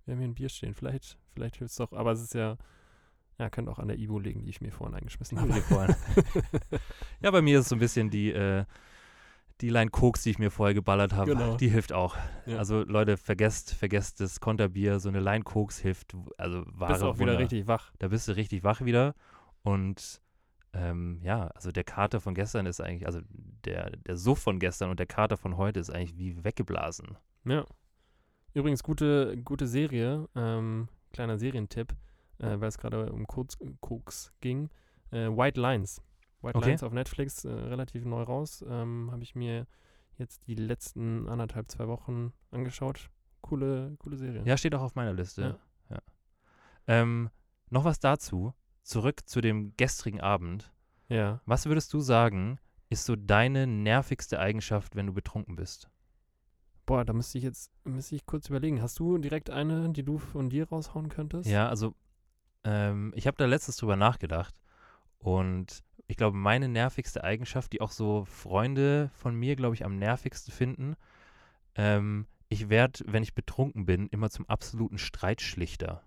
wir 0.05 0.13
haben 0.13 0.19
hier 0.19 0.27
ein 0.27 0.35
Bier 0.35 0.49
stehen. 0.49 0.73
Vielleicht, 0.73 1.17
vielleicht 1.33 1.57
hilft 1.57 1.71
es 1.71 1.77
doch. 1.77 1.93
Aber 1.93 2.11
es 2.11 2.21
ist 2.21 2.33
ja, 2.33 2.57
ja, 3.39 3.49
könnte 3.49 3.71
auch 3.71 3.79
an 3.79 3.87
der 3.87 3.97
Ibo 3.97 4.19
liegen, 4.19 4.43
die 4.43 4.49
ich 4.49 4.61
mir 4.61 4.71
vorhin 4.71 4.95
eingeschmissen 4.95 5.39
habe. 5.39 5.51
Ja, 7.21 7.31
bei 7.31 7.41
mir 7.41 7.59
ist 7.59 7.65
es 7.65 7.69
so 7.69 7.75
ein 7.75 7.79
bisschen 7.79 8.09
die, 8.09 8.31
äh, 8.31 8.65
die 9.61 9.69
Line 9.69 9.91
Koks, 9.91 10.23
die 10.23 10.31
ich 10.31 10.39
mir 10.39 10.51
vorher 10.51 10.73
geballert 10.73 11.13
habe. 11.13 11.31
Genau. 11.31 11.55
Die 11.57 11.69
hilft 11.69 11.93
auch. 11.93 12.15
Ja. 12.45 12.57
Also 12.57 12.83
Leute, 12.83 13.17
vergesst, 13.17 13.73
vergesst 13.73 14.19
das 14.19 14.39
Konterbier. 14.39 14.99
So 14.99 15.09
eine 15.09 15.19
Line 15.19 15.43
Koks 15.43 15.77
hilft, 15.79 16.15
also 16.37 16.63
wahre 16.67 16.93
Bist 16.93 17.03
auch 17.03 17.15
wieder 17.15 17.33
Wunder. 17.33 17.39
richtig 17.39 17.67
wach. 17.67 17.91
Da 17.99 18.07
bist 18.07 18.27
du 18.27 18.35
richtig 18.35 18.63
wach 18.63 18.81
wieder. 18.81 19.13
Und 19.63 20.21
ähm, 20.73 21.19
ja, 21.23 21.47
also 21.47 21.71
der 21.71 21.83
Kater 21.83 22.21
von 22.21 22.33
gestern 22.33 22.65
ist 22.65 22.81
eigentlich, 22.81 23.05
also 23.05 23.19
der, 23.65 23.91
der 23.91 24.17
Suff 24.17 24.39
von 24.39 24.59
gestern 24.59 24.89
und 24.89 24.99
der 24.99 25.07
Kater 25.07 25.37
von 25.37 25.57
heute 25.57 25.79
ist 25.79 25.89
eigentlich 25.89 26.17
wie 26.17 26.43
weggeblasen. 26.43 27.17
Ja. 27.45 27.65
Übrigens, 28.53 28.83
gute, 28.83 29.37
gute 29.43 29.67
Serie, 29.67 30.27
ähm, 30.35 30.87
kleiner 31.13 31.37
Serientipp, 31.37 31.93
äh, 32.39 32.59
weil 32.59 32.67
es 32.67 32.77
gerade 32.77 33.11
um 33.11 33.27
Koks, 33.27 33.57
Koks 33.79 34.33
ging. 34.41 34.69
Äh, 35.11 35.27
White 35.27 35.59
Lines. 35.59 36.01
White 36.41 36.57
Okay. 36.57 36.67
Lines 36.69 36.83
auf 36.83 36.93
Netflix, 36.93 37.45
äh, 37.45 37.51
relativ 37.51 38.05
neu 38.05 38.23
raus. 38.23 38.63
Ähm, 38.67 39.09
Habe 39.11 39.23
ich 39.23 39.35
mir 39.35 39.67
jetzt 40.17 40.47
die 40.47 40.55
letzten 40.55 41.27
anderthalb, 41.27 41.69
zwei 41.69 41.87
Wochen 41.87 42.33
angeschaut. 42.51 43.09
Coole, 43.41 43.95
coole 43.99 44.17
Serie. 44.17 44.43
Ja, 44.45 44.57
steht 44.57 44.75
auch 44.75 44.81
auf 44.81 44.95
meiner 44.95 45.13
Liste. 45.13 45.59
Ja. 45.89 45.95
Ja. 45.95 46.01
Ähm, 46.87 47.29
noch 47.69 47.83
was 47.85 47.99
dazu. 47.99 48.53
Zurück 48.83 49.27
zu 49.27 49.41
dem 49.41 49.75
gestrigen 49.77 50.21
Abend. 50.21 50.71
Ja. 51.07 51.41
Was 51.45 51.65
würdest 51.65 51.93
du 51.93 51.99
sagen, 51.99 52.59
ist 52.89 53.05
so 53.05 53.15
deine 53.15 53.67
nervigste 53.67 54.39
Eigenschaft, 54.39 54.95
wenn 54.95 55.07
du 55.07 55.13
betrunken 55.13 55.55
bist? 55.55 55.89
Boah, 56.85 57.05
da 57.05 57.13
müsste 57.13 57.37
ich 57.37 57.43
jetzt 57.43 57.71
müsste 57.83 58.15
ich 58.15 58.25
kurz 58.25 58.49
überlegen. 58.49 58.81
Hast 58.81 58.99
du 58.99 59.17
direkt 59.17 59.49
eine, 59.49 59.89
die 59.91 60.03
du 60.03 60.17
von 60.17 60.49
dir 60.49 60.67
raushauen 60.67 61.09
könntest? 61.09 61.49
Ja, 61.49 61.69
also 61.69 61.93
ähm, 62.63 63.13
ich 63.15 63.27
habe 63.27 63.37
da 63.37 63.45
letztens 63.45 63.77
drüber 63.77 63.95
nachgedacht 63.95 64.55
und 65.19 65.83
ich 66.11 66.17
glaube, 66.17 66.35
meine 66.37 66.67
nervigste 66.67 67.23
Eigenschaft, 67.23 67.71
die 67.73 67.79
auch 67.81 67.91
so 67.91 68.25
Freunde 68.25 69.09
von 69.15 69.33
mir, 69.33 69.55
glaube 69.55 69.75
ich, 69.75 69.85
am 69.85 69.95
nervigsten 69.97 70.53
finden, 70.53 70.95
ähm, 71.75 72.27
ich 72.49 72.67
werde, 72.69 72.99
wenn 73.07 73.23
ich 73.23 73.33
betrunken 73.33 73.85
bin, 73.85 74.07
immer 74.07 74.29
zum 74.29 74.47
absoluten 74.49 74.97
Streitschlichter. 74.97 76.03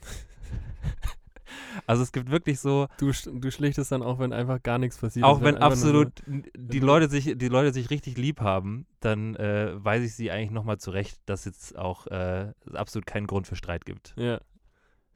also 1.86 2.02
es 2.02 2.12
gibt 2.12 2.30
wirklich 2.30 2.58
so, 2.60 2.88
Du, 2.98 3.12
du 3.12 3.50
schlichtest 3.50 3.92
dann 3.92 4.02
auch, 4.02 4.18
wenn 4.18 4.32
einfach 4.32 4.62
gar 4.62 4.78
nichts 4.78 4.98
passiert. 4.98 5.26
auch 5.26 5.42
wenn 5.42 5.54
nur 5.56 5.60
so- 5.60 5.66
absolut 5.66 6.26
n- 6.26 6.46
die 6.56 6.80
Leute 6.80 7.08
sich, 7.10 7.36
die 7.36 7.48
Leute 7.48 7.72
sich 7.72 7.90
richtig 7.90 8.16
lieb 8.16 8.40
haben, 8.40 8.86
dann 9.00 9.36
äh, 9.36 9.72
weise 9.84 10.06
ich 10.06 10.14
sie 10.14 10.30
eigentlich 10.30 10.50
nochmal 10.50 10.78
zurecht, 10.78 11.20
dass 11.26 11.44
jetzt 11.44 11.76
auch 11.76 12.06
äh, 12.06 12.52
absolut 12.72 13.06
keinen 13.06 13.26
Grund 13.26 13.46
für 13.46 13.56
Streit 13.56 13.84
gibt. 13.84 14.14
Ja, 14.16 14.40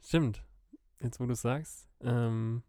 stimmt. 0.03 0.43
Jetzt, 1.01 1.19
wo 1.19 1.25
du 1.25 1.33
es 1.33 1.41
sagst. 1.41 1.89
Ähm, 2.01 2.61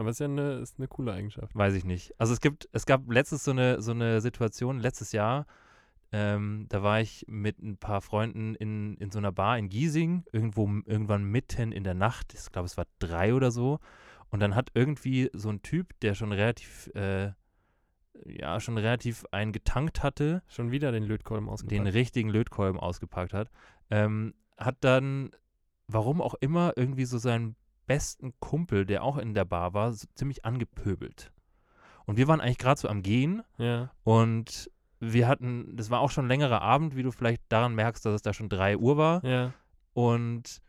aber 0.00 0.08
es 0.08 0.16
ist 0.16 0.20
ja 0.20 0.26
eine, 0.26 0.52
ist 0.54 0.78
eine 0.78 0.88
coole 0.88 1.12
Eigenschaft. 1.12 1.54
Weiß 1.54 1.74
ich 1.74 1.84
nicht. 1.84 2.14
Also 2.18 2.32
es 2.32 2.40
gibt, 2.40 2.68
es 2.72 2.86
gab 2.86 3.10
letztens 3.12 3.44
so 3.44 3.50
eine, 3.50 3.82
so 3.82 3.90
eine 3.92 4.22
Situation, 4.22 4.80
letztes 4.80 5.12
Jahr, 5.12 5.46
ähm, 6.10 6.64
da 6.70 6.82
war 6.82 7.00
ich 7.00 7.26
mit 7.28 7.58
ein 7.62 7.76
paar 7.76 8.00
Freunden 8.00 8.54
in, 8.54 8.96
in 8.96 9.10
so 9.10 9.18
einer 9.18 9.30
Bar 9.30 9.58
in 9.58 9.68
Giesing, 9.68 10.24
irgendwo 10.32 10.66
irgendwann 10.86 11.24
mitten 11.24 11.70
in 11.70 11.84
der 11.84 11.92
Nacht, 11.94 12.32
ich 12.32 12.50
glaube 12.50 12.64
es 12.64 12.78
war 12.78 12.86
drei 12.98 13.34
oder 13.34 13.50
so. 13.50 13.78
Und 14.30 14.40
dann 14.40 14.54
hat 14.54 14.70
irgendwie 14.74 15.28
so 15.34 15.50
ein 15.50 15.60
Typ, 15.60 15.98
der 16.00 16.14
schon 16.14 16.32
relativ, 16.32 16.90
äh, 16.94 17.32
ja, 18.24 18.58
schon 18.58 18.78
relativ 18.78 19.26
einen 19.32 19.52
getankt 19.52 20.02
hatte, 20.02 20.42
Schon 20.48 20.70
wieder 20.70 20.92
den 20.92 21.04
Lötkolben 21.04 21.46
den 21.46 21.52
ausgepackt. 21.52 21.94
richtigen 21.94 22.30
Lötkolben 22.30 22.80
ausgepackt 22.80 23.34
hat, 23.34 23.50
ähm, 23.90 24.32
hat 24.56 24.78
dann, 24.80 25.30
warum 25.88 26.22
auch 26.22 26.34
immer, 26.40 26.72
irgendwie 26.76 27.04
so 27.04 27.18
seinen 27.18 27.54
besten 27.90 28.32
Kumpel, 28.38 28.86
der 28.86 29.02
auch 29.02 29.18
in 29.18 29.34
der 29.34 29.44
Bar 29.44 29.74
war, 29.74 29.92
so 29.92 30.06
ziemlich 30.14 30.44
angepöbelt. 30.44 31.32
Und 32.06 32.16
wir 32.16 32.28
waren 32.28 32.40
eigentlich 32.40 32.58
gerade 32.58 32.80
so 32.80 32.88
am 32.88 33.02
Gehen 33.02 33.42
Ja, 33.58 33.90
und 34.04 34.70
wir 35.00 35.26
hatten, 35.26 35.74
das 35.76 35.90
war 35.90 35.98
auch 36.00 36.10
schon 36.10 36.26
ein 36.26 36.28
längerer 36.28 36.62
Abend, 36.62 36.94
wie 36.94 37.02
du 37.02 37.10
vielleicht 37.10 37.42
daran 37.48 37.74
merkst, 37.74 38.04
dass 38.06 38.14
es 38.14 38.22
da 38.22 38.32
schon 38.32 38.48
3 38.48 38.76
Uhr 38.76 38.96
war. 38.96 39.24
ja. 39.24 39.52
Und 39.92 40.62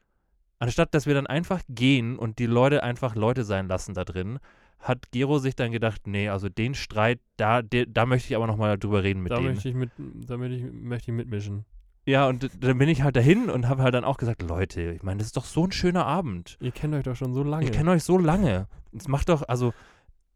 anstatt, 0.58 0.96
dass 0.96 1.06
wir 1.06 1.14
dann 1.14 1.28
einfach 1.28 1.62
gehen 1.70 2.18
und 2.18 2.40
die 2.40 2.48
Leute 2.48 2.82
einfach 2.82 3.14
Leute 3.16 3.44
sein 3.44 3.68
lassen 3.68 3.94
da 3.94 4.04
drin, 4.04 4.40
hat 4.80 5.12
Gero 5.12 5.38
sich 5.38 5.56
dann 5.56 5.72
gedacht, 5.72 6.08
nee, 6.08 6.28
also 6.30 6.50
den 6.50 6.74
Streit, 6.74 7.20
da, 7.38 7.62
de, 7.62 7.86
da 7.88 8.08
möchte 8.08 8.30
ich 8.30 8.36
aber 8.36 8.48
nochmal 8.48 8.80
drüber 8.80 9.04
reden 9.04 9.22
mit 9.22 9.32
Da 9.32 9.36
denen. 9.36 9.54
möchte 9.54 9.70
ich 9.70 9.76
mit, 9.76 9.92
da 9.98 10.38
möchte 10.38 10.56
ich, 10.56 10.74
möchte 10.74 11.12
ich 11.12 11.16
mitmischen. 11.18 11.66
Ja, 12.06 12.28
und 12.28 12.50
dann 12.60 12.78
bin 12.78 12.90
ich 12.90 13.04
halt 13.04 13.16
dahin 13.16 13.50
und 13.50 13.68
habe 13.68 13.84
halt 13.84 13.94
dann 13.94 14.04
auch 14.04 14.18
gesagt, 14.18 14.42
Leute, 14.42 14.92
ich 14.92 15.04
meine, 15.04 15.20
das 15.20 15.28
ist 15.28 15.38
doch 15.38 15.46
so 15.46 15.66
ein 15.66 15.72
schöner 15.72 16.06
Abend. 16.06 16.58
Ihr 16.60 16.72
kennt 16.72 16.96
euch 16.96 17.04
doch 17.04 17.16
schon 17.16 17.34
so 17.34 17.44
lange. 17.44 17.66
Ich 17.66 17.72
kenne 17.72 17.92
euch 17.92 18.04
so 18.04 18.18
lange. 18.18 18.68
Es 18.96 19.08
macht 19.08 19.30
doch, 19.30 19.44
also, 19.48 19.74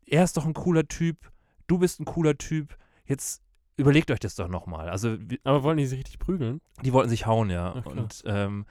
er 0.05 0.23
ist 0.23 0.37
doch 0.37 0.45
ein 0.45 0.53
cooler 0.53 0.87
Typ, 0.87 1.31
du 1.67 1.79
bist 1.79 1.99
ein 1.99 2.05
cooler 2.05 2.37
Typ. 2.37 2.77
Jetzt 3.05 3.41
überlegt 3.77 4.11
euch 4.11 4.19
das 4.19 4.35
doch 4.35 4.47
nochmal. 4.47 4.89
Also, 4.89 5.17
aber 5.43 5.63
wollen 5.63 5.77
die 5.77 5.85
sich 5.85 5.99
richtig 5.99 6.19
prügeln? 6.19 6.61
die 6.83 6.93
wollten 6.93 7.09
sich 7.09 7.25
hauen, 7.25 7.49
ja. 7.49 7.75
Ach, 7.77 7.85
und, 7.87 8.23
ähm, 8.25 8.65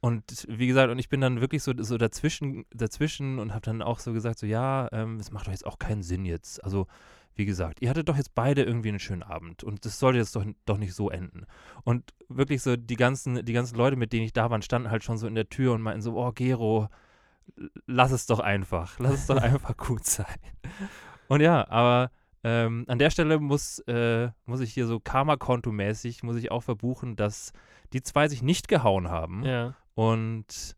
und 0.00 0.46
wie 0.48 0.66
gesagt, 0.66 0.90
und 0.90 0.98
ich 0.98 1.08
bin 1.08 1.20
dann 1.20 1.40
wirklich 1.40 1.62
so, 1.62 1.72
so 1.76 1.96
dazwischen, 1.96 2.64
dazwischen 2.74 3.38
und 3.38 3.52
habe 3.52 3.64
dann 3.64 3.82
auch 3.82 4.00
so 4.00 4.12
gesagt, 4.12 4.40
so, 4.40 4.46
ja, 4.46 4.88
ähm, 4.90 5.20
es 5.20 5.30
macht 5.30 5.46
doch 5.46 5.52
jetzt 5.52 5.64
auch 5.64 5.78
keinen 5.78 6.02
Sinn 6.02 6.24
jetzt. 6.24 6.62
Also, 6.64 6.88
wie 7.34 7.44
gesagt, 7.44 7.80
ihr 7.80 7.88
hattet 7.90 8.08
doch 8.08 8.16
jetzt 8.16 8.34
beide 8.34 8.62
irgendwie 8.62 8.90
einen 8.90 8.98
schönen 8.98 9.22
Abend 9.22 9.64
und 9.64 9.84
das 9.84 9.98
sollte 9.98 10.18
jetzt 10.18 10.36
doch, 10.36 10.44
doch 10.66 10.78
nicht 10.78 10.94
so 10.94 11.10
enden. 11.10 11.46
Und 11.84 12.12
wirklich 12.28 12.62
so 12.62 12.76
die 12.76 12.96
ganzen, 12.96 13.44
die 13.44 13.52
ganzen 13.52 13.76
Leute, 13.76 13.96
mit 13.96 14.12
denen 14.12 14.24
ich 14.24 14.32
da 14.32 14.50
war, 14.50 14.60
standen 14.62 14.90
halt 14.90 15.04
schon 15.04 15.16
so 15.18 15.26
in 15.26 15.34
der 15.34 15.48
Tür 15.48 15.72
und 15.72 15.82
meinten 15.82 16.02
so, 16.02 16.16
oh, 16.16 16.32
Gero, 16.32 16.88
lass 17.86 18.12
es 18.12 18.26
doch 18.26 18.40
einfach. 18.40 18.98
Lass 19.00 19.14
es 19.14 19.26
doch 19.26 19.36
einfach 19.36 19.76
gut 19.76 20.04
sein. 20.04 20.36
Und 21.28 21.40
ja, 21.40 21.68
aber 21.68 22.10
ähm, 22.44 22.84
an 22.88 22.98
der 22.98 23.10
Stelle 23.10 23.38
muss, 23.38 23.78
äh, 23.80 24.30
muss 24.46 24.60
ich 24.60 24.74
hier 24.74 24.86
so 24.86 25.00
Karma-Konto-mäßig, 25.00 26.22
muss 26.22 26.36
ich 26.36 26.50
auch 26.50 26.62
verbuchen, 26.62 27.16
dass 27.16 27.52
die 27.92 28.02
zwei 28.02 28.28
sich 28.28 28.42
nicht 28.42 28.68
gehauen 28.68 29.08
haben. 29.08 29.44
Ja. 29.44 29.74
Und 29.94 30.76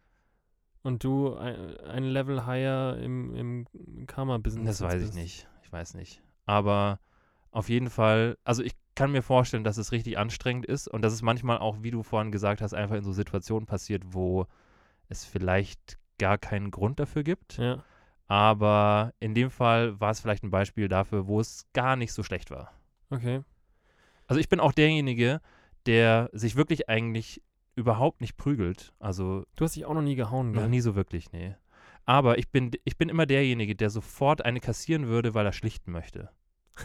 Und 0.83 1.03
du 1.05 1.35
ein, 1.35 1.77
ein 1.81 2.05
Level 2.05 2.45
higher 2.47 2.99
im, 2.99 3.35
im 3.35 4.07
Karma-Business. 4.07 4.79
das 4.79 4.81
weiß 4.83 5.01
ich 5.01 5.09
bist. 5.09 5.15
nicht. 5.15 5.49
Ich 5.63 5.73
weiß 5.73 5.95
nicht. 5.95 6.23
Aber 6.47 7.01
auf 7.51 7.69
jeden 7.69 7.91
Fall, 7.91 8.37
also 8.45 8.63
ich 8.63 8.73
kann 8.95 9.13
mir 9.13 9.23
vorstellen, 9.23 9.65
dass 9.65 9.77
es 9.77 9.93
richtig 9.93 10.19
anstrengend 10.19 10.67
ist 10.67 10.89
und 10.89 11.03
dass 11.03 11.13
es 11.13 11.23
manchmal 11.23 11.59
auch, 11.59 11.83
wie 11.83 11.91
du 11.91 12.03
vorhin 12.03 12.33
gesagt 12.33 12.61
hast, 12.61 12.75
einfach 12.75 12.97
in 12.97 13.05
so 13.05 13.13
Situationen 13.13 13.67
passiert, 13.67 14.03
wo 14.07 14.47
es 15.09 15.25
vielleicht 15.25 15.99
gar 16.19 16.39
keinen 16.39 16.71
Grund 16.71 17.01
dafür 17.01 17.23
gibt. 17.23 17.59
Ja. 17.59 17.83
Aber 18.27 19.13
in 19.21 19.35
dem 19.35 19.51
Fall 19.51 20.01
war 20.01 20.11
es 20.11 20.21
vielleicht 20.21 20.45
ein 20.45 20.51
Beispiel 20.51 20.89
dafür, 20.89 21.27
wo 21.27 21.41
es 21.41 21.67
gar 21.73 21.97
nicht 21.97 22.13
so 22.13 22.23
schlecht 22.23 22.51
war. 22.51 22.73
Okay. 23.11 23.43
Also 24.27 24.41
ich 24.41 24.49
bin 24.49 24.61
auch 24.61 24.73
derjenige, 24.73 25.41
der 25.87 26.31
sich 26.33 26.57
wirklich 26.57 26.89
eigentlich 26.89 27.43
überhaupt 27.77 28.21
nicht 28.21 28.37
prügelt. 28.37 28.95
Also 28.99 29.45
Du 29.57 29.65
hast 29.65 29.77
dich 29.77 29.85
auch 29.85 29.95
noch 29.95 30.03
nie 30.03 30.15
gehauen, 30.15 30.53
noch 30.53 30.63
gell? 30.63 30.71
nie 30.71 30.81
so 30.81 30.95
wirklich, 30.95 31.33
nee. 31.33 31.55
Aber 32.07 32.39
ich 32.39 32.51
bin, 32.51 32.71
ich 32.85 32.97
bin 32.99 33.09
immer 33.09 33.27
derjenige, 33.27 33.75
der 33.75 33.91
sofort 33.91 34.45
eine 34.45 34.61
kassieren 34.61 35.07
würde, 35.07 35.35
weil 35.35 35.47
er 35.47 35.53
schlichten 35.53 35.93
möchte. 35.93 36.31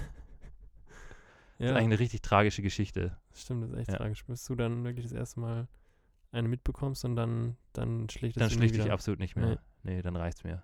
Das 1.57 1.65
Ja, 1.67 1.72
ist 1.74 1.78
eigentlich 1.78 1.86
eine 1.88 1.99
richtig 1.99 2.22
tragische 2.22 2.61
Geschichte. 2.61 3.17
stimmt, 3.34 3.63
das 3.63 3.72
ist 3.72 3.78
echt 3.80 3.89
Ja. 3.91 3.97
tragisch. 3.97 4.24
Bis 4.26 4.45
du 4.45 4.55
dann 4.55 4.86
wirklich 4.86 5.03
das 5.05 5.11
erste 5.11 5.41
Mal 5.41 5.67
eine 6.32 6.47
mitbekommst 6.47 7.03
und 7.03 7.17
dann, 7.17 7.57
dann 7.74 8.07
schlichtest 8.09 8.39
Dann 8.41 8.49
du 8.49 8.55
nie 8.55 8.59
schlichte 8.61 8.78
ich 8.78 8.84
wieder. 8.86 8.93
absolut 8.93 9.20
nicht 9.20 9.36
mehr. 9.36 9.59
Nee, 9.84 10.01
dann 10.01 10.15
reicht's 10.15 10.45
mir. 10.45 10.63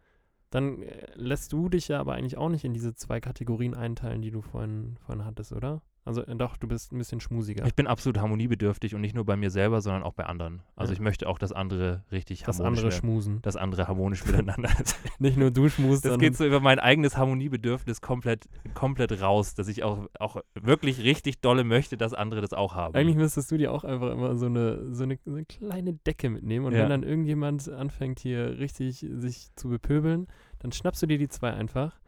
Dann 0.51 0.83
äh, 0.83 1.11
lässt 1.15 1.51
du 1.51 1.67
dich 1.67 1.89
ja 1.89 1.99
aber 1.99 2.13
eigentlich 2.13 2.37
auch 2.37 2.47
nicht 2.47 2.63
in 2.63 2.73
diese 2.73 2.93
zwei 2.95 3.19
Kategorien 3.19 3.73
einteilen, 3.73 4.21
die 4.21 4.31
du 4.31 4.41
vorhin, 4.41 4.95
vorhin 5.05 5.25
hattest, 5.25 5.51
oder? 5.51 5.81
Also 6.05 6.21
äh, 6.21 6.35
doch, 6.35 6.55
du 6.57 6.67
bist 6.67 6.91
ein 6.93 6.99
bisschen 6.99 7.19
schmusiger. 7.19 7.65
Ich 7.65 7.73
bin 7.73 7.87
absolut 7.87 8.19
harmoniebedürftig 8.19 8.93
und 8.93 9.01
nicht 9.01 9.15
nur 9.15 9.25
bei 9.25 9.35
mir 9.35 9.49
selber, 9.49 9.81
sondern 9.81 10.03
auch 10.03 10.13
bei 10.13 10.25
anderen. 10.27 10.61
Also 10.75 10.91
Ja. 10.91 10.97
ich 10.97 10.99
möchte 11.01 11.27
auch, 11.27 11.39
dass 11.39 11.51
andere 11.51 12.03
richtig 12.11 12.43
das 12.43 12.59
harmonisch 12.59 12.79
andere 12.79 12.91
schmusen. 12.91 13.41
dass 13.41 13.55
andere 13.55 13.87
harmonisch 13.87 14.23
miteinander 14.23 14.69
sind. 14.77 14.95
Nicht 15.19 15.35
nur 15.37 15.49
du 15.49 15.67
schmusst, 15.67 16.05
Das 16.05 16.19
geht 16.19 16.37
so 16.37 16.45
über 16.45 16.59
mein 16.59 16.77
eigenes 16.77 17.17
Harmoniebedürfnis 17.17 18.01
komplett, 18.01 18.45
komplett 18.75 19.19
raus, 19.19 19.55
dass 19.55 19.67
ich 19.67 19.83
auch, 19.83 20.07
auch 20.19 20.37
wirklich 20.53 21.01
richtig 21.03 21.41
dolle 21.41 21.63
möchte, 21.63 21.97
dass 21.97 22.13
andere 22.13 22.41
das 22.41 22.53
auch 22.53 22.75
haben. 22.75 22.93
Eigentlich 22.93 23.17
müsstest 23.17 23.49
du 23.51 23.57
dir 23.57 23.71
auch 23.71 23.83
einfach 23.83 24.11
immer 24.11 24.35
so 24.35 24.45
eine, 24.45 24.93
so 24.93 25.03
eine, 25.03 25.17
so 25.25 25.31
eine 25.31 25.45
kleine 25.45 25.93
Decke 25.93 26.29
mitnehmen 26.29 26.67
und 26.67 26.73
Ja. 26.73 26.83
wenn 26.83 26.89
dann 26.89 27.01
irgendjemand 27.03 27.67
anfängt 27.67 28.19
hier 28.19 28.59
richtig 28.59 29.03
sich 29.11 29.47
zu 29.55 29.69
bepöbeln, 29.69 30.27
dann 30.59 30.71
schnappst 30.71 31.01
du 31.01 31.07
dir 31.07 31.17
die 31.17 31.29
zwei 31.29 31.51
einfach 31.51 31.99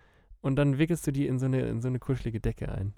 und 0.42 0.56
dann 0.56 0.78
wickelst 0.78 1.08
du 1.08 1.12
die 1.12 1.26
in 1.26 1.40
so 1.40 1.48
eine, 1.48 1.62
in 1.62 1.82
so 1.82 1.88
eine 1.88 1.98
kuschelige 1.98 2.40
Decke 2.40 2.72
ein. 2.72 2.94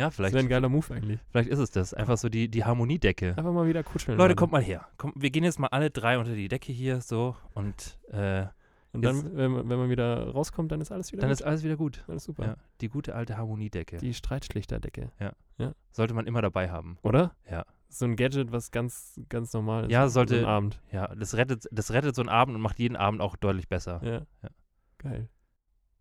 Ja, 0.00 0.06
Das 0.06 0.16
vielleicht, 0.16 0.34
wäre 0.34 0.44
ein 0.44 0.48
geiler 0.48 0.68
Move 0.68 0.92
eigentlich. 0.94 1.20
vielleicht 1.30 1.48
ist 1.50 1.58
es 1.60 1.70
das. 1.70 1.94
Einfach 1.94 2.16
so 2.18 2.28
die, 2.28 2.48
die 2.48 2.64
Harmoniedecke. 2.64 3.28
Einfach 3.36 3.52
mal 3.52 3.66
wieder 3.68 3.82
kuscheln. 3.84 4.18
Leute, 4.18 4.34
kommt 4.34 4.52
mal 4.52 4.62
her. 4.62 4.86
Komm, 4.96 5.12
wir 5.16 5.30
gehen 5.30 5.44
jetzt 5.44 5.58
mal 5.58 5.68
alle 5.68 5.90
drei 5.90 6.18
unter 6.18 6.34
die 6.34 6.48
Decke 6.48 6.72
hier 6.72 7.00
so 7.00 7.36
und 7.54 7.98
äh, 8.10 8.46
Und 8.92 9.02
dann, 9.04 9.36
wenn 9.36 9.50
man, 9.52 9.68
wenn 9.68 9.78
man 9.78 9.90
wieder 9.90 10.30
rauskommt, 10.30 10.72
dann 10.72 10.80
ist 10.80 10.90
alles 10.90 11.12
wieder 11.12 11.20
dann 11.20 11.30
gut. 11.30 11.38
ist 11.40 11.46
alles 11.46 11.62
wieder 11.62 11.76
gut. 11.76 12.04
alles 12.08 12.24
super. 12.24 12.44
Ja, 12.44 12.56
die 12.80 12.88
gute 12.88 13.14
alte 13.14 13.36
Harmoniedecke. 13.36 13.98
Die 13.98 14.14
Streitschlichterdecke, 14.14 15.12
Sollte 15.92 16.14
man 16.14 16.26
immer 16.26 16.40
dabei 16.42 16.70
haben. 16.70 16.98
oder? 17.02 17.34
Ja. 17.50 17.64
So 17.88 18.04
ein 18.04 18.14
Gadget, 18.16 18.52
was 18.52 18.70
ganz, 18.70 19.20
ganz 19.28 19.52
normal 19.52 19.84
ist. 19.84 19.90
Ja, 19.90 20.06
So 20.08 20.14
sollte- 20.14 20.38
ein 20.38 20.44
Abend. 20.44 20.80
Ja, 20.92 21.08
das 21.14 21.36
rettet, 21.36 21.66
das 21.72 21.90
rettet 21.92 22.14
so 22.14 22.22
einen 22.22 22.28
Abend 22.28 22.54
und 22.54 22.62
macht 22.62 22.78
jeden 22.78 22.94
Abend 22.96 23.20
auch 23.20 23.34
deutlich 23.36 23.68
besser. 23.68 24.00
Ja. 24.04 24.12
Ja. 24.42 24.48
Geil. 24.98 25.28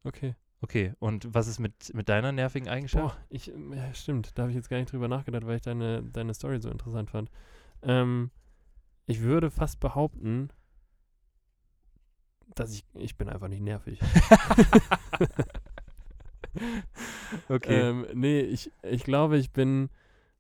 Okay. 0.04 0.36
Okay, 0.62 0.93
und 0.99 1.34
was 1.34 1.47
ist 1.47 1.60
mit, 1.60 1.93
mit 1.93 2.10
deiner 2.10 2.32
nervigen 2.32 2.68
Eigenschaft? 2.68 3.16
Boah, 3.16 3.26
ich, 3.30 3.49
ähm, 3.51 3.74
ja, 3.74 3.93
stimmt. 3.93 4.38
Da 4.38 4.43
habe 4.43 4.51
ich 4.51 4.55
jetzt 4.55 4.70
gar 4.70 4.78
nicht 4.78 4.91
drüber 4.91 5.07
nachgedacht, 5.07 5.45
weil 5.45 5.55
ich 5.55 5.62
deine, 5.62 6.03
deine 6.03 6.34
Story 6.34 6.60
so 6.60 6.70
interessant 6.70 7.10
fand. 7.10 7.32
Ähm, 7.82 8.30
ich 9.05 9.22
würde 9.22 9.51
fast 9.51 9.80
behaupten, 9.80 10.49
dass 12.55 12.74
ich, 12.74 12.84
ich 12.93 13.18
bin 13.18 13.30
einfach 13.30 13.47
nicht 13.47 13.62
nervig. 13.62 13.99
okay. 17.49 17.89
Ähm, 17.89 18.07
nee, 18.14 18.41
ich, 18.41 18.72
ich 18.84 19.03
glaube, 19.03 19.38
ich 19.38 19.51
bin, 19.51 19.89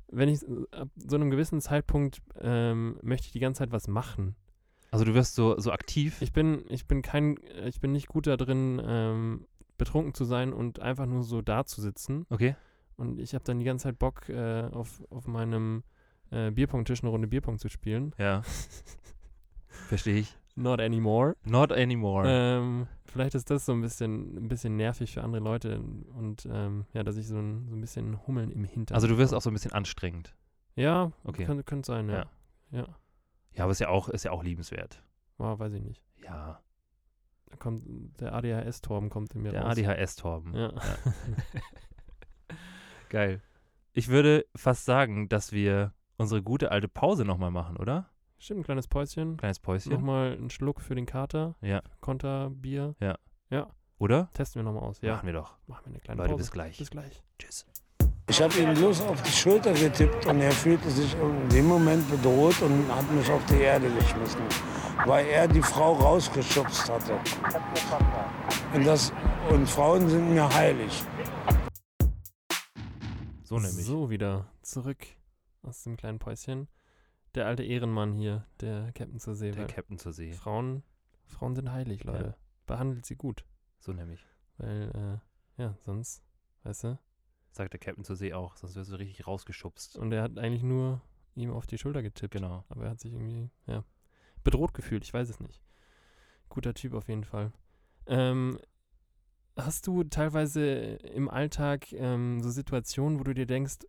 wenn 0.07 0.29
ich 0.29 0.43
äh, 0.43 0.65
ab 0.71 0.89
so 0.95 1.15
einem 1.15 1.29
gewissen 1.29 1.61
Zeitpunkt 1.61 2.21
ähm, 2.39 2.97
möchte 3.01 3.27
ich 3.27 3.31
die 3.31 3.39
ganze 3.39 3.59
Zeit 3.59 3.71
was 3.71 3.87
machen. 3.87 4.35
also 4.91 5.05
du 5.05 5.13
wirst 5.13 5.35
so, 5.35 5.59
so 5.59 5.71
aktiv. 5.71 6.21
Ich 6.21 6.33
bin, 6.33 6.65
ich 6.69 6.87
bin 6.87 7.01
kein, 7.01 7.37
ich 7.65 7.79
bin 7.79 7.91
nicht 7.91 8.07
gut 8.07 8.27
da 8.27 8.37
drin, 8.37 8.81
ähm, 8.83 9.45
betrunken 9.79 10.13
zu 10.13 10.25
sein 10.25 10.53
und 10.53 10.79
einfach 10.79 11.07
nur 11.07 11.23
so 11.23 11.41
da 11.41 11.65
zu 11.65 11.81
sitzen. 11.81 12.27
Okay. 12.29 12.55
Und 12.95 13.19
ich 13.19 13.33
habe 13.33 13.43
dann 13.43 13.57
die 13.59 13.65
ganze 13.65 13.83
Zeit 13.83 13.97
Bock, 13.97 14.29
äh, 14.29 14.63
auf, 14.71 15.01
auf 15.09 15.25
meinem 15.25 15.83
äh, 16.31 16.51
Bierpong-Tisch 16.51 17.01
eine 17.01 17.09
Runde 17.09 17.27
Bierpong 17.27 17.57
zu 17.57 17.69
spielen. 17.69 18.13
Ja. 18.17 18.43
Verstehe 19.87 20.17
ich. 20.19 20.37
Not 20.55 20.81
anymore. 20.81 21.35
Not 21.45 21.71
anymore. 21.71 22.25
Ähm, 22.27 22.87
vielleicht 23.05 23.33
ist 23.35 23.49
das 23.49 23.65
so 23.65 23.71
ein 23.71 23.81
bisschen, 23.81 24.35
ein 24.37 24.47
bisschen 24.49 24.75
nervig 24.75 25.13
für 25.13 25.23
andere 25.23 25.41
Leute 25.41 25.79
und 25.79 26.47
ähm, 26.51 26.85
ja, 26.93 27.03
dass 27.03 27.15
ich 27.15 27.27
so 27.27 27.37
ein, 27.37 27.67
so 27.69 27.75
ein 27.75 27.81
bisschen 27.81 28.25
Hummeln 28.27 28.51
im 28.51 28.65
Hintern 28.65 28.95
also 28.95 29.07
du 29.07 29.17
wirst 29.17 29.33
auch 29.33 29.41
so 29.41 29.49
ein 29.49 29.53
bisschen 29.53 29.71
anstrengend. 29.71 30.35
Ja, 30.75 31.11
Okay. 31.23 31.45
könnte, 31.45 31.63
könnte 31.63 31.87
sein, 31.87 32.09
ja. 32.09 32.25
Ja. 32.71 32.87
Ja, 33.53 33.63
aber 33.63 33.71
ist 33.71 33.79
ja 33.79 33.89
auch, 33.89 34.09
ist 34.09 34.23
ja 34.25 34.31
auch 34.31 34.43
liebenswert. 34.43 35.01
Wow, 35.37 35.57
weiß 35.59 35.73
ich 35.73 35.81
nicht. 35.81 36.03
Ja. 36.23 36.59
Da 37.49 37.57
kommt 37.57 38.19
der 38.21 38.33
ADHS-Torben 38.33 39.09
kommt 39.09 39.33
in 39.35 39.41
mir 39.41 39.51
Der 39.51 39.63
raus. 39.63 39.77
ADHS-Torben. 39.77 40.53
Ja. 40.55 40.73
Geil. 43.09 43.41
Ich 43.93 44.07
würde 44.07 44.45
fast 44.55 44.85
sagen, 44.85 45.29
dass 45.29 45.51
wir 45.51 45.93
unsere 46.17 46.43
gute 46.43 46.71
alte 46.71 46.87
Pause 46.87 47.25
nochmal 47.25 47.51
machen, 47.51 47.77
oder? 47.77 48.09
Stimmt, 48.37 48.61
ein 48.61 48.63
kleines 48.63 48.87
Päuschen. 48.87 49.37
Kleines 49.37 49.59
Päuschen. 49.59 49.91
Nochmal 49.91 50.33
einen 50.33 50.49
Schluck 50.49 50.79
für 50.79 50.95
den 50.95 51.05
Kater. 51.05 51.55
Ja. 51.61 51.81
Konterbier. 52.01 52.95
Oder? 53.99 54.29
Testen 54.33 54.61
wir 54.61 54.63
nochmal 54.63 54.83
aus. 54.87 55.01
Ja. 55.01 55.15
Machen 55.15 55.27
wir 55.27 55.33
doch. 55.33 55.57
Machen 55.67 55.87
wir 55.87 55.91
eine 55.91 55.99
kleine 55.99 56.21
Leute, 56.21 56.31
Pause. 56.31 56.43
bis 56.43 56.51
gleich. 56.51 56.77
Bis 56.77 56.89
gleich. 56.89 57.21
Tschüss. 57.37 57.65
Ich 58.29 58.39
habe 58.39 58.53
ihm 58.59 58.75
bloß 58.75 59.01
auf 59.01 59.21
die 59.23 59.31
Schulter 59.31 59.73
getippt 59.73 60.27
und 60.27 60.39
er 60.39 60.51
fühlte 60.51 60.87
sich 60.91 61.15
in 61.15 61.49
dem 61.49 61.65
Moment 61.65 62.07
bedroht 62.11 62.61
und 62.61 62.87
hat 62.93 63.11
mich 63.11 63.29
auf 63.31 63.43
die 63.45 63.61
Erde 63.61 63.89
geschmissen, 63.91 64.43
weil 65.07 65.25
er 65.25 65.47
die 65.47 65.63
Frau 65.63 65.93
rausgeschubst 65.93 66.89
hatte. 66.91 67.19
Und, 68.71 68.85
das, 68.85 69.11
und 69.49 69.67
Frauen 69.67 70.07
sind 70.07 70.29
mir 70.31 70.47
heilig. 70.47 71.03
So 73.43 73.55
nämlich. 73.55 73.83
So, 73.83 74.11
wieder 74.11 74.47
zurück 74.61 75.07
aus 75.63 75.81
dem 75.81 75.97
kleinen 75.97 76.19
Päuschen. 76.19 76.67
Der 77.33 77.47
alte 77.47 77.63
Ehrenmann 77.63 78.13
hier, 78.13 78.45
der 78.61 78.91
Captain 78.91 79.19
zur 79.19 79.33
See. 79.33 79.51
Der 79.51 79.65
Captain 79.65 79.97
zur 79.97 80.13
See. 80.13 80.33
Frauen, 80.33 80.83
Frauen 81.25 81.55
sind 81.55 81.71
heilig, 81.71 82.03
Leute. 82.03 82.35
Behandelt 82.67 83.07
sie 83.07 83.15
gut. 83.15 83.43
So 83.79 83.91
nämlich. 83.91 84.23
Weil, 84.57 85.19
äh, 85.57 85.61
ja, 85.63 85.75
sonst, 85.79 86.21
weißt 86.61 86.83
du? 86.83 86.99
Sagt 87.51 87.73
der 87.73 87.79
Captain 87.79 88.03
zur 88.03 88.15
See 88.15 88.33
auch, 88.33 88.55
sonst 88.55 88.75
wirst 88.75 88.91
du 88.91 88.95
richtig 88.95 89.25
rausgeschubst. 89.25 89.97
Und 89.97 90.11
er 90.11 90.23
hat 90.23 90.37
eigentlich 90.37 90.63
nur 90.63 91.01
ihm 91.35 91.51
auf 91.51 91.67
die 91.67 91.77
Schulter 91.77 92.01
getippt. 92.01 92.33
Genau. 92.33 92.63
Aber 92.69 92.85
er 92.85 92.91
hat 92.91 92.99
sich 92.99 93.13
irgendwie, 93.13 93.49
ja, 93.65 93.83
bedroht 94.43 94.73
gefühlt. 94.73 95.03
Ich 95.03 95.13
weiß 95.13 95.29
es 95.29 95.39
nicht. 95.39 95.61
Guter 96.49 96.73
Typ 96.73 96.93
auf 96.93 97.07
jeden 97.07 97.23
Fall. 97.23 97.51
Ähm, 98.07 98.59
hast 99.55 99.87
du 99.87 100.03
teilweise 100.03 100.65
im 100.65 101.29
Alltag 101.29 101.91
ähm, 101.93 102.41
so 102.41 102.49
Situationen, 102.49 103.19
wo 103.19 103.23
du 103.23 103.33
dir 103.33 103.45
denkst, 103.45 103.79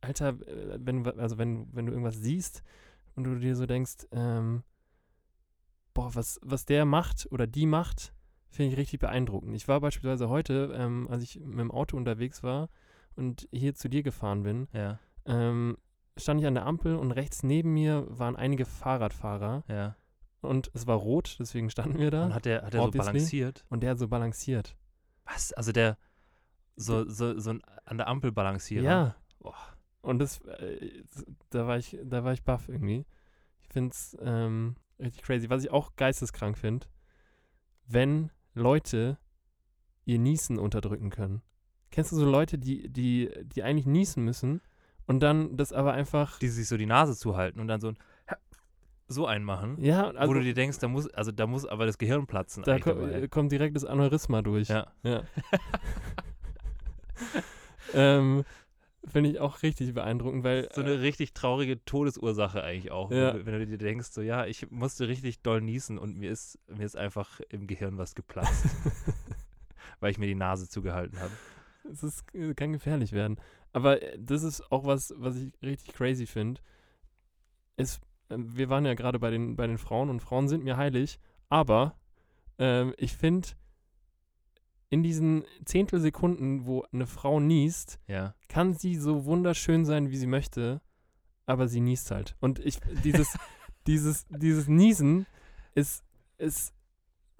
Alter, 0.00 0.28
äh, 0.46 0.78
wenn, 0.78 1.06
also 1.18 1.38
wenn, 1.38 1.68
wenn 1.74 1.86
du 1.86 1.92
irgendwas 1.92 2.16
siehst 2.16 2.62
und 3.14 3.24
du 3.24 3.38
dir 3.38 3.56
so 3.56 3.66
denkst, 3.66 4.06
ähm, 4.12 4.62
boah, 5.94 6.14
was, 6.14 6.38
was 6.42 6.64
der 6.64 6.84
macht 6.84 7.28
oder 7.30 7.46
die 7.46 7.66
macht, 7.66 8.14
finde 8.48 8.72
ich 8.72 8.78
richtig 8.78 9.00
beeindruckend. 9.00 9.54
Ich 9.54 9.68
war 9.68 9.80
beispielsweise 9.80 10.28
heute, 10.28 10.72
ähm, 10.74 11.08
als 11.10 11.22
ich 11.22 11.40
mit 11.40 11.60
dem 11.60 11.70
Auto 11.70 11.96
unterwegs 11.96 12.42
war 12.42 12.68
und 13.16 13.48
hier 13.52 13.74
zu 13.74 13.88
dir 13.88 14.02
gefahren 14.02 14.42
bin, 14.42 14.68
Ja, 14.72 14.98
ähm, 15.26 15.76
stand 16.16 16.40
ich 16.40 16.46
an 16.46 16.54
der 16.54 16.66
Ampel 16.66 16.96
und 16.96 17.12
rechts 17.12 17.42
neben 17.42 17.72
mir 17.72 18.06
waren 18.08 18.36
einige 18.36 18.64
Fahrradfahrer 18.64 19.64
ja. 19.68 19.96
und 20.40 20.70
es 20.74 20.86
war 20.86 20.96
rot, 20.96 21.36
deswegen 21.38 21.70
standen 21.70 21.98
wir 21.98 22.10
da. 22.10 22.26
Und 22.26 22.34
hat 22.34 22.44
der, 22.44 22.62
hat 22.62 22.74
der 22.74 22.82
so 22.82 22.90
balanciert? 22.90 23.64
und 23.68 23.82
der 23.82 23.90
hat 23.90 23.98
so 23.98 24.08
balanciert. 24.08 24.76
Was? 25.24 25.52
Also 25.52 25.72
der 25.72 25.96
so, 26.76 27.08
so, 27.08 27.38
so 27.38 27.50
ein 27.50 27.62
an 27.84 27.98
der 27.98 28.08
Ampel 28.08 28.32
balancieren? 28.32 28.84
Ja. 28.84 29.16
Boah. 29.38 29.56
Und 30.02 30.18
das, 30.18 30.40
äh, 30.42 31.02
da 31.50 31.66
war 31.66 31.76
ich, 31.76 31.98
da 32.02 32.24
war 32.24 32.32
ich 32.32 32.42
baff 32.42 32.68
irgendwie. 32.68 33.04
Ich 33.60 33.68
finde 33.68 33.90
es 33.90 34.16
ähm, 34.20 34.76
richtig 34.98 35.22
crazy. 35.22 35.50
Was 35.50 35.62
ich 35.62 35.70
auch 35.70 35.94
geisteskrank 35.96 36.56
finde, 36.56 36.86
wenn 37.86 38.30
Leute 38.54 39.18
ihr 40.04 40.18
Niesen 40.18 40.58
unterdrücken 40.58 41.10
können. 41.10 41.42
Kennst 41.90 42.12
du 42.12 42.16
so 42.16 42.28
Leute, 42.28 42.58
die, 42.58 42.88
die, 42.88 43.30
die 43.44 43.62
eigentlich 43.62 43.86
niesen 43.86 44.24
müssen 44.24 44.60
und 45.06 45.20
dann 45.20 45.56
das 45.56 45.72
aber 45.72 45.92
einfach. 45.92 46.38
Die 46.38 46.48
sich 46.48 46.68
so 46.68 46.76
die 46.76 46.86
Nase 46.86 47.16
zuhalten 47.16 47.60
und 47.60 47.68
dann 47.68 47.80
so 47.80 47.88
ein 47.88 47.98
so 49.10 49.26
einmachen, 49.26 49.76
ja, 49.82 50.08
also 50.10 50.30
wo 50.30 50.34
du 50.34 50.42
dir 50.42 50.54
denkst, 50.54 50.78
da 50.78 50.86
muss, 50.86 51.08
also 51.08 51.32
da 51.32 51.48
muss 51.48 51.66
aber 51.66 51.84
das 51.84 51.98
Gehirn 51.98 52.28
platzen. 52.28 52.62
da 52.62 52.72
eigentlich 52.72 52.84
ko 52.84 52.94
dabei. 52.94 53.22
äh, 53.22 53.28
kommt 53.28 53.50
direkt 53.50 53.74
das 53.74 53.84
Aneurysma 53.84 54.40
durch. 54.40 54.68
Ja. 54.68 54.86
Ja. 55.02 55.24
ähm, 57.94 58.44
Finde 59.04 59.30
ich 59.30 59.40
auch 59.40 59.62
richtig 59.62 59.94
beeindruckend, 59.94 60.44
weil. 60.44 60.68
so 60.72 60.82
eine 60.82 61.00
richtig 61.00 61.32
traurige 61.32 61.84
Todesursache 61.84 62.62
eigentlich 62.62 62.92
auch. 62.92 63.10
Ja. 63.10 63.34
Wenn, 63.34 63.38
du, 63.38 63.46
wenn 63.46 63.58
du 63.58 63.66
dir 63.66 63.78
denkst, 63.78 64.10
so 64.12 64.20
ja, 64.20 64.46
ich 64.46 64.70
musste 64.70 65.08
richtig 65.08 65.42
doll 65.42 65.60
niesen 65.60 65.98
und 65.98 66.16
mir 66.16 66.30
ist, 66.30 66.60
mir 66.68 66.84
ist 66.84 66.96
einfach 66.96 67.40
im 67.48 67.66
Gehirn 67.66 67.98
was 67.98 68.14
geplatzt, 68.14 68.66
weil 70.00 70.12
ich 70.12 70.18
mir 70.18 70.26
die 70.26 70.36
Nase 70.36 70.68
zugehalten 70.68 71.18
habe. 71.18 71.32
Es 71.90 72.02
ist, 72.02 72.24
äh, 72.34 72.54
kann 72.54 72.72
gefährlich 72.72 73.12
werden. 73.12 73.38
Aber 73.72 74.02
äh, 74.02 74.18
das 74.18 74.42
ist 74.42 74.70
auch 74.72 74.84
was, 74.84 75.12
was 75.16 75.36
ich 75.36 75.52
richtig 75.62 75.94
crazy 75.94 76.26
finde. 76.26 76.60
Ähm, 77.78 78.56
wir 78.56 78.68
waren 78.68 78.84
ja 78.86 78.94
gerade 78.94 79.18
bei 79.18 79.30
den, 79.30 79.56
bei 79.56 79.66
den 79.66 79.78
Frauen 79.78 80.10
und 80.10 80.20
Frauen 80.20 80.48
sind 80.48 80.64
mir 80.64 80.76
heilig, 80.76 81.18
aber 81.48 81.98
ähm, 82.58 82.94
ich 82.96 83.16
finde, 83.16 83.48
in 84.88 85.02
diesen 85.02 85.44
Zehntelsekunden, 85.64 86.66
wo 86.66 86.82
eine 86.92 87.06
Frau 87.06 87.40
niest, 87.40 88.00
Ja. 88.08 88.34
kann 88.48 88.74
sie 88.74 88.96
so 88.96 89.24
wunderschön 89.24 89.84
sein, 89.84 90.10
wie 90.10 90.16
sie 90.16 90.26
möchte, 90.26 90.80
aber 91.46 91.68
sie 91.68 91.80
niest 91.80 92.10
halt. 92.10 92.36
Und 92.40 92.58
ich, 92.58 92.78
dieses, 93.04 93.36
dieses, 93.86 94.26
dieses 94.28 94.68
Niesen 94.68 95.26
ist, 95.74 96.04
ist, 96.38 96.72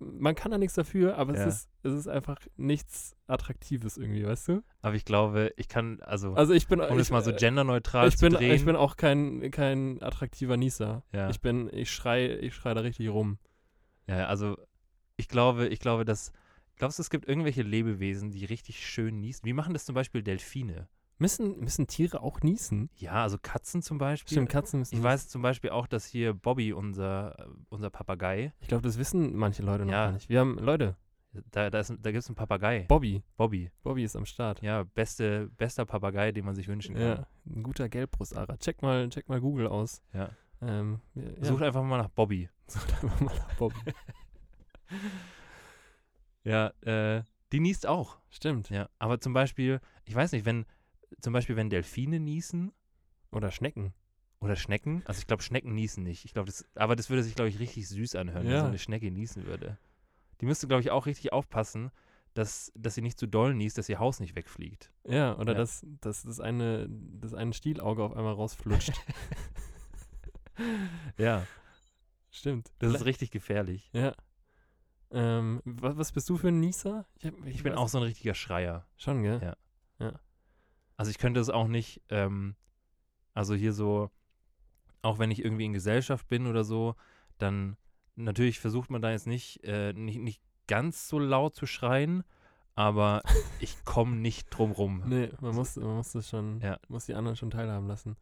man 0.01 0.35
kann 0.35 0.51
da 0.51 0.59
nichts 0.59 0.75
dafür, 0.75 1.17
aber 1.19 1.35
Ja. 1.37 1.47
es, 1.47 1.55
ist, 1.55 1.71
es 1.83 1.93
ist 1.93 2.09
einfach 2.09 2.39
nichts 2.57 3.15
Attraktives 3.27 3.97
irgendwie, 3.99 4.25
weißt 4.25 4.49
du? 4.49 4.63
Aber 4.83 4.95
ich 4.95 5.05
glaube, 5.05 5.53
ich 5.57 5.69
kann, 5.69 6.01
also, 6.01 6.35
Also 6.35 6.55
ich 6.55 6.67
bin, 6.69 6.81
um 6.81 6.95
ich, 6.97 7.03
es 7.03 7.11
mal 7.11 7.23
so 7.23 7.31
äh, 7.31 7.37
genderneutral 7.37 8.09
ich 8.09 8.17
zu 8.17 8.27
bin, 8.27 8.33
drehen. 8.35 8.53
ich 8.55 8.65
bin 8.65 8.77
auch 8.77 8.97
kein, 8.97 9.51
kein 9.51 10.03
attraktiver 10.03 10.57
Nieser. 10.57 11.03
ja. 11.13 11.29
Ich 11.31 11.41
bin, 11.41 11.69
ich 11.73 11.91
schrei, 11.93 12.39
ich 12.39 12.55
schrei 12.55 12.75
da 12.75 12.81
richtig 12.81 13.09
rum. 13.11 13.39
ja, 14.07 14.27
also 14.27 14.57
ich 15.17 15.29
glaube, 15.29 15.69
ich 15.69 15.81
glaube, 15.81 16.05
dass, 16.07 16.33
glaubst 16.77 16.99
du, 16.99 17.03
es 17.03 17.11
gibt 17.11 17.29
irgendwelche 17.29 17.63
Lebewesen, 17.63 18.31
die 18.31 18.47
richtig 18.47 18.85
schön 18.87 19.21
niesen? 19.21 19.45
Wie 19.45 19.53
machen 19.53 19.75
das 19.75 19.85
zum 19.85 19.95
Beispiel 19.95 20.23
Delfine? 20.23 20.89
Müssen, 21.21 21.61
müssen 21.61 21.87
Tiere 21.87 22.23
auch 22.23 22.41
niesen? 22.41 22.89
Ja, 22.97 23.23
also 23.23 23.37
Katzen 23.41 23.83
zum 23.83 23.99
Beispiel. 23.99 24.33
Stimmt, 24.37 24.49
Katzen 24.49 24.79
müssen 24.81 24.97
Ich 24.97 25.03
weiß 25.03 25.29
zum 25.29 25.43
Beispiel 25.43 25.69
auch, 25.71 25.87
dass 25.87 26.07
hier 26.07 26.33
Bobby, 26.33 26.73
unser, 26.73 27.47
unser 27.69 27.91
Papagei, 27.91 28.53
Ich 28.61 28.69
glaube, 28.69 28.83
das 28.83 28.97
wissen 28.99 29.37
manche 29.37 29.63
Leute 29.63 29.85
noch 29.85 29.93
Ja. 29.93 30.07
gar 30.07 30.13
nicht. 30.13 30.31
Wir 30.31 30.41
haben, 30.41 30.59
Leute, 30.59 30.97
da, 31.51 31.69
da, 31.69 31.79
ist- 31.81 31.91
da 32.01 32.11
gibt 32.11 32.23
es 32.25 32.29
einen 32.29 32.37
Papagei. 32.37 32.87
Bobby. 32.89 33.23
Bobby. 33.37 33.71
Bobby 33.83 34.03
ist 34.05 34.17
am 34.17 34.25
Start. 34.25 34.63
Ja, 34.63 34.85
beste, 34.85 35.51
bester 35.59 35.85
Papagei, 35.85 36.33
den 36.33 36.45
man 36.47 36.55
sich 36.55 36.69
wünschen 36.69 36.95
kann. 36.95 37.03
Ja, 37.05 37.27
ein 37.55 37.63
guter 37.63 37.89
Gelbbrustara. 37.91 38.57
Check 38.57 38.81
mal, 38.81 39.09
check 39.11 39.29
mal 39.29 39.41
Google 39.43 39.67
aus. 39.69 40.03
Ja. 40.15 40.31
Ähm, 40.63 41.01
ja. 41.15 41.45
Sucht 41.45 41.63
einfach 41.63 41.83
mal 41.83 41.99
nach 41.99 42.09
Bobby. 42.09 42.49
Sucht 42.67 42.93
einfach 42.95 43.21
mal 43.21 43.35
nach 43.35 43.55
Bobby. 43.57 43.77
Ja, 46.43 46.69
äh, 46.81 47.23
die 47.53 47.61
niest 47.61 47.87
auch. 47.87 48.19
Stimmt. 48.31 48.71
Ja, 48.71 48.89
aber 48.99 49.21
zum 49.21 49.33
Beispiel, 49.33 49.81
ich 50.05 50.15
weiß 50.15 50.33
nicht, 50.33 50.45
wenn, 50.47 50.65
zum 51.21 51.33
Beispiel, 51.33 51.57
wenn 51.57 51.71
Delfine 51.71 52.21
niesen 52.21 52.73
Oder 53.33 53.51
Schnecken. 53.51 53.93
oder 54.41 54.57
Schnecken, 54.57 55.03
also 55.07 55.19
ich 55.21 55.27
glaube, 55.27 55.43
Schnecken 55.43 55.75
niesen 55.75 56.03
nicht. 56.05 56.25
Ich 56.25 56.33
glaube, 56.33 56.47
das, 56.47 56.65
aber 56.75 56.97
das 56.97 57.11
würde 57.11 57.23
sich, 57.23 57.35
glaube 57.35 57.49
ich, 57.51 57.59
richtig 57.59 57.89
süß 57.89 58.15
anhören, 58.17 58.45
wenn 58.45 58.53
Ja. 58.53 58.61
so 58.61 58.67
eine 58.67 58.79
Schnecke 58.79 59.11
niesen 59.11 59.47
würde. 59.47 59.77
Die 60.41 60.47
müsste, 60.47 60.67
glaube 60.67 60.81
ich, 60.83 60.91
auch 60.91 61.07
richtig 61.07 61.33
aufpassen, 61.33 61.91
dass, 62.35 62.73
dass 62.77 62.95
sie 62.95 63.03
nicht 63.03 63.19
zu 63.19 63.27
doll 63.27 63.55
niest, 63.55 63.77
dass 63.77 63.89
ihr 63.89 63.99
Haus 63.99 64.21
nicht 64.21 64.37
wegfliegt. 64.37 64.91
Ja, 65.07 65.37
oder 65.37 65.53
Ja. 65.53 65.59
Dass, 65.59 65.85
dass 66.01 66.23
das 66.23 66.41
eine, 66.41 66.87
das 66.89 67.35
eine 67.35 67.53
Stielauge 67.53 68.03
auf 68.05 68.15
einmal 68.17 68.35
rausflutscht. 68.35 68.93
Ja, 71.19 71.47
Stimmt. 72.31 72.69
das 72.79 72.89
ist 72.91 72.97
Vielleicht- 72.97 73.07
richtig 73.07 73.31
gefährlich. 73.31 73.91
Ja. 73.93 74.15
Ähm, 75.11 75.61
was, 75.65 75.97
was 75.97 76.13
bist 76.13 76.29
du 76.29 76.37
für 76.37 76.49
ein 76.49 76.61
Nieser? 76.61 77.07
Ich, 77.19 77.27
hab, 77.27 77.47
Ich 77.47 77.63
bin 77.63 77.73
weiß- 77.73 77.77
auch 77.77 77.89
so 77.89 77.99
ein 77.99 78.05
richtiger 78.05 78.35
Schreier. 78.35 78.87
Schon, 78.97 79.23
gell? 79.23 79.41
Ja. 79.43 79.57
Ja. 80.07 80.21
Also 81.01 81.11
ich 81.11 81.17
könnte 81.17 81.41
es 81.41 81.49
auch 81.49 81.67
nicht, 81.67 82.03
ähm, 82.11 82.55
also 83.33 83.55
hier 83.55 83.73
so, 83.73 84.11
auch 85.01 85.19
wenn 85.19 85.31
ich 85.31 85.43
irgendwie 85.43 85.65
in 85.65 85.73
Gesellschaft 85.73 86.29
bin 86.29 86.47
oder 86.47 86.63
so, 86.63 86.95
dann 87.39 87.79
natürlich 88.17 88.61
versucht 88.61 88.91
man 88.91 89.01
da 89.01 89.11
jetzt 89.11 89.27
nicht, 89.27 89.65
äh, 89.65 89.95
nicht, 89.95 90.19
nicht 90.19 90.43
ganz 90.69 91.09
so 91.09 91.19
laut 91.19 91.55
zu 91.55 91.65
schreien, 91.65 92.23
aber 92.75 93.23
ich 93.61 93.83
komme 93.87 94.15
nicht 94.17 94.51
drum 94.51 94.73
rum. 94.73 95.03
Nee, 95.07 95.31
man 95.41 95.55
muss, 95.55 95.77
man 95.77 95.97
muss 95.97 96.13
das 96.13 96.29
schon, 96.29 96.61
Ja. 96.61 96.79
muss 96.89 97.07
die 97.07 97.15
anderen 97.15 97.37
schon 97.39 97.51
teilhaben 97.51 97.87
lassen. 97.89 98.19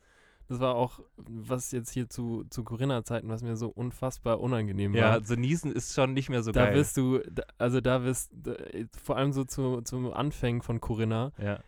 Das 0.47 0.61
war 0.61 0.76
auch, 0.76 1.01
was 1.16 1.72
jetzt 1.72 1.91
hier 1.91 2.09
zu, 2.09 2.45
zu 2.49 2.62
Corinna-Zeiten, 2.62 3.29
was 3.29 3.43
mir 3.43 3.57
so 3.57 3.70
unfassbar 3.70 4.39
unangenehm 4.39 4.95
Ja, 4.95 5.14
war. 5.14 5.24
so 5.24 5.35
niesen 5.35 5.72
ist 5.72 5.95
schon 5.95 6.12
nicht 6.14 6.29
mehr 6.29 6.45
so 6.45 6.53
da 6.53 6.66
geil. 6.66 6.74
wirst 6.76 6.97
du, 6.97 7.18
da, 7.29 7.43
also 7.59 7.81
da 7.81 8.05
wirst, 8.05 8.31
da, 8.35 8.55
vor 9.03 9.16
allem 9.16 9.33
so 9.33 9.43
zu, 9.43 9.83
zum 9.83 10.12
Anfängen 10.12 10.62
von 10.62 10.81
Corinna, 10.81 11.33
ja, 11.39 11.59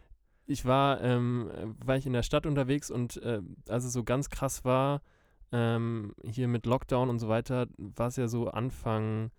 ich 0.50 0.64
war, 0.64 1.00
ähm, 1.00 1.50
äh, 1.50 1.86
war 1.86 1.96
ich 1.96 2.06
in 2.06 2.12
der 2.12 2.22
Stadt 2.22 2.46
unterwegs 2.46 2.90
und 2.90 3.16
äh, 3.22 3.40
als 3.68 3.84
es 3.84 3.92
so 3.92 4.04
ganz 4.04 4.28
krass 4.28 4.64
war, 4.64 5.02
ähm, 5.52 6.14
hier 6.24 6.48
mit 6.48 6.66
Lockdown 6.66 7.08
und 7.08 7.18
so 7.18 7.28
weiter, 7.28 7.66
war 7.76 8.08
es 8.08 8.16
ja 8.16 8.28
so 8.28 8.48
Anfang 8.48 9.30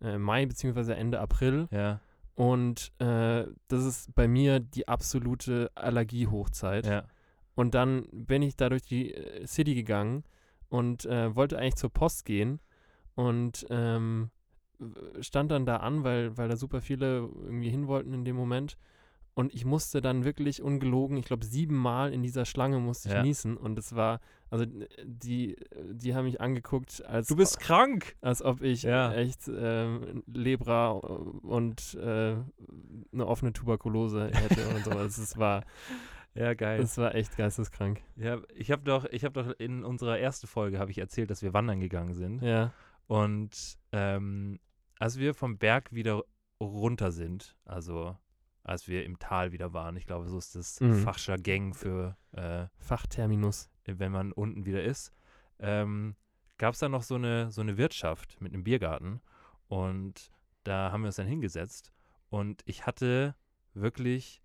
äh, 0.00 0.18
Mai 0.18 0.46
beziehungsweise 0.46 0.96
Ende 0.96 1.20
April 1.20 1.68
ja, 1.70 2.00
und 2.34 2.92
äh, 2.98 3.44
das 3.68 3.84
ist 3.84 4.14
bei 4.14 4.26
mir 4.26 4.60
die 4.60 4.88
absolute 4.88 5.70
Allergiehochzeit. 5.74 6.86
ja, 6.86 7.04
Und 7.54 7.74
dann 7.74 8.06
bin 8.12 8.42
ich 8.42 8.56
da 8.56 8.68
durch 8.68 8.82
die 8.82 9.14
äh, 9.14 9.46
City 9.46 9.74
gegangen 9.74 10.24
und 10.68 11.04
äh, 11.06 11.34
wollte 11.36 11.58
eigentlich 11.58 11.76
zur 11.76 11.90
Post 11.90 12.24
gehen 12.24 12.60
und 13.14 13.66
ähm, 13.70 14.30
stand 15.20 15.50
dann 15.52 15.66
da 15.66 15.76
an, 15.76 16.02
weil, 16.02 16.36
weil 16.36 16.48
da 16.48 16.56
super 16.56 16.80
viele 16.80 17.28
irgendwie 17.44 17.70
hin 17.70 17.86
wollten 17.86 18.12
in 18.14 18.24
dem 18.24 18.36
Moment. 18.36 18.76
Und 19.34 19.54
ich 19.54 19.64
musste 19.64 20.02
dann 20.02 20.24
wirklich 20.24 20.62
ungelogen, 20.62 21.16
ich 21.16 21.24
glaube 21.24 21.46
siebenmal 21.46 22.12
in 22.12 22.22
dieser 22.22 22.44
Schlange 22.44 22.78
musste 22.80 23.08
ich 23.08 23.14
Ja. 23.14 23.22
niesen. 23.22 23.56
Und 23.56 23.78
es 23.78 23.94
war, 23.96 24.20
also 24.50 24.64
äh, 24.64 24.86
die, 25.04 25.56
die 25.90 26.14
haben 26.14 26.24
mich 26.26 26.40
angeguckt, 26.42 27.02
als, 27.06 27.28
Du 27.28 27.36
bist 27.36 27.58
krank! 27.58 28.14
als 28.20 28.42
ob 28.42 28.60
ich 28.62 28.82
Ja. 28.82 29.14
echt 29.14 29.48
ähm, 29.48 30.22
Lebra 30.26 30.90
und 30.90 31.94
äh, 31.94 32.36
eine 33.12 33.26
offene 33.26 33.52
Tuberkulose 33.54 34.30
hätte 34.34 34.68
und 34.68 34.84
so. 34.84 34.90
Also 34.90 35.22
es 35.22 35.38
war, 35.38 35.64
Ja, 36.34 36.54
geil. 36.54 36.80
es 36.80 36.96
war 36.98 37.14
echt 37.14 37.36
geisteskrank. 37.36 38.00
Ja, 38.16 38.38
ich 38.54 38.70
habe 38.70 38.82
doch, 38.84 39.04
ich 39.06 39.24
habe 39.24 39.42
doch 39.42 39.52
in 39.58 39.84
unserer 39.84 40.18
ersten 40.18 40.46
Folge 40.46 40.78
habe 40.78 40.90
ich 40.90 40.98
erzählt, 40.98 41.30
dass 41.30 41.42
wir 41.42 41.52
wandern 41.54 41.80
gegangen 41.80 42.14
sind. 42.14 42.42
Ja. 42.42 42.72
Und 43.06 43.78
ähm, 43.92 44.58
als 44.98 45.18
wir 45.18 45.34
vom 45.34 45.58
Berg 45.58 45.92
wieder 45.92 46.22
runter 46.60 47.12
sind, 47.12 47.54
also 47.64 48.16
als 48.64 48.88
wir 48.88 49.04
im 49.04 49.18
Tal 49.18 49.52
wieder 49.52 49.72
waren, 49.72 49.96
ich 49.96 50.06
glaube, 50.06 50.28
so 50.28 50.38
ist 50.38 50.54
das 50.54 50.80
Mhm. 50.80 51.02
Fachscher 51.02 51.36
Gang 51.36 51.74
für, 51.74 52.16
äh, 52.32 52.66
Fachterminus. 52.78 53.68
wenn 53.86 54.12
man 54.12 54.32
unten 54.32 54.64
wieder 54.64 54.82
ist, 54.84 55.12
ähm, 55.58 56.14
gab 56.58 56.74
es 56.74 56.80
da 56.80 56.88
noch 56.88 57.02
so 57.02 57.16
eine, 57.16 57.50
so 57.50 57.60
eine 57.60 57.76
Wirtschaft 57.76 58.40
mit 58.40 58.52
einem 58.54 58.62
Biergarten. 58.64 59.20
Und 59.68 60.30
da 60.64 60.92
haben 60.92 61.02
wir 61.02 61.06
uns 61.08 61.16
dann 61.16 61.26
hingesetzt. 61.26 61.92
Und 62.30 62.62
ich 62.66 62.86
hatte 62.86 63.34
wirklich 63.74 64.42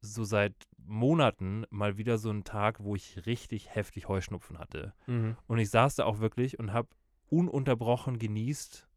so 0.00 0.24
seit 0.24 0.54
Monaten 0.84 1.64
mal 1.70 1.96
wieder 1.96 2.18
so 2.18 2.30
einen 2.30 2.42
Tag, 2.42 2.82
wo 2.82 2.96
ich 2.96 3.24
richtig 3.26 3.72
heftig 3.74 4.08
Heuschnupfen 4.08 4.58
hatte. 4.58 4.94
Mhm. 5.06 5.36
Und 5.46 5.58
ich 5.58 5.70
saß 5.70 5.94
da 5.96 6.04
auch 6.04 6.18
wirklich 6.18 6.58
und 6.58 6.72
habe 6.72 6.88
ununterbrochen 7.30 8.18
genießt, 8.18 8.88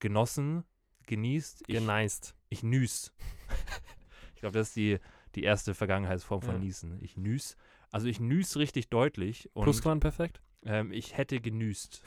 genossen, 0.00 0.64
genießt. 1.06 1.62
Ich, 1.68 1.76
Geneist. 1.76 2.34
ich 2.48 2.62
nüs. 2.64 3.12
Ich 4.40 4.42
glaube, 4.42 4.56
das 4.58 4.68
ist 4.68 4.76
die, 4.76 4.98
die 5.34 5.42
erste 5.42 5.74
Vergangenheitsform 5.74 6.40
von 6.40 6.54
Ja. 6.54 6.60
Niesen. 6.60 6.98
Ich 7.02 7.18
nüs. 7.18 7.58
Also 7.90 8.06
ich 8.06 8.20
nüs 8.20 8.56
richtig 8.56 8.88
deutlich 8.88 9.50
und 9.52 9.64
Plusquamperfekt? 9.64 10.40
ähm, 10.64 10.92
ich 10.92 11.14
hätte 11.14 11.42
genüst. 11.42 12.02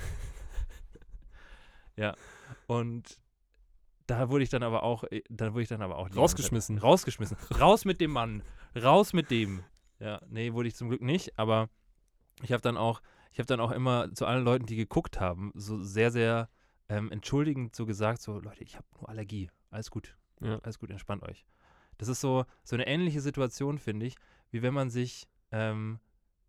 ja. 1.96 2.16
Und 2.66 3.20
da 4.08 4.30
wurde 4.30 4.44
ich 4.44 4.50
dann 4.50 4.64
aber 4.64 4.82
auch, 4.82 5.04
äh, 5.06 5.22
da 5.30 5.54
wurde 5.54 5.62
ich 5.62 5.70
dann 5.70 5.84
aber 5.84 5.98
auch 5.98 6.06
ganze 6.06 6.16
Zeit- 6.16 6.22
Rausgeschmissen. 6.24 6.78
Rausgeschmissen. 6.80 7.38
Raus 7.60 7.86
mit 7.86 8.02
dem 8.02 8.10
Mann. 8.12 8.42
Raus 8.76 9.14
mit 9.14 9.30
dem. 9.30 9.64
Ja, 10.00 10.20
nee, 10.28 10.54
wurde 10.54 10.68
ich 10.70 10.76
zum 10.76 10.90
Glück 10.90 11.02
nicht, 11.04 11.38
aber 11.38 11.70
ich 12.42 12.52
habe 12.52 12.62
dann 12.62 12.78
auch, 12.78 13.04
ich 13.32 13.38
habe 13.38 13.46
dann 13.46 13.60
auch 13.60 13.70
immer 13.70 14.12
zu 14.16 14.26
allen 14.26 14.44
Leuten, 14.44 14.66
die 14.66 14.76
geguckt 14.76 15.20
haben, 15.20 15.52
so 15.54 15.80
sehr, 15.84 16.10
sehr 16.10 16.50
ähm, 16.90 17.12
entschuldigend 17.12 17.76
so 17.76 17.86
gesagt, 17.86 18.24
so, 18.24 18.40
Leute, 18.40 18.64
ich 18.64 18.76
habe 18.76 18.88
nur 19.00 19.08
Allergie. 19.08 19.52
Alles 19.70 19.92
gut. 19.92 20.18
Ja. 20.42 20.58
Alles 20.64 20.80
gut, 20.80 20.90
entspannt 20.90 21.22
euch. 21.22 21.46
Das 21.98 22.08
ist 22.08 22.22
so, 22.22 22.46
so 22.64 22.76
eine 22.76 22.88
ähnliche 22.88 23.22
Situation, 23.22 23.78
finde 23.78 24.06
ich, 24.06 24.16
wie 24.52 24.62
wenn 24.62 24.74
man 24.74 24.89
sich, 24.89 25.28
ähm, 25.52 26.00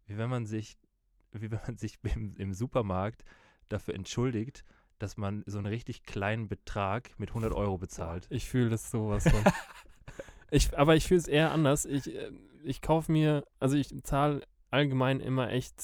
wie 0.06 0.16
wenn 0.18 0.30
man 0.30 0.46
sich, 0.46 0.76
wie 1.32 1.50
wenn 1.50 1.60
man 1.66 1.76
sich 1.76 1.98
im, 2.14 2.34
im 2.36 2.52
Supermarkt 2.52 3.24
dafür 3.68 3.94
entschuldigt, 3.94 4.64
dass 4.98 5.16
man 5.16 5.42
so 5.46 5.58
einen 5.58 5.66
richtig 5.66 6.04
kleinen 6.04 6.48
Betrag 6.48 7.18
mit 7.18 7.30
100 7.30 7.52
Euro 7.52 7.78
bezahlt. 7.78 8.26
Ich 8.30 8.48
fühle 8.48 8.70
das 8.70 8.90
sowas 8.90 9.28
von. 9.28 9.42
ich, 10.50 10.76
aber 10.78 10.96
ich 10.96 11.06
fühle 11.06 11.20
es 11.20 11.28
eher 11.28 11.50
anders. 11.50 11.84
Ich, 11.84 12.14
äh, 12.14 12.30
ich 12.62 12.80
kaufe 12.80 13.10
mir, 13.10 13.44
also 13.58 13.76
ich 13.76 14.02
zahle 14.04 14.42
allgemein 14.70 15.20
immer 15.20 15.50
echt 15.50 15.74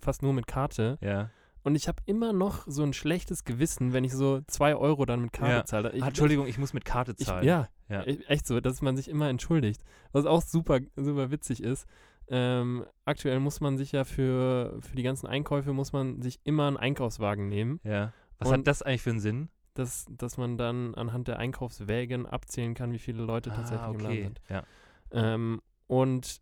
fast 0.00 0.22
nur 0.22 0.32
mit 0.32 0.46
Karte. 0.46 0.98
Ja. 1.00 1.30
Und 1.64 1.74
ich 1.74 1.88
habe 1.88 2.00
immer 2.06 2.32
noch 2.32 2.64
so 2.68 2.82
ein 2.84 2.92
schlechtes 2.92 3.42
Gewissen, 3.44 3.92
wenn 3.92 4.04
ich 4.04 4.12
so 4.12 4.42
zwei 4.46 4.76
Euro 4.76 5.04
dann 5.06 5.20
mit 5.22 5.32
Karte 5.32 5.52
Ja. 5.54 5.64
zahle. 5.64 5.92
Ich, 5.92 6.02
ah, 6.02 6.08
Entschuldigung, 6.08 6.46
ich 6.46 6.58
muss 6.58 6.72
mit 6.74 6.84
Karte 6.84 7.14
ich, 7.18 7.26
zahlen. 7.26 7.44
ja, 7.44 7.68
Ja. 7.88 8.02
e- 8.04 8.22
echt 8.28 8.46
so, 8.46 8.60
dass 8.60 8.82
man 8.82 8.96
sich 8.96 9.08
immer 9.08 9.28
entschuldigt. 9.30 9.82
Was 10.12 10.26
auch 10.26 10.42
super, 10.42 10.78
super 10.94 11.30
witzig 11.32 11.62
ist. 11.62 11.86
Ähm, 12.28 12.84
aktuell 13.04 13.40
muss 13.40 13.60
man 13.60 13.76
sich 13.78 13.92
ja 13.92 14.04
für, 14.04 14.78
für 14.80 14.94
die 14.94 15.02
ganzen 15.02 15.26
Einkäufe, 15.26 15.72
muss 15.72 15.92
man 15.92 16.22
sich 16.22 16.38
immer 16.44 16.68
einen 16.68 16.76
Einkaufswagen 16.76 17.48
nehmen. 17.48 17.80
ja. 17.82 18.12
Was 18.38 18.48
Und- 18.48 18.54
hat 18.58 18.66
das 18.66 18.82
eigentlich 18.82 19.02
für 19.02 19.10
einen 19.10 19.20
Sinn? 19.20 19.48
dass, 19.76 20.06
dass 20.08 20.36
man 20.36 20.56
dann 20.56 20.94
anhand 20.94 21.26
der 21.26 21.40
Einkaufswägen 21.40 22.26
abzählen 22.26 22.74
kann, 22.74 22.92
wie 22.92 22.98
viele 23.00 23.24
Leute 23.24 23.50
tatsächlich 23.50 23.88
im 23.90 23.98
Laden 23.98 24.06
Ah, 24.06 24.08
okay. 24.10 24.22
sind. 24.22 24.40
Ja, 24.48 24.62
Ähm, 25.10 25.60
und 25.88 26.40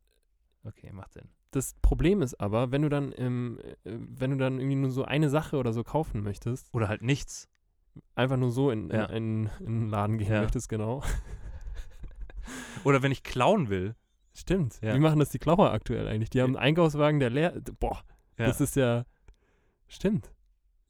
okay, 0.65 0.93
macht 0.93 1.15
Sinn. 1.15 1.31
Das 1.53 1.75
Problem 1.83 2.21
ist 2.23 2.41
aber, 2.41 2.71
wenn 2.73 2.83
du 2.83 2.89
dann 2.89 3.13
im, 3.13 3.59
äh, 3.61 3.75
wenn 3.85 4.33
du 4.33 4.37
dann 4.37 4.59
irgendwie 4.59 4.77
nur 4.77 4.91
so 4.91 5.05
eine 5.05 5.31
Sache 5.31 5.57
oder 5.57 5.73
so 5.73 5.85
kaufen 5.85 6.23
möchtest, 6.23 6.69
Oder 6.75 6.89
halt 6.89 7.03
nichts. 7.03 7.49
einfach 8.15 8.37
nur 8.37 8.51
so 8.51 8.71
in, 8.71 8.91
in, 8.91 8.97
Ja. 8.97 9.05
in, 9.07 9.51
in 9.61 9.67
einen 9.67 9.89
Laden 9.89 10.19
gehen 10.19 10.33
Ja. 10.33 10.41
möchtest, 10.43 10.69
genau. 10.69 11.03
Oder 12.85 13.03
wenn 13.03 13.13
ich 13.13 13.23
klauen 13.23 13.69
will. 13.69 13.95
Stimmt. 14.35 14.81
Ja. 14.83 14.95
Wie 14.95 14.99
machen 14.99 15.19
das 15.19 15.29
die 15.29 15.39
Klauer 15.39 15.73
aktuell 15.73 16.09
eigentlich? 16.09 16.31
Die 16.31 16.41
haben 16.41 16.57
einen 16.57 16.65
Einkaufswagen, 16.65 17.21
der 17.21 17.31
leer. 17.31 17.61
Boah, 17.79 18.03
das 18.37 18.61
ist 18.61 18.77
ja. 18.77 19.05
Stimmt. 19.89 20.33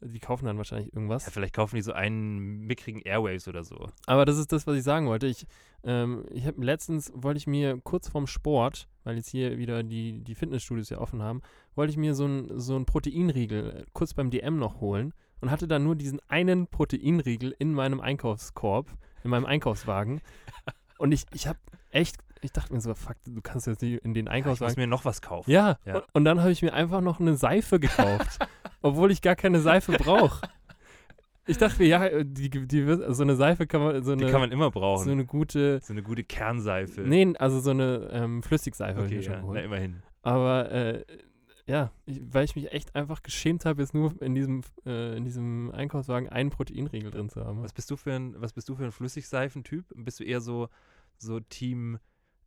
Die 0.05 0.19
kaufen 0.19 0.47
dann 0.47 0.57
wahrscheinlich 0.59 0.93
irgendwas. 0.93 1.25
ja, 1.27 1.31
vielleicht 1.33 1.55
kaufen 1.55 1.77
die 1.77 1.83
so 1.83 1.93
einen 1.93 2.67
mickrigen 2.67 3.03
Airwaves 3.03 3.49
oder 3.49 3.65
so. 3.65 3.89
Aber 4.07 4.25
das 4.25 4.39
ist 4.39 4.53
das, 4.53 4.67
was 4.67 4.77
ich 4.77 4.83
sagen 4.83 5.07
wollte. 5.07 5.27
Ich, 5.27 5.47
ähm, 5.85 6.25
ich 6.31 6.47
habe 6.47 6.65
letztens, 6.65 7.13
wollte 7.15 7.39
ich 7.39 7.47
mir 7.47 7.81
kurz 7.83 8.09
vorm 8.09 8.27
Sport, 8.27 8.89
weil 9.05 9.17
jetzt 9.17 9.29
hier 9.29 9.59
wieder 9.59 9.83
die, 9.83 10.23
die 10.25 10.35
Fitnessstudios 10.35 10.91
ja 10.91 10.99
offen 10.99 11.23
haben, 11.23 11.43
wollte 11.75 11.91
ich 11.93 11.97
mir 11.97 12.15
so 12.15 12.27
ein, 12.27 12.59
so 12.59 12.77
ein 12.77 12.85
Proteinriegel 12.85 13.71
äh, 13.71 13.85
kurz 13.93 14.15
beim 14.15 14.31
DM 14.31 14.59
noch 14.59 14.81
holen 14.81 15.15
und 15.41 15.51
hatte 15.51 15.69
dann 15.69 15.85
nur 15.85 15.97
diesen 15.97 16.21
einen 16.29 16.67
Proteinriegel 16.67 17.55
in 17.59 17.73
meinem 17.73 18.01
Einkaufskorb, 18.01 18.91
in 19.25 19.31
meinem 19.31 19.47
Einkaufswagen. 19.47 20.21
Und 20.99 21.11
ich, 21.11 21.25
ich 21.33 21.49
habe 21.49 21.59
echt 21.91 22.17
ich 22.43 22.53
dachte 22.53 22.73
mir 22.73 22.81
so, 22.81 22.95
fuck, 22.95 23.17
du 23.25 23.41
kannst 23.41 23.67
jetzt 23.67 23.83
nicht 23.83 24.05
in 24.05 24.15
den 24.15 24.27
Ja, 24.27 24.33
ich 24.35 24.45
muss 24.45 24.61
Einkaufswagen. 24.61 24.81
mir 24.81 24.87
noch 24.89 25.05
was 25.05 25.23
kaufen. 25.23 25.51
Ja, 25.51 25.79
Ja. 25.85 25.97
Und, 25.97 26.05
und 26.13 26.25
dann 26.25 26.41
habe 26.41 26.51
ich 26.51 26.63
mir 26.63 26.73
einfach 26.75 27.01
noch 27.01 27.21
eine 27.21 27.37
Seife 27.37 27.79
gekauft, 27.79 28.39
obwohl 28.83 29.11
ich 29.11 29.23
gar 29.23 29.37
keine 29.37 29.61
Seife 29.61 29.93
brauche. 29.93 30.41
Ich 31.47 31.59
dachte 31.59 31.83
mir, 31.83 31.89
ja, 31.89 32.23
die, 32.23 32.51
die, 32.51 32.97
so 33.09 33.23
eine 33.23 33.35
Seife 33.35 33.67
kann 33.67 33.83
man, 33.83 34.03
so 34.05 34.15
Die 34.15 34.23
eine, 34.23 34.31
kann 34.31 34.41
man 34.41 34.53
immer 34.53 34.71
brauchen. 34.71 35.05
so 35.05 35.11
eine 35.11 35.25
gute, 35.25 35.81
So 35.83 35.93
eine 35.93 36.03
gute 36.03 36.23
Kernseife. 36.23 37.01
nee, 37.01 37.35
also 37.37 37.59
so 37.59 37.71
eine 37.71 38.09
ähm, 38.13 38.43
Flüssigseife 38.45 39.01
okay, 39.03 39.19
ja, 39.19 39.43
na, 39.45 39.61
immerhin. 39.61 40.03
Aber 40.23 40.71
äh, 40.71 41.05
ja, 41.67 41.91
ich, 42.07 42.21
weil 42.33 42.45
ich 42.45 42.55
mich 42.55 42.71
echt 42.73 42.95
einfach 42.95 43.23
geschämt 43.23 43.65
habe, 43.65 43.83
jetzt 43.83 43.93
nur 43.93 44.21
in 44.23 44.35
diesem, 44.37 44.63
äh, 44.87 45.17
in 45.17 45.25
diesem 45.25 45.73
Einkaufswagen 45.73 46.29
einen 46.29 46.51
Proteinriegel 46.51 47.11
drin 47.11 47.29
zu 47.29 47.45
haben. 47.45 47.63
Was 47.63 47.73
bist 47.73 47.91
du 47.91 47.97
für 47.97 48.13
ein, 48.13 48.41
was 48.41 48.53
bist 48.53 48.69
du 48.69 48.77
für 48.77 48.85
ein 48.85 48.93
Flüssigseifentyp? 48.93 49.85
Bist 49.97 50.21
du 50.21 50.25
eher 50.25 50.41
so, 50.41 50.69
so 51.19 51.41
Team, 51.41 51.99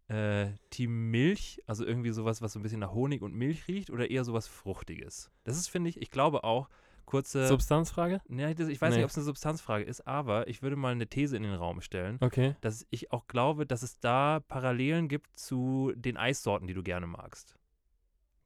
äh, 0.07 0.53
Team 0.69 1.09
Milch, 1.11 1.61
also 1.65 1.85
irgendwie 1.85 2.11
sowas, 2.11 2.41
was 2.41 2.53
so 2.53 2.59
ein 2.59 2.63
bisschen 2.63 2.79
nach 2.79 2.91
Honig 2.93 3.21
und 3.21 3.33
Milch 3.33 3.67
riecht, 3.67 3.89
oder 3.89 4.09
eher 4.09 4.23
sowas 4.23 4.47
Fruchtiges? 4.47 5.31
Das 5.43 5.57
ist, 5.57 5.67
finde 5.67 5.89
ich, 5.89 6.01
ich 6.01 6.11
glaube 6.11 6.43
auch, 6.43 6.69
kurze. 7.05 7.47
Substanzfrage? 7.47 8.21
Nee, 8.27 8.53
das, 8.53 8.67
ich 8.67 8.81
weiß 8.81 8.91
Nee. 8.91 8.97
nicht, 8.97 9.03
ob 9.05 9.09
es 9.11 9.17
eine 9.17 9.25
Substanzfrage 9.25 9.83
ist, 9.83 10.05
aber 10.07 10.47
ich 10.47 10.61
würde 10.61 10.75
mal 10.75 10.91
eine 10.91 11.07
These 11.07 11.37
in 11.37 11.43
den 11.43 11.53
Raum 11.53 11.81
stellen, 11.81 12.17
Okay. 12.21 12.55
dass 12.61 12.85
ich 12.89 13.11
auch 13.11 13.27
glaube, 13.27 13.65
dass 13.65 13.83
es 13.83 13.99
da 13.99 14.41
Parallelen 14.47 15.07
gibt 15.07 15.37
zu 15.39 15.91
den 15.95 16.17
Eissorten, 16.17 16.67
die 16.67 16.73
du 16.73 16.83
gerne 16.83 17.07
magst. 17.07 17.55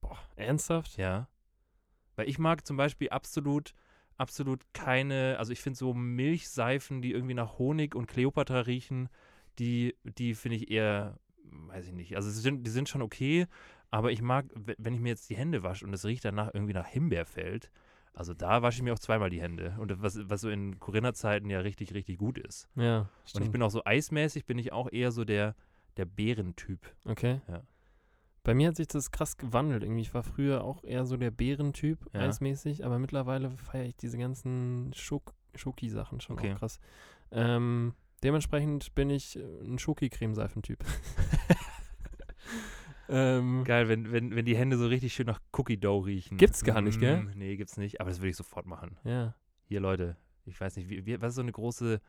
Boah, 0.01 0.17
ernsthaft? 0.35 0.97
Ja. 0.97 1.27
Weil 2.15 2.29
ich 2.29 2.39
mag 2.39 2.65
zum 2.65 2.77
Beispiel 2.77 3.09
absolut, 3.09 3.73
absolut 4.17 4.61
keine, 4.73 5.35
also 5.39 5.51
ich 5.53 5.61
finde 5.61 5.77
so 5.77 5.93
Milchseifen, 5.93 7.01
die 7.01 7.11
irgendwie 7.11 7.33
nach 7.33 7.57
Honig 7.57 7.95
und 7.95 8.07
Kleopatra 8.07 8.61
riechen, 8.61 9.09
die, 9.57 9.95
die 10.03 10.35
finde 10.35 10.57
ich 10.57 10.69
eher, 10.71 11.17
weiß 11.51 11.87
ich 11.87 11.93
nicht, 11.93 12.15
also 12.15 12.29
sie 12.29 12.39
sind, 12.41 12.65
die 12.65 12.71
sind 12.71 12.89
schon 12.89 13.01
okay, 13.01 13.47
aber 13.91 14.11
ich 14.11 14.21
mag, 14.21 14.45
we- 14.55 14.75
wenn 14.77 14.93
ich 14.93 14.99
mir 14.99 15.09
jetzt 15.09 15.29
die 15.29 15.35
Hände 15.35 15.63
wasche 15.63 15.85
und 15.85 15.93
es 15.93 16.05
riecht 16.05 16.23
danach 16.25 16.51
irgendwie 16.53 16.73
nach 16.73 16.87
Himbeerfeld, 16.87 17.71
also 18.13 18.33
da 18.33 18.61
wasche 18.61 18.77
ich 18.79 18.83
mir 18.83 18.93
auch 18.93 18.99
zweimal 18.99 19.29
die 19.29 19.41
Hände. 19.41 19.75
Und 19.79 20.01
was, 20.01 20.19
was 20.29 20.41
so 20.41 20.49
in 20.49 20.79
Corinna-Zeiten 20.79 21.49
ja 21.49 21.59
richtig, 21.59 21.93
richtig 21.93 22.17
gut 22.17 22.37
ist. 22.37 22.67
Ja, 22.75 22.99
Und 23.01 23.07
stimmt. 23.25 23.45
ich 23.45 23.51
bin 23.51 23.61
auch 23.61 23.69
so 23.71 23.81
eismäßig, 23.85 24.45
bin 24.45 24.57
ich 24.57 24.73
auch 24.73 24.91
eher 24.91 25.11
so 25.11 25.23
der, 25.25 25.55
der 25.97 26.05
Beerentyp. 26.05 26.93
Okay. 27.05 27.39
Ja. 27.47 27.61
Bei 28.43 28.53
mir 28.53 28.69
hat 28.69 28.75
sich 28.77 28.87
das 28.87 29.11
krass 29.11 29.37
gewandelt. 29.37 29.83
Irgendwie, 29.83 30.01
ich 30.01 30.13
war 30.13 30.23
früher 30.23 30.63
auch 30.63 30.83
eher 30.83 31.05
so 31.05 31.17
der 31.17 31.29
Bärentyp, 31.31 31.99
Ja. 32.13 32.21
eismäßig, 32.21 32.83
aber 32.85 32.97
mittlerweile 32.99 33.51
feiere 33.51 33.85
ich 33.85 33.95
diese 33.95 34.17
ganzen 34.17 34.91
Schok 34.95 35.33
Schoki-Sachen 35.55 36.19
schon 36.21 36.37
Okay. 36.37 36.55
krass. 36.55 36.79
Ähm, 37.31 37.93
dementsprechend 38.23 38.93
bin 38.95 39.09
ich 39.09 39.37
äh, 39.37 39.41
ein 39.63 39.79
Schoki-Cremeseifentyp. 39.79 40.79
ähm, 43.09 43.63
Geil, 43.63 43.87
wenn, 43.89 44.11
wenn, 44.11 44.35
wenn 44.35 44.45
die 44.45 44.57
Hände 44.57 44.77
so 44.77 44.87
richtig 44.87 45.13
schön 45.13 45.27
nach 45.27 45.39
Cookie 45.53 45.77
Dough 45.77 46.05
riechen. 46.05 46.37
Gibt's 46.37 46.63
gar 46.63 46.81
nicht, 46.81 46.99
gell? 46.99 47.23
Mm, 47.23 47.31
Nee, 47.35 47.55
gibt's 47.57 47.77
nicht, 47.77 48.01
aber 48.01 48.09
das 48.09 48.19
würde 48.19 48.29
ich 48.29 48.35
sofort 48.37 48.65
machen. 48.65 48.97
ja. 49.03 49.35
Hier, 49.71 49.81
Leute, 49.81 50.17
ich 50.45 50.59
weiß 50.59 50.77
nicht, 50.77 50.89
wie, 50.89 51.05
wie, 51.05 51.21
was 51.21 51.29
ist 51.29 51.35
so 51.35 51.43
eine 51.43 51.51
große, 51.51 52.01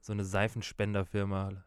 so 0.00 0.12
eine 0.12 0.24
Seifenspenderfirma? 0.24 1.64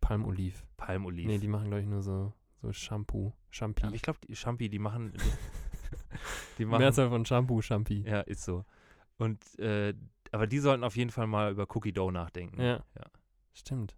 Palmoliv. 0.00 0.64
Palmolive. 0.78 1.28
Nee, 1.28 1.36
die 1.36 1.46
machen, 1.48 1.66
glaube 1.66 1.82
ich, 1.82 1.86
nur 1.88 2.00
so, 2.00 2.32
so 2.62 2.72
Shampoo. 2.72 3.34
Shampoo. 3.50 3.84
aber 3.86 3.94
ich 3.94 4.00
glaube, 4.00 4.18
die 4.26 4.34
Champi, 4.34 4.70
die 4.70 4.78
machen. 4.78 5.12
Die, 5.18 6.58
die 6.58 6.64
machen 6.66 6.80
Mehrzahl 6.80 7.08
von 7.10 7.24
Shampoo, 7.26 7.60
Champi. 7.62 8.02
ja, 8.06 8.20
ist 8.20 8.44
so. 8.44 8.64
Und, 9.18 9.42
äh, 9.58 9.92
aber 10.32 10.46
die 10.46 10.58
sollten 10.58 10.84
auf 10.84 10.96
jeden 10.96 11.10
Fall 11.10 11.26
mal 11.26 11.52
über 11.52 11.66
Cookie 11.74 11.92
Dough 11.92 12.10
nachdenken. 12.10 12.60
Ja. 12.60 12.84
Ja. 12.94 13.04
Stimmt. 13.52 13.96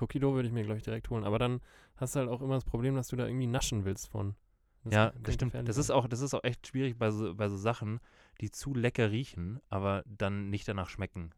Cookie 0.00 0.18
Dough 0.18 0.34
würde 0.34 0.48
ich 0.48 0.54
mir, 0.54 0.62
glaube 0.64 0.78
ich, 0.78 0.84
direkt 0.84 1.10
holen. 1.10 1.24
Aber 1.24 1.38
dann 1.38 1.60
hast 1.96 2.14
du 2.14 2.20
halt 2.20 2.28
auch 2.30 2.40
immer 2.40 2.54
das 2.54 2.64
Problem, 2.64 2.94
dass 2.94 3.08
du 3.08 3.16
da 3.16 3.26
irgendwie 3.26 3.46
naschen 3.46 3.84
willst 3.84 4.08
von. 4.08 4.34
ja, 4.84 5.10
kann 5.10 5.22
das 5.22 5.34
stimmt. 5.34 5.54
Das 5.68 5.76
ist, 5.76 5.90
auch, 5.90 6.08
das 6.08 6.20
ist 6.20 6.32
auch 6.34 6.44
echt 6.44 6.66
schwierig 6.66 6.98
bei 6.98 7.10
so, 7.10 7.34
bei 7.34 7.48
so 7.48 7.56
Sachen, 7.56 8.00
die 8.40 8.50
zu 8.50 8.74
lecker 8.74 9.10
riechen, 9.10 9.60
aber 9.68 10.02
dann 10.06 10.48
nicht 10.50 10.66
danach 10.68 10.88
schmecken. 10.88 11.30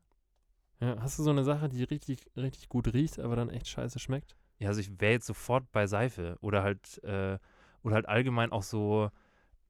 Ja, 0.80 0.96
hast 1.00 1.18
du 1.18 1.22
so 1.22 1.30
eine 1.30 1.44
Sache, 1.44 1.68
die 1.68 1.82
richtig, 1.84 2.30
richtig 2.36 2.68
gut 2.68 2.92
riecht, 2.92 3.18
aber 3.20 3.36
dann 3.36 3.50
echt 3.50 3.68
scheiße 3.68 3.98
schmeckt? 3.98 4.36
Ja, 4.58 4.68
also 4.68 4.80
ich 4.80 5.00
wäre 5.00 5.12
jetzt 5.12 5.26
sofort 5.26 5.70
bei 5.72 5.86
Seife 5.86 6.36
oder 6.40 6.62
halt, 6.62 7.02
äh, 7.04 7.38
oder 7.82 7.94
halt 7.96 8.06
allgemein 8.08 8.52
auch 8.52 8.62
so, 8.62 9.10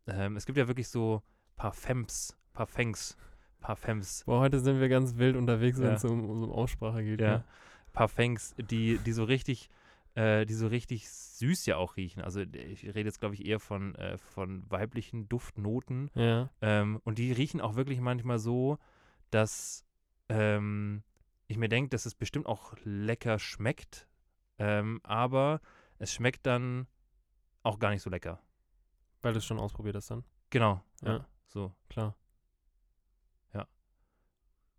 ähm, 0.06 0.36
es 0.36 0.44
gibt 0.46 0.58
ja 0.58 0.68
wirklich 0.68 0.88
so 0.88 1.22
Parfums, 1.56 2.36
Parfums, 2.52 3.16
Parfums, 3.60 4.24
Boah, 4.24 4.40
heute 4.40 4.58
sind 4.60 4.80
wir 4.80 4.88
ganz 4.88 5.16
wild 5.16 5.36
unterwegs, 5.36 5.78
wenn 5.78 5.86
Ja. 5.86 5.94
es 5.94 6.04
um, 6.04 6.28
um 6.28 6.50
Aussprache 6.50 7.02
geht. 7.04 7.20
ja, 7.20 7.38
ne? 7.38 7.44
Parfums, 7.92 8.54
die, 8.58 8.98
die 8.98 9.12
so 9.12 9.24
richtig, 9.24 9.68
äh, 10.14 10.44
die 10.46 10.54
so 10.54 10.66
richtig 10.66 11.10
süß 11.10 11.66
ja 11.66 11.76
auch 11.76 11.96
riechen. 11.96 12.22
Also 12.22 12.40
ich 12.40 12.84
rede 12.84 13.04
jetzt, 13.04 13.20
glaube 13.20 13.34
ich, 13.34 13.44
eher 13.44 13.60
von, 13.60 13.94
äh, 13.94 14.18
von 14.18 14.68
weiblichen 14.70 15.28
Duftnoten. 15.28 16.10
Ja. 16.14 16.50
Ähm, 16.60 17.00
und 17.04 17.18
die 17.18 17.32
riechen 17.32 17.60
auch 17.60 17.76
wirklich 17.76 18.00
manchmal 18.00 18.38
so, 18.38 18.78
dass 19.30 19.84
ähm, 20.28 21.02
ich 21.46 21.56
mir 21.58 21.68
denke, 21.68 21.90
dass 21.90 22.06
es 22.06 22.14
bestimmt 22.14 22.46
auch 22.46 22.74
lecker 22.84 23.38
schmeckt, 23.38 24.08
ähm, 24.58 25.00
aber 25.02 25.60
es 25.98 26.12
schmeckt 26.12 26.46
dann 26.46 26.86
auch 27.62 27.78
gar 27.78 27.90
nicht 27.90 28.02
so 28.02 28.10
lecker. 28.10 28.40
Weil 29.20 29.32
du 29.32 29.38
es 29.38 29.44
schon 29.44 29.60
ausprobiert 29.60 29.96
hast 29.96 30.10
dann. 30.10 30.24
Genau. 30.50 30.82
Ja. 31.02 31.12
Ja. 31.12 31.26
So. 31.46 31.72
Klar. 31.88 32.16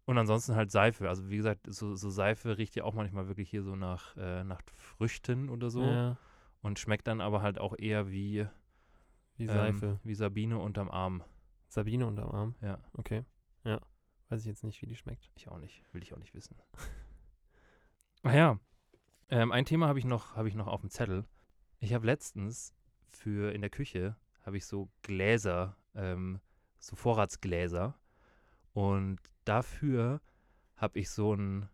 Und 0.06 0.18
ansonsten 0.18 0.56
halt 0.56 0.70
Seife. 0.72 1.08
Also 1.08 1.30
wie 1.30 1.38
gesagt, 1.38 1.62
so, 1.74 1.96
so 1.96 2.10
Seife 2.10 2.58
riecht 2.58 2.76
ja 2.76 2.84
auch 2.84 2.94
manchmal 2.94 3.28
wirklich 3.28 3.50
hier 3.50 3.64
so 3.64 3.76
nach, 3.76 4.16
äh, 4.18 4.44
nach 4.44 4.62
Früchten 4.76 5.50
oder 5.50 5.70
so. 5.70 5.84
Ja. 5.84 6.18
Und 6.62 6.80
schmeckt 6.80 7.08
dann 7.08 7.22
aber 7.22 7.42
halt 7.42 7.58
auch 7.60 7.74
eher 7.78 8.10
wie, 8.12 8.46
Wie 9.38 9.44
ähm, 9.46 9.50
Seife. 9.50 10.00
wie 10.04 10.16
Sabine 10.16 10.60
unterm 10.60 10.90
Arm. 10.92 11.24
Sabine 11.70 12.06
unterm 12.06 12.30
Arm. 12.32 12.56
Ja, 12.62 12.80
Okay. 12.94 13.24
Ja. 13.64 13.80
Weiß 14.30 14.42
ich 14.42 14.48
jetzt 14.48 14.64
nicht, 14.64 14.82
wie 14.82 14.88
die 14.88 14.96
schmeckt. 14.96 15.30
ich 15.36 15.48
auch 15.48 15.58
nicht. 15.60 15.84
Will 15.94 16.02
ich 16.04 16.14
auch 16.14 16.18
nicht 16.18 16.34
wissen. 16.34 16.58
Ach 18.24 18.34
ja. 18.34 18.60
Ähm, 19.30 19.52
ein 19.52 19.66
Thema 19.66 19.88
habe 19.88 20.00
ich, 20.00 20.06
noch- 20.06 20.36
habe 20.36 20.48
ich 20.50 20.56
noch 20.56 20.68
auf 20.68 20.82
dem 20.82 20.90
Zettel. 20.90 21.26
Ich 21.80 21.94
habe 21.94 22.06
letztens 22.06 22.74
für 23.10 23.54
in 23.54 23.62
der 23.62 23.70
Küche 23.70 24.16
habe 24.46 24.58
ich 24.58 24.66
so 24.66 24.90
Gläser, 25.02 25.78
ähm, 25.96 26.40
so 26.80 26.96
Vorratsgläser. 26.96 27.98
Und 28.74 29.20
dafür 29.46 30.22
habe 30.76 31.00
ich 31.00 31.10
so 31.10 31.36
ein, 31.36 31.70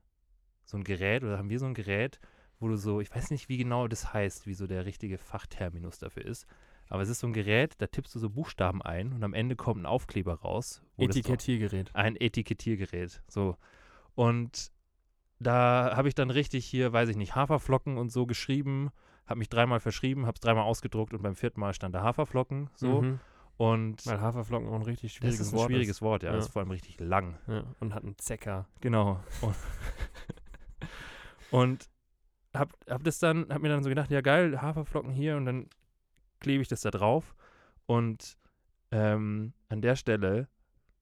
so 0.64 0.78
ein 0.78 0.84
Gerät, 0.84 1.24
oder 1.24 1.38
haben 1.38 1.50
wir 1.50 1.60
so 1.60 1.66
ein 1.66 1.74
Gerät, 1.74 2.20
wo 2.60 2.68
du 2.68 2.76
so, 2.76 3.00
ich 3.00 3.14
weiß 3.14 3.32
nicht, 3.32 3.50
wie 3.50 3.58
genau 3.58 3.88
das 3.88 4.14
heißt, 4.14 4.46
wie 4.46 4.54
so 4.54 4.68
der 4.68 4.86
richtige 4.86 5.18
Fachterminus 5.18 5.98
dafür 5.98 6.26
ist. 6.26 6.46
Aber 6.90 7.02
es 7.04 7.10
ist 7.10 7.20
so 7.20 7.28
ein 7.28 7.34
Gerät, 7.34 7.76
da 7.78 7.88
tippst 7.88 8.14
du 8.16 8.20
so 8.20 8.30
Buchstaben 8.30 8.82
ein 8.82 9.14
und 9.14 9.24
am 9.24 9.34
Ende 9.34 9.56
kommt 9.56 9.82
ein 9.82 9.86
Aufkleber 9.86 10.34
raus. 10.36 10.82
Etikettiergerät. 10.98 11.96
ein 11.96 12.16
Etikettiergerät. 12.16 13.22
So. 13.28 13.58
Und 14.16 14.72
da 15.40 15.96
habe 15.96 16.08
ich 16.08 16.16
dann 16.16 16.32
richtig 16.32 16.66
hier, 16.66 16.92
weiß 16.92 17.10
ich 17.10 17.16
nicht, 17.16 17.36
Haferflocken 17.36 17.98
und 17.98 18.12
so 18.12 18.26
geschrieben, 18.26 18.90
habe 19.26 19.38
mich 19.38 19.50
dreimal 19.50 19.80
verschrieben, 19.80 20.26
habe 20.26 20.36
es 20.36 20.42
dreimal 20.42 20.64
ausgedruckt 20.64 21.14
und 21.14 21.22
beim 21.22 21.36
vierten 21.36 21.60
Mal 21.60 21.74
stand 21.74 21.94
da 21.94 22.02
Haferflocken. 22.02 22.70
So. 22.76 23.04
Mhm. 23.04 23.20
Und 23.60 24.08
Weil 24.08 24.22
Haferflocken 24.22 24.70
auch 24.70 24.76
ein 24.76 24.84
richtig 24.84 25.12
schwieriges 25.12 25.40
das 25.40 25.48
ist 25.48 25.54
ein 25.54 25.58
Wort 25.58 25.70
schwieriges 25.70 26.02
Wort, 26.02 26.24
ja. 26.24 26.30
Ja. 26.30 26.38
Das 26.38 26.46
ist 26.46 26.54
vor 26.54 26.62
allem 26.62 26.72
richtig 26.72 26.98
lang. 27.02 27.34
ist. 27.34 27.48
Ja. 27.50 27.66
Und 27.82 27.94
hat 27.94 28.04
einen 28.04 28.18
Zecker. 28.18 28.70
Genau. 28.80 29.22
Und, 29.42 29.56
und 31.52 31.90
hab, 32.54 32.74
hab 32.90 33.04
das 33.04 33.20
dann, 33.20 33.50
hab 33.50 33.62
mir 33.62 33.68
dann 33.68 33.84
so 33.84 33.90
gedacht, 33.90 34.12
ja 34.12 34.22
geil, 34.22 34.62
Haferflocken 34.62 35.12
hier 35.12 35.36
und 35.36 35.44
dann 35.46 35.68
klebe 36.40 36.62
ich 36.62 36.70
das 36.70 36.80
da 36.80 36.90
drauf. 36.90 37.36
Und 37.86 38.38
ähm, 38.92 39.52
an 39.68 39.82
der 39.82 39.98
Stelle 39.98 40.48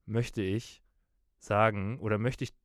möchte 0.08 0.42
ich 0.42 0.82
sagen, 1.38 2.00
oder 2.00 2.18
möchte 2.18 2.44
ich, 2.44 2.56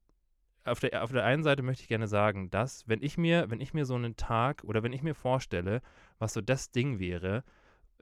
auf 0.64 0.80
der, 0.80 1.04
auf 1.04 1.12
der 1.12 1.26
einen 1.26 1.42
Seite 1.42 1.62
möchte 1.62 1.82
ich 1.82 1.88
gerne 1.88 2.08
sagen, 2.08 2.50
dass, 2.50 2.88
wenn 2.88 3.02
ich 3.02 3.18
mir, 3.18 3.50
wenn 3.50 3.60
ich 3.60 3.74
mir 3.74 3.84
so 3.84 3.94
einen 3.96 4.16
Tag 4.16 4.64
oder 4.64 4.82
wenn 4.82 4.94
ich 4.94 5.02
mir 5.02 5.14
vorstelle, 5.14 5.82
was 6.18 6.32
so 6.32 6.40
das 6.40 6.70
Ding 6.70 6.98
wäre, 6.98 7.44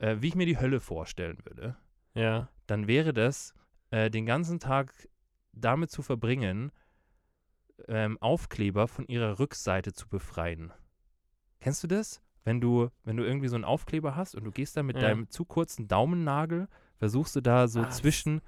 äh, 0.01 0.17
wie 0.21 0.29
ich 0.29 0.35
mir 0.35 0.47
die 0.47 0.59
Hölle 0.59 0.81
vorstellen 0.81 1.39
würde, 1.45 1.77
Ja. 2.15 2.49
dann 2.67 2.87
wäre 2.89 3.13
das, 3.13 3.55
äh, 3.91 4.11
den 4.11 4.27
ganzen 4.27 4.59
Tag 4.61 5.09
damit 5.53 5.91
zu 5.91 6.03
verbringen, 6.03 6.73
ähm, 7.89 8.19
Aufkleber 8.21 8.89
von 8.89 9.07
ihrer 9.07 9.39
Rückseite 9.39 9.93
zu 9.93 10.09
befreien. 10.09 10.73
Kennst 11.61 11.83
du 11.83 11.87
das? 11.87 12.23
Wenn 12.45 12.61
du, 12.61 12.89
wenn 13.05 13.17
du 13.17 13.25
irgendwie 13.25 13.49
so 13.49 13.55
einen 13.55 13.65
Aufkleber 13.65 14.17
hast 14.17 14.35
und 14.35 14.45
du 14.45 14.51
gehst 14.51 14.77
da 14.77 14.83
mit 14.83 14.97
Ja. 14.97 15.03
deinem 15.03 15.29
zu 15.31 15.45
kurzen 15.45 15.89
Daumennagel, 15.89 16.69
versuchst 16.97 17.37
du 17.37 17.41
da 17.41 17.69
so 17.69 17.81
Ah, 17.81 17.85
das- 17.87 17.99
zwischen, 17.99 18.41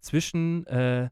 zwischen, 0.00 0.66
äh, 0.66 1.10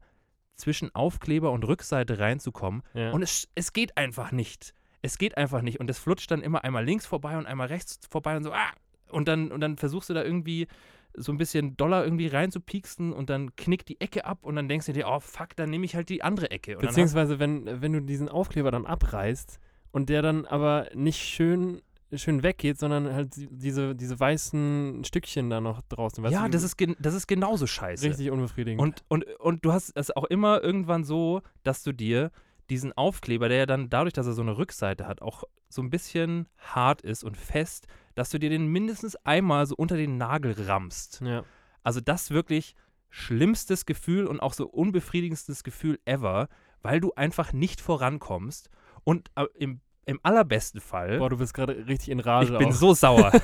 zwischen 0.55 0.93
Aufkleber 0.95 1.51
und 1.51 1.63
Rückseite 1.67 2.19
reinzukommen 2.19 2.81
ja. 2.93 3.11
und 3.11 3.21
es, 3.21 3.47
es 3.55 3.73
geht 3.73 3.95
einfach 3.97 4.31
nicht. 4.31 4.73
Es 5.03 5.17
geht 5.19 5.37
einfach 5.37 5.61
nicht. 5.61 5.79
Und 5.79 5.89
es 5.89 5.99
flutscht 5.99 6.31
dann 6.31 6.41
immer 6.41 6.63
einmal 6.63 6.83
links 6.83 7.05
vorbei 7.05 7.37
und 7.37 7.45
einmal 7.45 7.67
rechts 7.67 7.99
vorbei 8.09 8.35
und 8.37 8.43
so, 8.43 8.51
ah! 8.53 8.71
Und 9.09 9.27
dann, 9.27 9.51
und 9.51 9.61
dann 9.61 9.77
versuchst 9.77 10.09
du 10.09 10.13
da 10.13 10.23
irgendwie 10.23 10.67
so 11.13 11.31
ein 11.31 11.37
bisschen 11.37 11.75
Dollar 11.77 12.03
irgendwie 12.03 12.27
reinzupieksen 12.27 13.11
und 13.11 13.29
dann 13.29 13.55
knickt 13.55 13.89
die 13.89 13.99
Ecke 13.99 14.25
ab 14.25 14.39
und 14.43 14.55
dann 14.55 14.67
denkst 14.69 14.85
du 14.85 14.93
dir, 14.93 15.07
oh 15.07 15.19
fuck, 15.19 15.55
dann 15.55 15.69
nehme 15.69 15.85
ich 15.85 15.95
halt 15.95 16.09
die 16.09 16.21
andere 16.21 16.51
Ecke. 16.51 16.77
Und 16.77 16.85
Beziehungsweise, 16.85 17.39
wenn, 17.39 17.81
wenn 17.81 17.93
du 17.93 18.01
diesen 18.01 18.29
Aufkleber 18.29 18.69
dann 18.71 18.85
abreißt 18.85 19.59
und 19.91 20.09
der 20.09 20.21
dann 20.21 20.45
aber 20.45 20.87
nicht 20.93 21.17
schön 21.19 21.81
schön 22.13 22.41
weggeht, 22.41 22.79
sondern 22.79 23.11
halt 23.13 23.35
die- 23.35 23.49
diese, 23.51 23.93
diese 23.93 24.17
weißen 24.17 25.03
Stückchen 25.03 25.49
da 25.49 25.59
noch 25.59 25.81
draußen. 25.89 26.23
Weißt 26.23 26.33
ja, 26.33 26.45
du, 26.45 26.51
das 26.51 26.63
ist, 26.63 26.77
das 26.99 27.13
ist 27.13 27.27
genauso 27.27 27.67
scheiße. 27.67 28.07
richtig 28.07 28.31
unbefriedigend. 28.31 28.79
Und, 28.81 29.03
und, 29.09 29.25
und 29.41 29.65
du 29.65 29.73
hast 29.73 29.91
es 29.93 30.15
auch 30.15 30.23
immer 30.23 30.63
irgendwann 30.63 31.03
so, 31.03 31.41
dass 31.63 31.83
du 31.83 31.91
dir 31.91 32.31
diesen 32.69 32.93
Aufkleber, 32.93 33.49
der 33.49 33.57
ja 33.57 33.65
dann 33.65 33.89
dadurch, 33.89 34.13
dass 34.13 34.25
er 34.25 34.31
so 34.31 34.41
eine 34.41 34.57
Rückseite 34.57 35.05
hat, 35.05 35.21
auch 35.21 35.43
so 35.67 35.81
ein 35.81 35.89
bisschen 35.89 36.47
hart 36.57 37.01
ist 37.01 37.25
und 37.25 37.35
fest, 37.35 37.87
dass 38.17 38.31
du 38.31 38.39
dir 38.39 38.49
den 38.49 38.67
mindestens 38.67 39.15
einmal 39.17 39.65
so 39.67 39.75
unter 39.75 39.95
den 39.95 40.17
Nagel 40.17 40.55
rammst. 40.57 41.21
ja. 41.21 41.43
Also 41.83 42.01
das 42.01 42.31
wirklich 42.31 42.75
schlimmstes 43.09 43.85
Gefühl 43.85 44.27
und 44.27 44.41
auch 44.41 44.51
so 44.53 44.67
unbefriedigendstes 44.67 45.63
Gefühl 45.63 45.99
ever, 46.03 46.49
weil 46.81 46.99
du 46.99 47.13
einfach 47.13 47.53
nicht 47.53 47.79
vorankommst 47.79 48.69
und 49.05 49.29
äh, 49.35 49.45
im, 49.53 49.79
im 50.05 50.19
allerbesten 50.23 50.81
Fall 50.81 51.19
Boah, 51.19 51.29
du 51.29 51.37
bist 51.37 51.53
gerade 51.53 51.87
richtig 51.87 52.09
in 52.09 52.19
Rage. 52.19 52.51
ich 52.51 52.57
bin 52.57 52.69
auch. 52.69 52.73
so 52.73 52.93
sauer. 52.93 53.31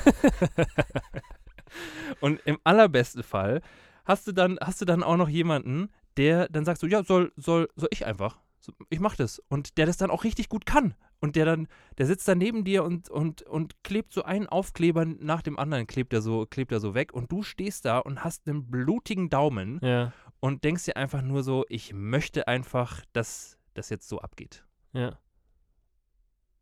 und 2.20 2.42
im 2.46 2.58
allerbesten 2.64 3.24
Fall 3.24 3.62
hast 4.06 4.28
du 4.28 4.32
dann, 4.32 4.58
hast 4.60 4.82
du 4.82 4.86
dann 4.86 5.04
auch 5.04 5.18
noch 5.18 5.30
jemanden, 5.30 5.90
der 6.18 6.50
dann 6.50 6.66
sagst 6.66 6.84
du, 6.84 6.88
ja, 6.88 7.04
soll, 7.04 7.32
soll, 7.38 7.70
soll 7.76 7.90
ich 7.92 8.06
einfach. 8.06 8.40
So, 8.60 8.74
Ich 8.90 9.00
mach 9.00 9.16
das. 9.16 9.40
Und 9.50 9.78
der 9.78 9.86
das 9.86 9.98
dann 9.98 10.12
auch 10.12 10.24
richtig 10.24 10.50
gut 10.50 10.66
kann. 10.66 10.96
Und 11.24 11.38
der 11.38 11.46
dann, 11.46 11.68
der 11.98 12.06
sitzt 12.06 12.28
da 12.28 12.36
neben 12.36 12.66
dir 12.66 12.84
und, 12.84 13.10
und, 13.10 13.44
und 13.44 13.82
klebt 13.82 14.12
so 14.12 14.24
einen 14.24 14.46
Aufkleber 14.46 15.06
nach 15.06 15.42
dem 15.42 15.58
anderen, 15.58 15.88
klebt 15.88 16.12
er 16.12 16.22
so, 16.22 16.46
klebt 16.46 16.74
er 16.74 16.82
so 16.82 16.96
weg. 16.96 17.14
Und 17.14 17.32
du 17.32 17.44
stehst 17.44 17.86
da 17.86 18.00
und 18.00 18.26
hast 18.26 18.46
einen 18.46 18.70
blutigen 18.70 19.30
Daumen 19.30 19.80
Ja, 19.82 20.12
und 20.42 20.66
denkst 20.66 20.84
dir 20.84 20.98
einfach 20.98 21.22
nur 21.22 21.42
so, 21.42 21.64
ich 21.70 21.94
möchte 21.94 22.50
einfach, 22.50 23.06
dass 23.14 23.58
das 23.74 23.90
jetzt 23.90 24.10
so 24.10 24.20
abgeht. 24.20 24.66
ja. 24.92 25.18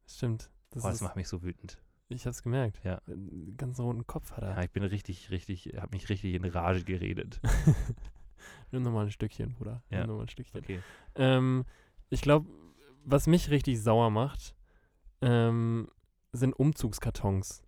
Stimmt. 0.05 0.51
Das 0.69 0.83
Boah, 0.83 0.89
das 0.89 0.97
ist, 0.97 1.01
macht 1.01 1.15
mich 1.15 1.27
so 1.27 1.41
wütend. 1.41 1.81
ich 2.09 2.27
hab's 2.27 2.43
gemerkt. 2.43 2.79
Ja. 2.83 3.01
Einen 3.07 3.55
Ganz 3.57 3.79
roten 3.79 4.05
Kopf 4.05 4.31
hat 4.33 4.43
er. 4.43 4.51
Ja, 4.57 4.61
ich 4.63 4.69
bin 4.71 4.83
richtig, 4.83 5.31
richtig, 5.31 5.73
hab 5.77 5.91
mich 5.91 6.07
richtig 6.09 6.35
in 6.35 6.45
Rage 6.45 6.83
geredet. 6.83 7.39
Nimm 8.71 8.83
nochmal 8.83 9.05
ein 9.05 9.11
Stückchen, 9.11 9.53
Bruder. 9.53 9.81
Ja. 9.89 9.99
Nimm 10.01 10.07
nochmal 10.09 10.25
ein 10.25 10.29
Stückchen. 10.29 10.59
Okay. 10.59 10.81
Ähm, 11.15 11.65
ich 12.09 12.21
glaube, 12.21 12.47
was 13.03 13.27
mich 13.27 13.49
richtig 13.49 13.81
sauer 13.81 14.09
macht, 14.09 14.55
ähm, 15.21 15.87
sind 16.33 16.53
Umzugskartons. 16.53 17.61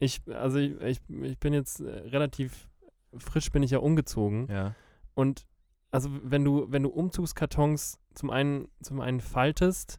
Ich, 0.00 0.22
also 0.32 0.58
ich, 0.58 0.80
ich, 0.80 1.00
ich 1.10 1.38
bin 1.38 1.52
jetzt 1.52 1.80
äh, 1.80 1.88
relativ 1.90 2.68
frisch 3.16 3.50
bin 3.50 3.62
ich 3.62 3.70
ja 3.72 3.78
umgezogen 3.78 4.48
Ja. 4.50 4.74
und 5.14 5.46
also 5.90 6.10
wenn 6.22 6.44
du 6.44 6.66
wenn 6.70 6.82
du 6.82 6.90
Umzugskartons 6.90 7.98
zum 8.14 8.30
einen 8.30 8.68
zum 8.82 9.00
einen 9.00 9.20
faltest, 9.20 9.98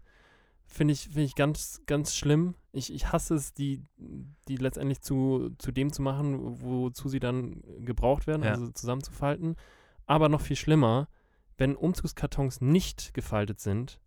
finde 0.68 0.94
ich 0.94 1.06
finde 1.06 1.24
ich 1.24 1.34
ganz 1.36 1.82
ganz 1.88 2.16
schlimm. 2.16 2.54
Ich, 2.72 2.94
ich 2.94 3.12
hasse 3.12 3.34
es, 3.34 3.54
die 3.56 3.84
die 4.48 4.58
letztendlich 4.58 5.02
zu 5.02 5.50
zu 5.58 5.72
dem 5.72 5.92
zu 5.92 6.04
machen, 6.04 6.62
wozu 6.62 7.10
sie 7.10 7.20
dann 7.20 7.64
gebraucht 7.80 8.28
werden, 8.28 8.44
Ja. 8.44 8.52
also 8.52 8.68
zusammenzufalten. 8.70 9.56
Aber 10.06 10.30
noch 10.30 10.42
viel 10.42 10.56
schlimmer, 10.56 11.08
wenn 11.60 11.76
Umzugskartons 11.76 12.62
nicht 12.62 13.14
gefaltet 13.14 13.60
sind, 13.60 14.00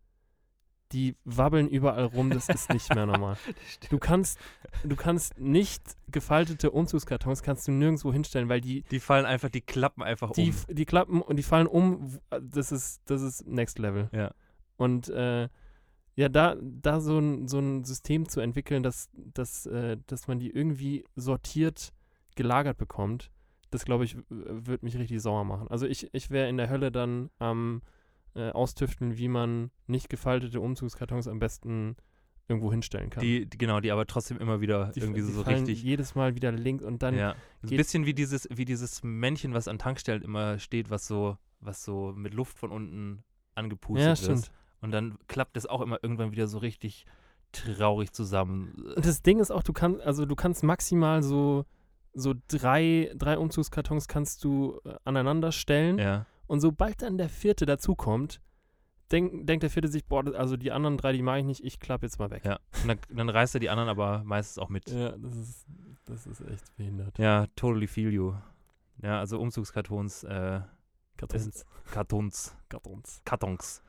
die 0.92 1.16
wabbeln 1.24 1.68
überall 1.68 2.04
rum, 2.04 2.30
das 2.30 2.48
ist 2.48 2.70
nicht 2.70 2.94
mehr 2.94 3.06
normal. 3.06 3.36
Du 3.90 3.98
kannst, 3.98 4.38
du 4.84 4.94
kannst 4.96 5.38
nicht 5.38 5.82
gefaltete 6.08 6.70
Umzugskartons 6.70 7.42
kannst 7.42 7.66
du 7.66 7.72
nirgendwo 7.72 8.12
hinstellen, 8.12 8.48
weil 8.48 8.60
die, 8.60 8.82
Die 8.90 9.00
fallen 9.00 9.26
einfach, 9.26 9.48
die 9.48 9.60
klappen 9.60 10.02
einfach 10.02 10.32
die, 10.32 10.50
um. 10.50 10.74
die 10.74 10.84
klappen 10.84 11.22
und 11.22 11.36
die 11.36 11.42
fallen 11.42 11.66
um. 11.66 12.18
Das 12.40 12.72
ist, 12.72 13.02
das 13.06 13.22
ist 13.22 13.46
Next 13.46 13.78
Level. 13.78 14.08
Ja. 14.12 14.32
Und 14.76 15.08
äh, 15.08 15.48
ja, 16.14 16.28
da, 16.28 16.56
da 16.60 17.00
so 17.00 17.18
ein, 17.18 17.48
so 17.48 17.58
ein 17.58 17.84
System 17.84 18.28
zu 18.28 18.40
entwickeln, 18.40 18.82
dass, 18.82 19.08
dass, 19.14 19.66
äh, 19.66 19.96
dass 20.06 20.28
man 20.28 20.38
die 20.38 20.50
irgendwie 20.50 21.04
sortiert 21.16 21.92
gelagert 22.34 22.76
bekommt, 22.76 23.30
das 23.72 23.84
glaube 23.84 24.04
ich, 24.04 24.16
w- 24.16 24.22
wird 24.30 24.82
mich 24.82 24.96
richtig 24.96 25.20
sauer 25.20 25.44
machen. 25.44 25.66
Also 25.68 25.86
ich, 25.86 26.08
ich 26.12 26.30
wäre 26.30 26.48
in 26.48 26.56
der 26.56 26.70
Hölle 26.70 26.92
dann 26.92 27.30
am 27.38 27.82
äh, 28.34 28.50
austüfteln, 28.50 29.18
wie 29.18 29.28
man 29.28 29.70
nicht 29.86 30.08
gefaltete 30.08 30.60
Umzugskartons 30.60 31.26
am 31.28 31.38
besten 31.38 31.96
irgendwo 32.48 32.70
hinstellen 32.72 33.08
kann. 33.10 33.22
Die, 33.22 33.46
die, 33.46 33.56
genau, 33.58 33.80
die 33.80 33.90
aber 33.92 34.06
trotzdem 34.06 34.38
immer 34.38 34.60
wieder 34.60 34.92
Die- 34.94 35.00
irgendwie 35.00 35.20
so 35.22 35.42
fallen 35.42 35.58
richtig. 35.58 35.82
jedes 35.82 36.14
Mal 36.14 36.34
wieder 36.34 36.52
links 36.52 36.84
und 36.84 37.02
dann 37.02 37.16
ja. 37.16 37.34
Ein 37.62 37.76
bisschen 37.76 38.06
wie 38.06 38.14
dieses, 38.14 38.48
wie 38.50 38.64
dieses 38.64 39.02
Männchen, 39.02 39.54
was 39.54 39.68
an 39.68 39.78
Tankstellen 39.78 40.22
immer 40.22 40.58
steht, 40.58 40.90
was 40.90 41.06
so, 41.06 41.36
was 41.60 41.84
so 41.84 42.12
mit 42.16 42.34
Luft 42.34 42.58
von 42.58 42.70
unten 42.70 43.22
angepustet 43.54 44.06
ja, 44.06 44.16
stimmt. 44.16 44.50
Und 44.80 44.90
dann 44.90 45.16
klappt 45.28 45.56
es 45.56 45.66
auch 45.66 45.80
immer 45.80 45.98
irgendwann 46.02 46.32
wieder 46.32 46.48
so 46.48 46.58
richtig 46.58 47.06
traurig 47.52 48.12
zusammen. 48.12 48.72
Und 48.96 49.04
das 49.06 49.22
Ding 49.22 49.38
ist 49.38 49.50
auch, 49.52 49.62
du 49.62 49.72
kannst, 49.72 50.00
also 50.00 50.26
du 50.26 50.34
kannst 50.34 50.62
maximal 50.64 51.22
so, 51.22 51.64
so 52.14 52.34
drei, 52.48 53.12
drei 53.16 53.38
Umzugskartons 53.38 54.08
kannst 54.08 54.44
du 54.44 54.80
äh, 54.84 54.94
aneinander 55.04 55.52
stellen. 55.52 55.98
Ja. 55.98 56.26
Und 56.46 56.60
sobald 56.60 57.02
dann 57.02 57.18
der 57.18 57.28
vierte 57.28 57.66
dazukommt, 57.66 58.40
denk, 59.10 59.46
denkt 59.46 59.62
der 59.62 59.70
vierte 59.70 59.88
sich, 59.88 60.04
boah, 60.04 60.24
also 60.34 60.56
die 60.56 60.72
anderen 60.72 60.96
drei, 60.96 61.12
die 61.12 61.22
mache 61.22 61.38
ich 61.38 61.44
nicht, 61.44 61.64
ich 61.64 61.80
klappe 61.80 62.06
jetzt 62.06 62.18
mal 62.18 62.30
weg. 62.30 62.44
Ja. 62.44 62.58
Und 62.82 62.88
dann, 62.88 62.98
dann 63.10 63.28
reißt 63.28 63.54
er 63.54 63.60
die 63.60 63.70
anderen 63.70 63.88
aber 63.88 64.22
meistens 64.24 64.58
auch 64.58 64.68
mit. 64.68 64.90
Ja, 64.90 65.16
das 65.16 65.36
ist, 65.36 65.66
das 66.04 66.26
ist 66.26 66.40
echt 66.42 66.76
behindert. 66.76 67.18
Ja, 67.18 67.46
totally 67.56 67.86
feel 67.86 68.12
you. 68.12 68.34
Ja, 69.02 69.18
also 69.18 69.40
Umzugskartons, 69.40 70.24
äh, 70.24 70.60
Kartons. 71.16 71.64
Kartons, 71.90 72.56
Kartons. 72.68 73.22
Kartons. 73.24 73.82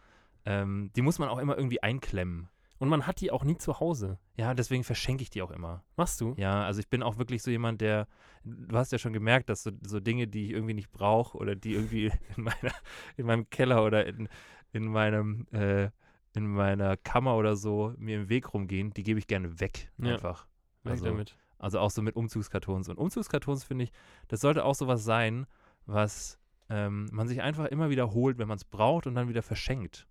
Ähm, 0.46 0.92
die 0.96 1.02
muss 1.02 1.20
man 1.20 1.30
auch 1.30 1.40
immer 1.40 1.58
irgendwie 1.58 1.82
einklemmen. 1.82 2.50
Und 2.84 2.90
man 2.90 3.08
hat 3.08 3.22
die 3.22 3.32
auch 3.32 3.46
nie 3.46 3.56
zu 3.58 3.80
Hause. 3.80 4.20
Ja, 4.36 4.54
deswegen 4.54 4.84
verschenke 4.84 5.24
ich 5.24 5.30
die 5.30 5.42
auch 5.42 5.52
immer. 5.52 5.86
Machst 5.96 6.20
du? 6.20 6.34
Ja, 6.36 6.66
also 6.66 6.82
ich 6.82 6.90
bin 6.90 7.02
auch 7.02 7.18
wirklich 7.18 7.42
so 7.42 7.50
jemand, 7.50 7.80
der, 7.80 8.10
du 8.44 8.76
hast 8.76 8.92
ja 8.92 8.98
schon 8.98 9.14
gemerkt, 9.14 9.48
dass 9.48 9.64
so, 9.64 9.72
so 9.84 10.02
Dinge, 10.02 10.28
die 10.28 10.48
ich 10.48 10.52
irgendwie 10.52 10.74
nicht 10.74 10.92
brauche 10.92 11.38
oder 11.38 11.56
die 11.56 11.76
irgendwie 11.76 12.12
in, 12.36 12.44
meiner, 12.44 12.74
in 13.16 13.26
meinem 13.26 13.50
Keller 13.50 13.86
oder 13.86 14.06
in, 14.06 14.28
in 14.74 14.86
meinem, 14.88 15.48
äh, 15.54 15.92
in 16.36 16.46
meiner 16.46 16.98
Kammer 16.98 17.38
oder 17.38 17.56
so 17.56 17.94
mir 17.98 18.18
im 18.18 18.28
Weg 18.28 18.54
rumgehen, 18.54 18.92
die 18.92 19.04
gebe 19.04 19.18
ich 19.18 19.28
gerne 19.28 19.62
weg. 19.62 19.90
Ja. 19.98 20.16
Einfach. 20.16 20.46
Also, 20.84 21.06
damit. 21.06 21.38
also 21.60 21.80
auch 21.80 21.90
so 21.90 22.02
mit 22.02 22.18
Umzugskartons. 22.18 22.90
Und 22.90 22.98
Umzugskartons 22.98 23.64
finde 23.64 23.86
ich, 23.86 23.94
das 24.28 24.42
sollte 24.42 24.66
auch 24.66 24.76
sowas 24.76 25.06
sein, 25.06 25.48
was 25.86 26.38
ähm, 26.68 27.08
man 27.14 27.30
sich 27.30 27.42
einfach 27.42 27.68
immer 27.68 27.90
wieder 27.90 28.12
holt, 28.12 28.40
wenn 28.40 28.50
man 28.50 28.58
es 28.58 28.66
braucht 28.66 29.08
und 29.08 29.16
dann 29.16 29.30
wieder 29.30 29.42
verschenkt. 29.42 30.06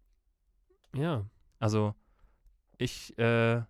Ja, 0.95 1.27
Also 1.59 1.95
ich, 2.83 3.17
äh, 3.19 3.63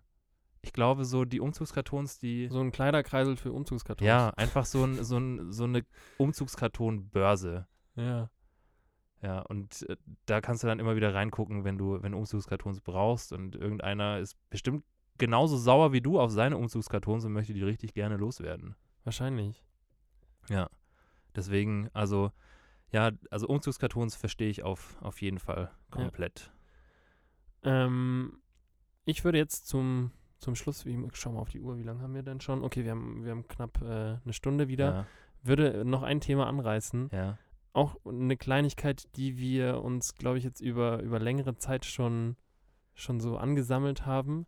ich 0.61 0.73
glaube 0.73 1.05
so 1.05 1.25
die 1.25 1.39
Umzugskartons, 1.39 2.19
die 2.19 2.47
so 2.49 2.59
ein 2.59 2.71
Kleiderkreisel 2.71 3.37
für 3.37 3.51
Umzugskartons. 3.51 4.07
ja, 4.07 4.29
einfach 4.31 4.65
so, 4.65 4.83
ein, 4.83 5.03
so, 5.03 5.17
ein, 5.17 5.51
so 5.51 5.65
eine 5.65 5.85
Umzugskartonbörse. 6.17 7.67
Ja. 7.95 8.29
Ja, 9.21 9.39
und 9.39 9.87
äh, 9.89 9.95
da 10.25 10.41
kannst 10.41 10.63
du 10.63 10.67
dann 10.67 10.79
immer 10.79 10.97
wieder 10.97 11.13
reingucken, 11.13 11.63
wenn 11.63 11.77
du, 11.77 12.03
wenn 12.03 12.11
du 12.11 12.17
Umzugskartons 12.17 12.81
brauchst 12.81 13.31
und 13.31 13.55
irgendeiner 13.55 14.19
ist 14.19 14.37
bestimmt 14.49 14.83
genauso 15.17 15.57
sauer 15.57 15.93
wie 15.93 16.01
du 16.01 16.19
auf 16.19 16.31
seine 16.31 16.57
Umzugskartons 16.57 17.23
und 17.23 17.31
möchte 17.31 17.53
die 17.53 17.63
richtig 17.63 17.93
gerne 17.93 18.17
loswerden. 18.17 18.75
Wahrscheinlich. 19.05 19.63
Deswegen, 21.35 21.89
also, 21.93 22.31
ja, 22.91 23.11
also 23.31 23.47
Umzugskartons 23.47 24.15
verstehe 24.15 24.49
ich 24.49 24.63
auf, 24.63 24.97
auf 25.01 25.21
jeden 25.21 25.39
Fall 25.39 25.71
komplett. 25.89 26.51
Ähm, 27.63 28.41
ich 29.05 29.23
würde 29.23 29.37
jetzt 29.37 29.67
zum, 29.67 30.11
zum 30.39 30.55
Schluss, 30.55 30.85
wie, 30.85 30.97
schau 31.13 31.31
mal 31.31 31.39
auf 31.39 31.49
die 31.49 31.61
Uhr, 31.61 31.77
wie 31.77 31.83
lange 31.83 32.01
haben 32.01 32.13
wir 32.13 32.23
denn 32.23 32.41
schon? 32.41 32.63
Okay, 32.63 32.83
wir 32.83 32.91
haben, 32.91 33.23
wir 33.23 33.31
haben 33.31 33.47
knapp 33.47 33.81
äh, 33.81 34.17
eine 34.23 34.33
Stunde 34.33 34.67
wieder. 34.67 34.85
Ja, 34.85 35.07
Würde 35.43 35.85
noch 35.85 36.03
ein 36.03 36.21
Thema 36.21 36.47
anreißen. 36.47 37.09
ja, 37.11 37.37
Auch 37.73 37.97
eine 38.05 38.37
Kleinigkeit, 38.37 39.07
die 39.15 39.37
wir 39.37 39.81
uns, 39.81 40.15
glaube 40.15 40.37
ich, 40.37 40.43
jetzt 40.43 40.61
über, 40.61 41.01
über 41.01 41.19
längere 41.19 41.57
Zeit 41.57 41.85
schon, 41.85 42.35
schon 42.93 43.19
so 43.19 43.37
angesammelt 43.37 44.05
haben. 44.05 44.45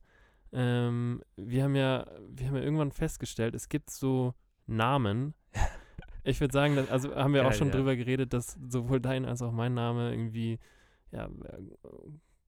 Ähm, 0.52 1.22
wir 1.36 1.64
haben 1.64 1.76
ja, 1.76 2.06
wir 2.30 2.48
haben 2.48 2.56
ja 2.56 2.64
irgendwann 2.64 2.92
festgestellt, 2.92 3.56
es 3.56 3.70
gibt 3.70 3.90
so 3.90 4.34
Namen. 4.68 5.34
Ich 6.28 6.42
würde 6.42 6.54
sagen, 6.54 6.76
dass, 6.76 6.90
also 6.90 7.16
haben 7.16 7.36
wir 7.36 7.44
auch 7.44 7.50
Geil, 7.50 7.58
schon 7.60 7.68
ja. 7.68 7.76
drüber 7.76 7.96
geredet, 7.96 8.34
dass 8.34 8.58
sowohl 8.68 9.00
dein 9.00 9.26
als 9.26 9.44
auch 9.44 9.52
mein 9.52 9.76
Name 9.76 10.10
irgendwie, 10.10 10.58
ja, 11.12 11.30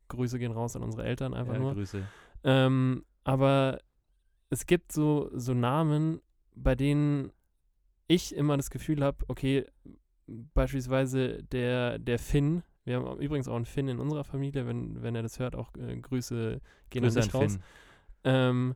Grüße 0.07 0.39
gehen 0.39 0.51
raus 0.51 0.75
an 0.75 0.83
unsere 0.83 1.03
Eltern 1.05 1.33
einfach 1.33 1.53
ja 1.53 1.59
nur. 1.59 1.73
Grüße. 1.73 2.03
Ähm, 2.43 3.05
aber 3.23 3.79
es 4.49 4.65
gibt 4.65 4.91
so, 4.91 5.29
so 5.33 5.53
Namen, 5.53 6.21
bei 6.55 6.75
denen 6.75 7.31
ich 8.07 8.35
immer 8.35 8.57
das 8.57 8.69
Gefühl 8.69 9.03
habe, 9.03 9.25
okay, 9.27 9.65
beispielsweise 10.27 11.43
der, 11.43 11.99
der 11.99 12.19
Finn, 12.19 12.63
wir 12.85 12.97
haben 12.97 13.19
übrigens 13.19 13.47
auch 13.47 13.55
einen 13.55 13.65
Finn 13.65 13.89
in 13.89 13.99
unserer 13.99 14.23
Familie, 14.23 14.65
wenn, 14.65 15.01
wenn 15.01 15.15
er 15.15 15.23
das 15.23 15.39
hört, 15.39 15.55
auch 15.55 15.73
äh, 15.75 15.97
Grüße 15.97 16.61
gehen 16.89 17.03
Grüße 17.03 17.19
an 17.19 17.25
dich 17.25 17.33
raus. 17.33 17.53
Finn. 17.53 17.63
Ähm, 18.23 18.75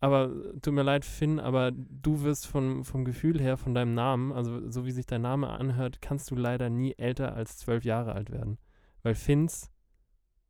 aber 0.00 0.30
tut 0.60 0.74
mir 0.74 0.82
leid, 0.82 1.04
Finn, 1.04 1.40
aber 1.40 1.72
du 1.72 2.22
wirst 2.22 2.46
von, 2.46 2.84
vom 2.84 3.04
Gefühl 3.04 3.40
her, 3.40 3.56
von 3.56 3.74
deinem 3.74 3.94
Namen, 3.94 4.32
also 4.32 4.70
so 4.70 4.84
wie 4.84 4.90
sich 4.90 5.06
dein 5.06 5.22
Name 5.22 5.48
anhört, 5.48 6.02
kannst 6.02 6.30
du 6.30 6.36
leider 6.36 6.68
nie 6.68 6.92
älter 6.98 7.34
als 7.34 7.56
zwölf 7.56 7.84
Jahre 7.84 8.12
alt 8.12 8.30
werden. 8.30 8.58
Weil 9.02 9.14
Finns 9.14 9.72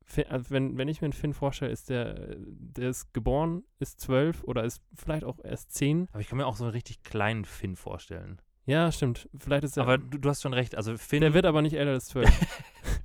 Fi- 0.06 0.26
also 0.26 0.50
wenn, 0.50 0.76
wenn 0.76 0.88
ich 0.88 1.00
mir 1.00 1.06
einen 1.06 1.12
Finn 1.14 1.32
vorstelle, 1.34 1.72
ist 1.72 1.88
der, 1.90 2.36
der 2.38 2.90
ist 2.90 3.12
geboren, 3.14 3.64
ist 3.78 4.00
zwölf 4.00 4.42
oder 4.44 4.64
ist 4.64 4.82
vielleicht 4.94 5.24
auch 5.24 5.38
erst 5.42 5.72
zehn. 5.72 6.08
Aber 6.12 6.20
ich 6.20 6.28
kann 6.28 6.38
mir 6.38 6.46
auch 6.46 6.56
so 6.56 6.64
einen 6.64 6.72
richtig 6.72 7.02
kleinen 7.02 7.44
Finn 7.44 7.76
vorstellen. 7.76 8.40
Ja, 8.66 8.90
stimmt. 8.92 9.28
Vielleicht 9.38 9.64
ist 9.64 9.76
er. 9.76 9.82
Aber 9.84 9.98
du, 9.98 10.18
du 10.18 10.28
hast 10.28 10.42
schon 10.42 10.54
recht. 10.54 10.74
Also 10.76 10.96
Finn. 10.96 11.20
der 11.20 11.34
wird 11.34 11.46
aber 11.46 11.62
nicht 11.62 11.74
älter 11.74 11.92
als 11.92 12.06
zwölf. 12.06 12.30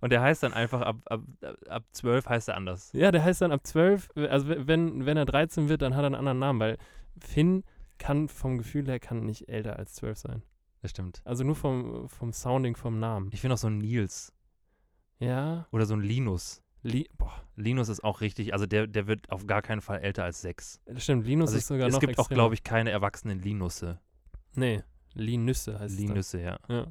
und 0.00 0.10
der 0.12 0.20
heißt 0.20 0.42
dann 0.42 0.52
einfach 0.52 0.80
ab, 0.82 0.96
ab, 1.06 1.22
ab 1.68 1.84
12 1.92 2.26
heißt 2.28 2.48
er 2.48 2.56
anders. 2.56 2.92
ja, 2.92 3.10
der 3.10 3.24
heißt 3.24 3.40
dann 3.42 3.52
ab 3.52 3.66
zwölf, 3.66 4.10
also 4.14 4.48
w- 4.48 4.66
wenn, 4.66 5.06
wenn 5.06 5.16
er 5.16 5.24
13 5.26 5.68
wird, 5.68 5.82
dann 5.82 5.94
hat 5.94 6.02
er 6.02 6.06
einen 6.06 6.14
anderen 6.16 6.38
Namen, 6.38 6.60
weil 6.60 6.78
Finn 7.18 7.64
kann 7.98 8.28
vom 8.28 8.58
Gefühl 8.58 8.86
her 8.86 9.00
kann 9.00 9.24
nicht 9.24 9.48
älter 9.48 9.78
als 9.78 9.94
zwölf 9.94 10.18
sein. 10.18 10.42
Das 10.82 10.90
stimmt. 10.90 11.22
Also 11.24 11.42
nur 11.42 11.56
vom, 11.56 12.08
vom 12.08 12.32
Sounding 12.32 12.76
vom 12.76 13.00
Namen. 13.00 13.30
Ich 13.32 13.40
finde 13.40 13.54
auch 13.54 13.58
so 13.58 13.68
ein 13.68 13.78
Nils 13.78 14.32
Ja, 15.18 15.66
oder 15.72 15.86
so 15.86 15.94
ein 15.94 16.00
Linus. 16.00 16.62
Li 16.82 17.08
boah, 17.18 17.32
Linus 17.56 17.88
ist 17.88 18.04
auch 18.04 18.20
richtig, 18.20 18.52
also 18.52 18.66
der, 18.66 18.86
der 18.86 19.06
wird 19.06 19.30
auf 19.30 19.46
gar 19.46 19.62
keinen 19.62 19.80
Fall 19.80 19.98
älter 20.00 20.24
als 20.24 20.40
sechs. 20.40 20.80
stimmt, 20.98 21.26
Linus 21.26 21.48
Also 21.48 21.56
ist 21.58 21.62
ich, 21.64 21.66
sogar 21.68 21.88
es 21.88 21.94
noch 21.94 22.00
gibt 22.00 22.18
auch, 22.18 22.24
extremer. 22.24 22.36
glaube 22.36 22.54
ich, 22.54 22.62
keine 22.62 22.90
erwachsenen 22.90 23.40
Linusse. 23.40 23.98
Nee, 24.54 24.82
Linüsse 25.14 25.78
heißt 25.78 25.94
es. 25.94 26.00
Linusse, 26.00 26.40
ja. 26.40 26.58
Ja. 26.68 26.86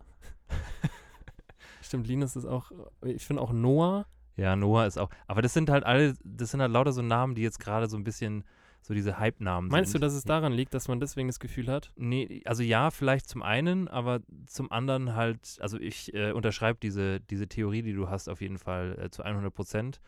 stimmt, 1.82 2.08
Linus 2.08 2.36
ist 2.36 2.46
auch, 2.46 2.72
ich 3.04 3.26
finde 3.26 3.42
auch 3.42 3.52
Noah, 3.54 4.06
Ja, 4.38 4.56
Noah 4.56 4.86
ist 4.86 4.98
auch. 4.98 5.10
Aber 5.28 5.42
das 5.42 5.54
sind 5.54 5.70
halt 5.70 5.86
alle, 5.86 6.16
das 6.24 6.52
sind 6.52 6.62
halt 6.62 6.72
lauter 6.72 6.92
so 6.92 7.02
Namen, 7.02 7.36
die 7.36 7.42
jetzt 7.42 7.60
gerade 7.60 7.88
so 7.88 7.96
ein 7.96 8.04
bisschen 8.04 8.44
so 8.86 8.94
diese 8.94 9.18
Hype-Namen 9.18 9.70
meinst 9.70 9.90
du, 9.90 9.92
sind. 9.94 10.02
dass 10.02 10.14
es 10.14 10.24
daran 10.26 10.54
liegt, 10.54 10.74
dass 10.74 10.88
man 10.88 11.00
deswegen 11.00 11.28
das 11.28 11.40
Gefühl 11.40 11.68
hat? 11.68 11.92
Nee, 11.96 12.42
also 12.46 12.62
ja, 12.62 12.92
vielleicht 12.92 13.28
zum 13.28 13.42
einen, 13.42 13.88
aber 13.88 14.20
zum 14.46 14.72
anderen 14.72 15.16
halt, 15.16 15.58
also 15.60 15.80
ich 15.80 16.14
äh, 16.14 16.32
unterschreibe 16.32 16.78
diese, 16.82 17.20
diese 17.20 17.48
Theorie, 17.48 17.82
die 17.82 17.94
du 17.94 18.10
hast, 18.10 18.30
auf 18.30 18.42
jeden 18.42 18.58
Fall 18.60 18.98
äh, 19.02 19.10
zu 19.10 19.24
100 19.24 19.54
Prozent, 19.54 20.00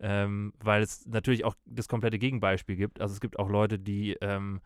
ähm, 0.00 0.52
weil 0.60 0.82
es 0.82 1.06
natürlich 1.06 1.44
auch 1.44 1.54
das 1.66 1.88
komplette 1.88 2.18
Gegenbeispiel 2.18 2.76
gibt. 2.76 3.00
Also 3.00 3.12
es 3.12 3.20
gibt 3.20 3.38
auch 3.38 3.48
Leute, 3.50 3.78
die, 3.78 4.16
ähm, 4.20 4.60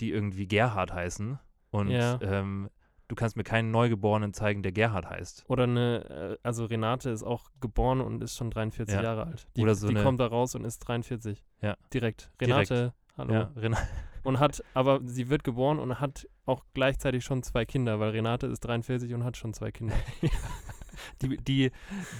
die 0.00 0.10
irgendwie 0.12 0.46
Gerhard 0.46 0.92
heißen 0.94 1.38
und 1.70 1.88
Ja. 1.90 2.18
ähm, 2.22 2.70
du 3.08 3.14
kannst 3.16 3.36
mir 3.36 3.42
keinen 3.42 3.70
Neugeborenen 3.72 4.32
zeigen, 4.32 4.62
der 4.62 4.70
Gerhard 4.72 5.10
heißt. 5.10 5.44
Oder 5.48 5.64
eine, 5.64 6.38
äh, 6.42 6.46
also 6.46 6.66
Renate 6.66 7.10
ist 7.10 7.22
auch 7.24 7.50
geboren 7.60 8.00
und 8.00 8.22
ist 8.22 8.36
schon 8.36 8.50
43 8.50 8.94
Ja. 8.94 9.02
Jahre 9.02 9.26
alt. 9.26 9.48
Die, 9.56 9.62
Oder 9.62 9.74
so 9.74 9.88
die 9.88 9.94
eine- 9.96 10.04
kommt 10.04 10.20
da 10.20 10.26
raus 10.26 10.54
und 10.54 10.64
ist 10.64 10.78
43. 10.80 11.44
Ja. 11.60 11.76
Direkt. 11.92 12.30
Direkt. 12.40 12.70
Renate, 13.18 13.34
hallo. 13.34 13.34
Ja, 13.34 13.60
Ren 13.60 13.76
Und 14.24 14.40
hat, 14.40 14.62
aber 14.74 15.00
sie 15.04 15.30
wird 15.30 15.44
geboren 15.44 15.78
und 15.78 16.00
hat 16.00 16.28
auch 16.44 16.64
gleichzeitig 16.74 17.24
schon 17.24 17.42
zwei 17.42 17.64
Kinder, 17.64 17.98
weil 17.98 18.10
Renate 18.10 18.46
ist 18.46 18.60
43 18.60 19.14
und 19.14 19.24
hat 19.24 19.36
schon 19.36 19.54
zwei 19.54 19.70
Kinder. 19.70 19.94
die, 21.22 21.36
die, 21.38 21.70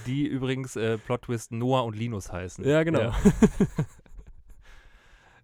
die 0.07 0.25
übrigens 0.25 0.75
äh, 0.75 0.97
Plot 0.97 1.23
Twist 1.23 1.51
Noah 1.51 1.83
und 1.83 1.95
Linus 1.95 2.31
heißen. 2.31 2.65
Ja, 2.65 2.83
genau. 2.83 3.11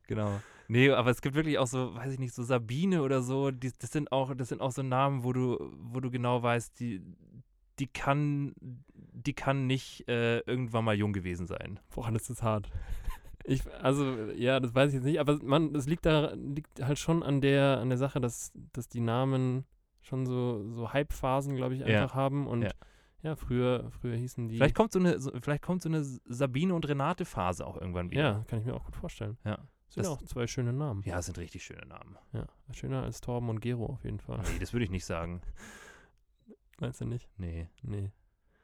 Genau. 0.07 0.39
Nee, 0.67 0.91
aber 0.91 1.11
es 1.11 1.21
gibt 1.21 1.35
wirklich 1.35 1.57
auch 1.57 1.67
so, 1.67 1.95
weiß 1.95 2.13
ich 2.13 2.19
nicht, 2.19 2.33
so 2.33 2.43
Sabine 2.43 3.01
oder 3.01 3.21
so, 3.21 3.51
die, 3.51 3.71
das 3.79 3.91
sind 3.91 4.11
auch, 4.11 4.35
das 4.35 4.49
sind 4.49 4.61
auch 4.61 4.71
so 4.71 4.83
Namen, 4.83 5.23
wo 5.23 5.33
du, 5.33 5.57
wo 5.79 5.99
du 5.99 6.09
genau 6.09 6.41
weißt, 6.41 6.79
die, 6.79 7.01
die 7.79 7.87
kann, 7.87 8.53
die 8.91 9.33
kann 9.33 9.67
nicht 9.67 10.07
äh, 10.07 10.39
irgendwann 10.39 10.85
mal 10.85 10.95
jung 10.95 11.13
gewesen 11.13 11.47
sein. 11.47 11.79
Boah, 11.93 12.11
das 12.11 12.29
ist 12.29 12.43
hart. 12.43 12.69
Ich, 13.47 13.61
also, 13.81 14.31
ja, 14.31 14.59
das 14.59 14.73
weiß 14.73 14.89
ich 14.89 14.95
jetzt 14.95 15.03
nicht, 15.03 15.19
aber 15.19 15.37
man, 15.43 15.71
das 15.73 15.85
liegt 15.87 16.05
da, 16.05 16.33
liegt 16.33 16.81
halt 16.83 16.97
schon 16.97 17.21
an 17.23 17.41
der, 17.41 17.79
an 17.79 17.89
der 17.89 17.97
Sache, 17.97 18.19
dass, 18.19 18.51
dass 18.73 18.87
die 18.89 19.01
Namen 19.01 19.65
schon 20.01 20.25
so, 20.25 20.67
so 20.71 20.91
Hype-Phasen, 20.93 21.55
glaube 21.55 21.75
ich, 21.75 21.81
Ja. 21.81 22.01
einfach 22.03 22.15
haben. 22.15 22.47
Und 22.47 22.63
Ja. 22.63 22.71
ja, 23.21 23.35
früher, 23.35 23.89
früher 23.91 24.15
hießen 24.15 24.47
die. 24.47 24.55
Vielleicht 24.57 24.75
kommt 24.75 24.91
so 24.91 24.99
eine, 24.99 25.19
so, 25.19 25.31
vielleicht 25.41 25.61
kommt 25.63 25.81
so 25.83 25.89
eine 25.89 26.03
Sabine 26.03 26.73
und 26.73 26.87
Renate 26.87 27.25
Phase 27.25 27.65
auch 27.67 27.79
irgendwann 27.79 28.09
wieder. 28.11 28.21
ja, 28.21 28.43
kann 28.47 28.59
ich 28.59 28.65
mir 28.65 28.73
auch 28.73 28.83
gut 28.85 28.95
vorstellen. 28.95 29.37
Ja. 29.45 29.57
Das 29.87 29.93
sind 29.95 30.03
Das- 30.05 30.07
auch 30.11 30.21
zwei 30.23 30.47
schöne 30.47 30.73
Namen. 30.73 31.03
Ja, 31.05 31.15
das 31.17 31.27
sind 31.27 31.37
richtig 31.37 31.63
schöne 31.63 31.85
Namen. 31.85 32.17
Ja, 32.33 32.47
schöner 32.73 33.03
als 33.03 33.21
Torben 33.21 33.49
und 33.49 33.59
Gero 33.61 33.85
auf 33.85 34.03
jeden 34.03 34.19
Fall. 34.19 34.39
Nee, 34.39 34.59
das 34.59 34.73
würde 34.73 34.83
ich 34.85 34.91
nicht 34.91 35.05
sagen. 35.05 35.41
Meinst 36.79 36.99
du 37.01 37.05
nicht? 37.05 37.29
Nee, 37.37 37.69
Nee. 37.83 38.11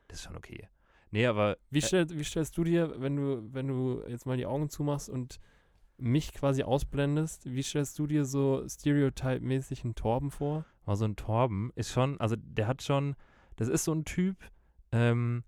das 0.07 0.19
ist 0.19 0.25
schon 0.25 0.35
okay. 0.35 0.67
Nee, 1.11 1.25
aber 1.25 1.57
Wie, 1.69 1.79
Äh, 1.79 1.81
stell, 1.81 2.09
wie 2.09 2.23
stellst 2.23 2.57
du 2.57 2.63
dir, 2.63 2.95
wenn 2.99 3.17
du, 3.17 3.53
wenn 3.53 3.67
du 3.67 4.01
jetzt 4.07 4.25
mal 4.25 4.37
die 4.37 4.45
Augen 4.45 4.69
zumachst 4.69 5.09
und 5.09 5.39
mich 5.97 6.33
quasi 6.33 6.63
ausblendest, 6.63 7.45
wie 7.45 7.61
stellst 7.61 7.99
du 7.99 8.07
dir 8.07 8.25
so 8.25 8.67
stereotype-mäßig 8.67 9.83
einen 9.83 9.95
Torben 9.95 10.31
vor? 10.31 10.65
Aber 10.85 10.95
so 10.95 11.05
ein 11.05 11.15
Torben 11.15 11.71
ist 11.75 11.91
schon, 11.91 12.19
also 12.19 12.35
der 12.37 12.67
hat 12.67 12.81
schon, 12.81 13.15
das 13.57 13.67
ist 13.67 13.83
so 13.83 13.93
ein 13.93 14.05
Typ, 14.05 14.37
ähm, 14.91 15.43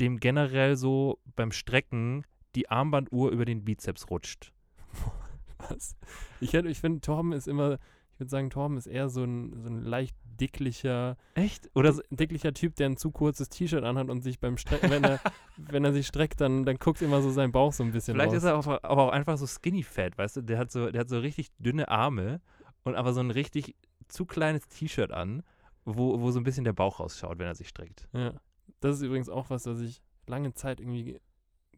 dem 0.00 0.18
generell 0.18 0.76
so 0.76 1.18
beim 1.36 1.52
Strecken 1.52 2.26
die 2.54 2.68
Armbanduhr 2.68 3.30
über 3.30 3.44
den 3.44 3.64
Bizeps 3.64 4.10
rutscht. 4.10 4.52
Was? 5.68 5.96
Ich, 6.40 6.52
ich 6.52 6.80
finde, 6.80 7.00
Torben 7.00 7.32
ist 7.32 7.48
immer, 7.48 7.78
ich 8.12 8.20
würde 8.20 8.30
sagen, 8.30 8.50
Torben 8.50 8.76
ist 8.76 8.86
eher 8.86 9.08
so 9.08 9.22
ein, 9.22 9.58
so 9.62 9.68
ein 9.68 9.80
leicht 9.80 10.16
dicklicher, 10.40 11.16
Echt? 11.34 11.70
Oder 11.74 11.92
so, 11.92 12.02
dicklicher 12.10 12.52
Typ, 12.52 12.74
der 12.76 12.88
ein 12.88 12.96
zu 12.96 13.10
kurzes 13.10 13.48
T-Shirt 13.48 13.84
anhat 13.84 14.08
und 14.10 14.22
sich 14.22 14.38
beim 14.40 14.56
Strecken, 14.56 14.90
wenn 14.90 15.04
er, 15.04 15.20
wenn 15.56 15.84
er 15.84 15.92
sich 15.92 16.06
streckt, 16.06 16.40
dann, 16.40 16.64
dann 16.64 16.76
guckt 16.76 17.02
immer 17.02 17.22
so 17.22 17.30
sein 17.30 17.52
Bauch 17.52 17.72
so 17.72 17.82
ein 17.84 17.92
bisschen 17.92 18.14
vielleicht 18.14 18.30
raus. 18.30 18.36
ist 18.38 18.44
er 18.44 18.56
auch, 18.56 18.66
aber 18.66 19.04
auch 19.04 19.10
einfach 19.10 19.36
so 19.38 19.46
skinny 19.46 19.82
fat, 19.82 20.16
weißt 20.18 20.36
du? 20.38 20.42
Der 20.42 20.58
hat 20.58 20.70
so, 20.70 20.90
der 20.90 21.00
hat 21.02 21.08
so 21.08 21.18
richtig 21.18 21.48
dünne 21.58 21.88
Arme 21.88 22.40
und 22.84 22.94
aber 22.94 23.12
so 23.12 23.20
ein 23.20 23.30
richtig 23.30 23.76
zu 24.08 24.26
kleines 24.26 24.66
T-Shirt 24.68 25.12
an, 25.12 25.42
wo, 25.84 26.20
wo 26.20 26.30
so 26.30 26.40
ein 26.40 26.44
bisschen 26.44 26.64
der 26.64 26.72
Bauch 26.72 27.00
rausschaut, 27.00 27.38
wenn 27.38 27.46
er 27.46 27.54
sich 27.54 27.68
streckt. 27.68 28.08
Ja. 28.12 28.32
Das 28.80 28.96
ist 28.96 29.02
übrigens 29.02 29.28
auch 29.28 29.50
was, 29.50 29.66
was 29.66 29.80
ich 29.80 30.02
lange 30.26 30.54
Zeit 30.54 30.80
irgendwie 30.80 31.04
ge- 31.04 31.20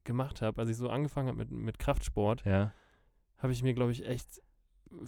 gemacht 0.05 0.43
habe. 0.43 0.61
Als 0.61 0.71
ich 0.71 0.77
so 0.77 0.89
angefangen 0.91 1.29
habe 1.29 1.39
mit, 1.39 1.51
mit 1.51 1.79
Kraftsport, 1.79 2.45
Ja. 2.45 2.73
habe 3.39 3.53
ich 3.53 3.63
mir, 3.63 3.75
glaube 3.75 3.93
ich, 3.93 4.07
echt 4.07 4.41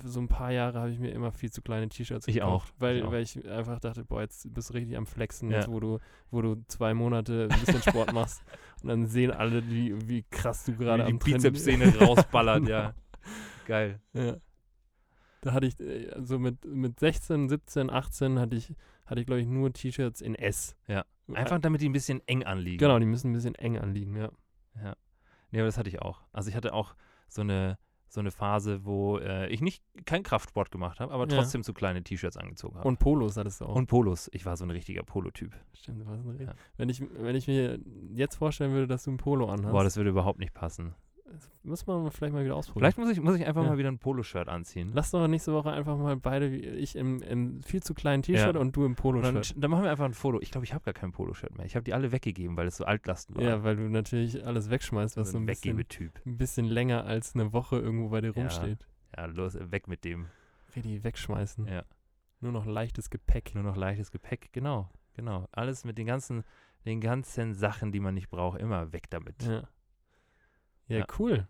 so 0.04 0.20
ein 0.20 0.28
paar 0.28 0.50
Jahre 0.52 0.78
habe 0.80 0.90
ich 0.90 0.98
mir 0.98 1.10
immer 1.10 1.32
viel 1.32 1.50
zu 1.50 1.62
kleine 1.62 1.88
T-Shirts 1.88 2.28
Ich 2.28 2.34
gekauft. 2.36 2.72
auch, 2.76 2.80
Weil, 2.80 2.96
ich 2.98 3.02
auch. 3.04 3.12
weil 3.12 3.22
ich 3.22 3.48
einfach 3.48 3.78
dachte, 3.80 4.04
boah, 4.04 4.20
jetzt 4.22 4.52
bist 4.52 4.70
du 4.70 4.74
richtig 4.74 4.96
am 4.96 5.06
Flexen, 5.06 5.50
Ja. 5.50 5.58
jetzt 5.58 5.68
wo 5.70 5.80
du, 5.80 5.98
wo 6.30 6.42
du 6.42 6.56
zwei 6.68 6.94
Monate 6.94 7.48
ein 7.50 7.60
bisschen 7.60 7.82
Sport 7.82 8.12
machst. 8.12 8.42
Und 8.82 8.88
dann 8.88 9.06
sehen 9.06 9.30
alle, 9.30 9.66
wie, 9.68 9.94
wie 10.08 10.22
krass 10.30 10.64
du 10.64 10.74
gerade 10.76 11.04
die 11.04 11.12
am 11.12 11.18
Trainieren- 11.18 11.52
Bizepssehne 11.52 11.96
rausballert, 11.98 12.68
ja. 12.68 12.94
Geil. 13.66 14.00
Ja. 14.12 14.36
Da 15.40 15.52
hatte 15.52 15.66
ich, 15.66 15.78
äh, 15.80 16.12
so 16.22 16.38
mit, 16.38 16.64
mit 16.64 16.98
16, 17.00 17.48
17, 17.48 17.90
18 17.90 18.38
hatte 18.38 18.56
ich, 18.56 18.74
hatte 19.06 19.20
ich, 19.20 19.26
glaube 19.26 19.40
ich, 19.40 19.46
nur 19.46 19.72
T-Shirts 19.72 20.20
in 20.20 20.34
S. 20.34 20.76
Ja. 20.88 21.04
Einfach 21.32 21.58
damit 21.58 21.80
die 21.80 21.88
ein 21.88 21.92
bisschen 21.92 22.20
eng 22.26 22.44
anliegen. 22.44 22.78
Genau, 22.78 22.98
die 22.98 23.06
müssen 23.06 23.30
ein 23.30 23.34
bisschen 23.34 23.54
eng 23.56 23.78
anliegen, 23.78 24.16
ja. 24.16 24.30
Nee, 25.52 25.60
aber 25.60 25.66
das 25.66 25.78
hatte 25.78 25.88
ich 25.88 26.02
auch. 26.02 26.22
Also 26.32 26.50
ich 26.50 26.56
hatte 26.56 26.74
auch 26.74 26.94
so 27.28 27.40
eine, 27.40 27.78
so 28.16 28.20
eine 28.20 28.30
Phase, 28.30 28.84
wo 28.84 29.18
äh, 29.18 29.46
ich 29.48 29.60
nicht 29.60 29.82
keinen 30.06 30.22
Kraftsport 30.22 30.70
gemacht 30.70 31.00
habe, 31.00 31.12
aber 31.12 31.28
Ja. 31.28 31.36
trotzdem 31.36 31.62
so 31.62 31.72
kleine 31.74 32.02
T-Shirts 32.02 32.36
angezogen 32.38 32.76
habe. 32.78 32.88
Und 32.88 32.98
Polos 32.98 33.36
hattest 33.36 33.60
du 33.60 33.66
auch. 33.66 33.74
Und 33.76 33.86
Polos. 33.86 34.28
Ich 34.32 34.44
war 34.46 34.56
so 34.56 34.64
ein 34.64 34.70
richtiger 34.70 35.02
Polo-Typ. 35.02 35.52
Stimmt, 35.74 36.00
du 36.00 36.06
warst 36.06 36.24
ein 36.26 36.40
Ja. 36.40 36.54
wenn, 36.78 36.88
ich, 36.88 37.02
wenn 37.18 37.36
ich 37.36 37.46
mir 37.46 37.78
jetzt 38.14 38.36
vorstellen 38.36 38.72
würde, 38.72 38.86
dass 38.86 39.04
du 39.04 39.10
ein 39.12 39.18
Polo 39.18 39.46
anhast, 39.50 39.70
Boah, 39.72 39.84
das 39.84 39.96
würde 39.96 40.10
überhaupt 40.10 40.38
nicht 40.38 40.54
passen. 40.54 40.94
Das 41.32 41.50
muss 41.64 41.86
man 41.86 42.10
vielleicht 42.10 42.32
mal 42.34 42.44
wieder 42.44 42.54
ausprobieren. 42.56 42.80
Vielleicht 42.92 42.98
muss 42.98 43.10
ich, 43.10 43.20
muss 43.22 43.36
ich 43.36 43.46
einfach 43.46 43.62
Ja. 43.64 43.70
mal 43.70 43.78
wieder 43.78 43.88
ein 43.90 43.98
Poloshirt 43.98 44.48
anziehen. 44.48 44.90
Lass 44.94 45.10
doch 45.10 45.26
nächste 45.26 45.52
Woche 45.52 45.70
einfach 45.72 45.96
mal 45.98 46.16
beide, 46.16 46.52
wie 46.52 46.60
ich 46.60 46.94
im, 46.96 47.20
im 47.22 47.62
viel 47.62 47.82
zu 47.82 47.94
kleinen 47.94 48.22
T-Shirt 48.22 48.54
Ja. 48.54 48.60
und 48.60 48.76
du 48.76 48.82
im 48.84 48.92
Und 48.92 48.96
dann, 48.98 49.02
Poloshirt. 49.02 49.54
dann 49.56 49.70
machen 49.70 49.84
wir 49.84 49.90
einfach 49.90 50.04
ein 50.04 50.14
Foto. 50.14 50.40
Ich 50.40 50.50
glaube, 50.50 50.64
ich 50.64 50.72
habe 50.72 50.84
gar 50.84 50.94
kein 50.94 51.12
Poloshirt 51.12 51.56
mehr. 51.56 51.66
Ich 51.66 51.74
habe 51.74 51.84
die 51.84 51.94
alle 51.94 52.12
weggegeben, 52.12 52.56
weil 52.56 52.66
es 52.68 52.76
so 52.76 52.84
Altlasten 52.84 53.34
war. 53.36 53.42
Ja, 53.42 53.64
weil 53.64 53.76
du 53.76 53.82
natürlich 53.88 54.46
alles 54.46 54.70
wegschmeißt, 54.70 55.16
was 55.16 55.32
so 55.32 55.38
ein 55.38 55.46
bisschen, 55.46 55.78
ein 55.78 56.36
bisschen 56.38 56.66
länger 56.66 57.04
als 57.04 57.34
eine 57.34 57.52
Woche 57.52 57.78
irgendwo 57.78 58.08
bei 58.10 58.20
dir 58.20 58.32
Ja. 58.34 58.40
rumsteht. 58.42 58.86
Ja, 59.16 59.26
los, 59.26 59.56
weg 59.60 59.88
mit 59.88 60.04
dem. 60.04 60.26
Richtig 60.74 61.02
wegschmeißen. 61.04 61.66
Ja. 61.66 61.84
Nur 62.40 62.52
noch 62.52 62.66
leichtes 62.66 63.10
Gepäck. 63.10 63.54
Nur 63.54 63.64
noch 63.64 63.76
leichtes 63.76 64.12
Gepäck. 64.12 64.50
Genau, 64.52 64.90
genau. 65.14 65.48
Alles 65.52 65.84
mit 65.84 65.96
den 65.98 66.06
ganzen, 66.06 66.44
den 66.84 67.00
ganzen 67.00 67.54
Sachen, 67.54 67.92
die 67.92 68.00
man 68.00 68.14
nicht 68.14 68.28
braucht, 68.28 68.60
immer 68.60 68.92
weg 68.92 69.10
damit. 69.10 69.42
Ja. 69.42 69.68
Ja, 70.88 70.98
Ja. 70.98 71.06
cool. 71.18 71.46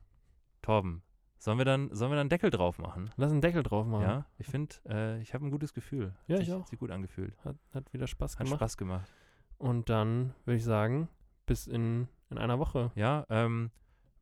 Torben, 0.63 1.03
sollen 1.39 1.59
wir 1.59 1.65
dann, 1.65 1.89
sollen 1.95 2.11
wir 2.11 2.17
dann 2.17 2.21
einen 2.23 2.29
Deckel 2.31 2.51
drauf 2.51 2.79
machen? 2.79 3.11
Lass 3.17 3.31
einen 3.31 3.41
Deckel 3.41 3.63
drauf 3.63 3.87
machen. 3.87 4.03
Ja, 4.03 4.27
ich 4.39 4.47
finde, 4.47 4.75
äh, 4.89 5.21
ich 5.21 5.33
habe 5.35 5.47
ein 5.47 5.51
gutes 5.51 5.75
Gefühl. 5.75 6.09
Hat 6.13 6.29
Ja, 6.29 6.37
ich 6.39 6.47
sich, 6.47 6.55
auch. 6.55 6.67
Sich 6.67 6.79
gut 6.79 6.91
angefühlt. 6.91 7.37
Hat, 7.45 7.57
hat 7.73 7.93
wieder 7.93 8.07
Spaß 8.07 8.35
Hat 8.39 8.45
gemacht. 8.47 8.59
Spaß 8.59 8.77
gemacht. 8.77 9.13
Und 9.59 9.89
dann 9.89 10.35
würde 10.45 10.57
ich 10.57 10.65
sagen, 10.65 11.09
bis 11.47 11.67
in, 11.67 12.09
in 12.31 12.39
einer 12.39 12.59
Woche. 12.59 12.91
Ja, 12.95 13.25
ähm, 13.31 13.71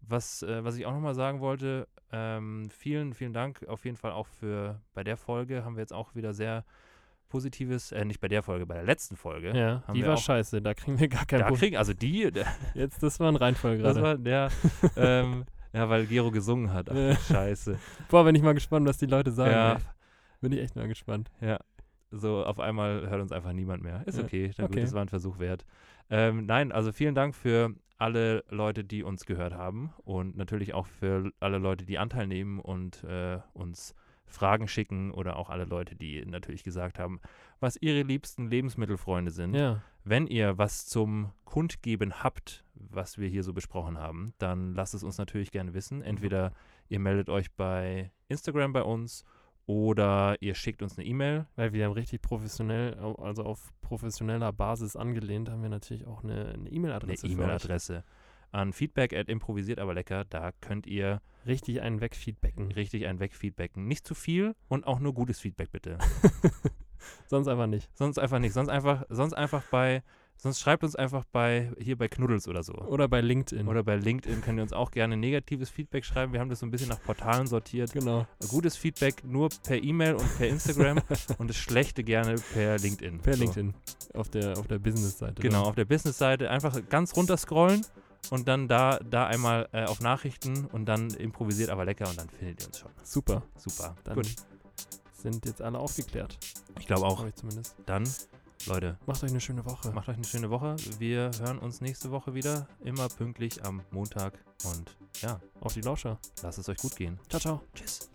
was, 0.01 0.43
äh, 0.43 0.63
was 0.65 0.77
ich 0.77 0.85
auch 0.87 0.93
nochmal 0.93 1.15
sagen 1.15 1.41
wollte, 1.41 1.89
ähm, 2.13 2.69
vielen, 2.71 3.15
vielen 3.15 3.33
Dank 3.33 3.67
auf 3.69 3.85
jeden 3.87 3.97
Fall 3.97 4.13
auch 4.13 4.27
für, 4.27 4.81
bei 4.93 5.03
der 5.03 5.17
Folge 5.17 5.65
haben 5.65 5.77
wir 5.77 5.81
jetzt 5.81 5.95
auch 5.95 6.15
wieder 6.15 6.35
sehr 6.35 6.65
positives, 7.35 7.91
äh, 7.91 8.05
nicht 8.05 8.21
bei 8.21 8.29
der 8.29 8.45
Folge, 8.45 8.65
bei 8.65 8.75
der 8.75 8.85
letzten 8.85 9.17
Folge. 9.17 9.57
Ja, 9.57 9.83
die 9.93 10.07
war 10.07 10.15
auch- 10.15 10.19
scheiße. 10.23 10.63
Da 10.63 10.73
kriegen 10.73 11.01
wir 11.01 11.09
gar 11.09 11.27
keinen 11.27 11.41
Da 11.41 11.47
Punkt. 11.49 11.61
kriegen, 11.61 11.77
also 11.77 11.93
die, 11.93 12.31
Jetzt, 12.75 13.03
das 13.03 13.19
war 13.19 13.29
ein 13.29 13.35
Reinfall 13.37 13.79
das 13.79 13.97
gerade. 13.97 14.03
war 14.07 14.17
der, 14.19 14.51
ähm, 14.97 15.45
ja, 15.73 15.89
weil 15.89 16.07
Gero 16.07 16.31
gesungen 16.31 16.73
hat. 16.73 16.91
Ach, 16.91 16.95
Ja. 16.95 17.17
Scheiße. 17.17 17.77
Boah, 18.09 18.23
bin 18.25 18.37
ich 18.37 18.43
mal 18.43 18.55
gespannt, 18.55 18.87
was 18.87 18.99
die 18.99 19.07
Leute 19.07 19.33
sagen. 19.33 19.51
Ja, 19.51 19.73
ey. 19.75 19.79
Bin 20.41 20.53
ich 20.53 20.61
echt 20.61 20.77
mal 20.77 20.87
gespannt. 20.87 21.31
ja. 21.41 21.59
so 22.13 22.45
auf 22.45 22.61
einmal 22.61 23.09
hört 23.11 23.21
uns 23.21 23.33
einfach 23.33 23.53
niemand 23.53 23.83
mehr. 23.83 24.03
Ist 24.07 24.19
Ja, 24.19 24.25
okay, 24.25 24.53
na 24.57 24.65
gut, 24.67 24.73
okay. 24.77 24.83
das 24.83 24.93
war 24.93 25.03
ein 25.03 25.09
Versuch 25.09 25.41
wert. 25.41 25.65
Ähm, 26.11 26.47
nein, 26.47 26.71
also 26.71 26.93
vielen 26.93 27.17
Dank 27.17 27.35
für 27.35 27.75
alle 27.99 28.45
Leute, 28.51 28.85
die 28.85 29.03
uns 29.03 29.25
gehört 29.27 29.55
haben 29.55 29.93
und 30.05 30.37
natürlich 30.37 30.73
auch 30.75 30.87
für 30.87 31.33
alle 31.41 31.59
Leute, 31.59 31.85
die 31.87 31.99
Anteil 31.99 32.29
nehmen 32.29 32.61
und 32.61 33.03
äh, 33.05 33.39
uns 33.55 33.95
Fragen 34.35 34.69
schicken 34.69 35.11
oder 35.11 35.37
auch 35.37 35.49
alle 35.49 35.65
Leute, 35.65 35.95
die 35.95 36.25
natürlich 36.27 36.65
gesagt 36.65 36.99
haben, 36.99 37.21
was 37.61 37.77
ihre 37.77 38.03
liebsten 38.03 38.49
Lebensmittelfreunde 38.49 39.31
sind. 39.31 39.55
Ja, 39.55 39.83
Wenn 40.05 40.27
ihr 40.27 40.59
was 40.59 40.87
zum 40.87 41.33
Kundgeben 41.45 42.23
habt, 42.23 42.65
was 42.75 43.19
wir 43.19 43.29
hier 43.29 43.43
so 43.43 43.53
besprochen 43.53 43.99
haben, 43.99 44.35
dann 44.39 44.75
lasst 44.75 44.95
es 44.95 45.05
uns 45.05 45.19
natürlich 45.19 45.51
gerne 45.51 45.73
wissen. 45.75 46.03
Entweder 46.03 46.53
ihr 46.89 46.99
meldet 46.99 47.31
euch 47.31 47.53
bei 47.53 48.11
Instagram 48.29 48.73
bei 48.73 48.83
uns 48.83 49.25
oder 49.67 50.37
ihr 50.41 50.55
schickt 50.55 50.83
uns 50.83 50.99
eine 50.99 51.07
E-Mail. 51.07 51.47
weil 51.57 51.73
wir 51.73 51.87
haben 51.87 51.93
richtig 51.93 52.21
professionell, 52.21 52.95
also 53.19 53.45
auf 53.45 53.73
professioneller 53.81 54.53
Basis 54.53 54.95
angelehnt, 54.97 55.49
haben 55.49 55.63
wir 55.63 55.71
natürlich 55.71 56.07
auch 56.07 56.23
eine 56.23 56.35
eine 56.35 56.53
Eine 56.55 56.69
E-Mail-Adresse. 56.71 57.27
E-Mail-Adresse 57.27 58.05
an 58.55 58.73
feedback 58.73 59.13
at 59.13 59.29
improvisiert 59.29 59.79
aber 59.79 59.95
lecker. 59.95 60.25
Da 60.25 60.53
könnt 60.61 60.87
ihr 60.87 61.21
Richtig 61.47 61.81
einen 61.83 62.01
wegfeedbacken. 62.01 62.73
richtig 62.73 63.07
ein 63.07 63.21
Wegfeedbacken. 63.21 63.87
Nicht 63.87 64.07
zu 64.07 64.15
viel 64.15 64.55
und 64.69 64.87
auch 64.87 65.01
nur 65.01 65.15
gutes 65.15 65.41
Feedback 65.41 65.71
bitte. 65.71 65.99
Sonst 67.29 67.49
einfach 67.49 67.67
nicht. 67.67 67.89
sonst 67.95 68.19
einfach 68.19 68.39
nicht. 68.39 68.53
Sonst 68.55 68.69
einfach, 68.69 69.05
sonst 69.09 69.35
einfach 69.35 69.63
bei, 69.71 70.03
sonst 70.37 70.61
schreibt 70.61 70.85
uns 70.85 70.97
einfach 70.97 71.25
bei, 71.25 71.71
hier 71.79 71.97
bei 71.97 72.09
Knuddels 72.09 72.49
oder 72.49 72.63
so. 72.63 72.73
Oder 72.75 73.09
bei 73.09 73.21
LinkedIn. 73.21 73.69
Oder 73.69 73.83
bei 73.83 73.97
LinkedIn 73.97 74.41
könnt 74.41 74.59
ihr 74.59 74.63
uns 74.63 74.73
auch 74.73 74.91
gerne 74.91 75.17
negatives 75.17 75.71
Feedback 75.71 76.05
schreiben. 76.05 76.33
Wir 76.33 76.41
haben 76.41 76.49
das 76.49 76.61
so 76.61 76.67
ein 76.67 76.71
bisschen 76.71 76.89
nach 76.89 77.03
Portalen 77.03 77.47
sortiert. 77.47 77.93
genau. 77.93 78.27
Gutes 78.49 78.77
Feedback 78.77 79.25
nur 79.25 79.49
per 79.67 79.83
E-Mail 79.83 80.15
und 80.15 80.39
per 80.39 80.49
Instagram 80.49 81.01
und 81.39 81.51
das 81.51 81.57
Schlechte 81.57 82.05
gerne 82.05 82.37
per 82.53 82.79
LinkedIn. 82.79 83.21
Per 83.21 83.35
So. 83.35 83.41
LinkedIn. 83.41 83.75
Auf 84.15 84.29
der, 84.31 84.59
auf 84.59 84.67
der 84.67 84.79
Business-Seite. 84.79 85.43
Genau, 85.43 85.61
dann. 85.61 85.69
auf 85.69 85.75
der 85.75 85.85
Business-Seite 85.85 86.51
einfach 86.51 86.81
ganz 86.89 87.17
runter 87.17 87.37
scrollen 87.37 87.85
und 88.31 88.49
dann 88.49 88.69
da, 88.69 88.99
da 88.99 89.27
einmal 89.27 89.69
äh, 89.73 89.85
auf 89.85 90.01
Nachrichten 90.01 90.67
und 90.67 90.87
dann 90.87 91.11
improvisiert 91.11 91.71
aber 91.71 91.85
lecker 91.85 92.09
und 92.09 92.19
dann 92.19 92.29
findet 92.29 92.61
ihr 92.63 92.67
uns 92.69 92.79
schon. 92.79 92.91
Super. 93.03 93.43
Super. 93.57 93.95
Dann 94.05 94.15
Gut. 94.15 94.27
sind 95.13 95.45
jetzt 95.47 95.63
alle 95.63 95.79
aufgeklärt. 95.79 96.39
Ich 96.79 96.87
glaube 96.87 97.07
auch. 97.07 97.25
Ich 97.27 97.35
zumindest. 97.35 97.77
Dann, 97.87 98.09
Leute, 98.67 98.99
Macht 99.07 99.23
euch 99.23 99.31
eine 99.31 99.41
schöne 99.41 99.65
Woche. 99.65 99.91
macht 99.93 100.09
euch 100.09 100.17
eine 100.17 100.25
schöne 100.25 100.51
Woche. 100.51 100.77
Wir 100.99 101.31
hören 101.41 101.59
uns 101.59 101.81
nächste 101.81 102.11
Woche 102.11 102.35
wieder. 102.35 102.67
Immer 102.83 103.09
pünktlich 103.09 103.65
am 103.65 103.83
Montag. 103.91 104.35
Und 104.65 104.97
ja, 105.21 105.41
Auf 105.61 105.75
die 105.75 105.83
Lauscher. 105.83 106.19
lasst 106.43 106.59
es 106.59 106.69
euch 106.69 106.79
gut 106.79 106.97
gehen. 106.97 107.19
Ciao, 107.29 107.41
ciao. 107.41 107.61
Tschüss. 107.75 108.11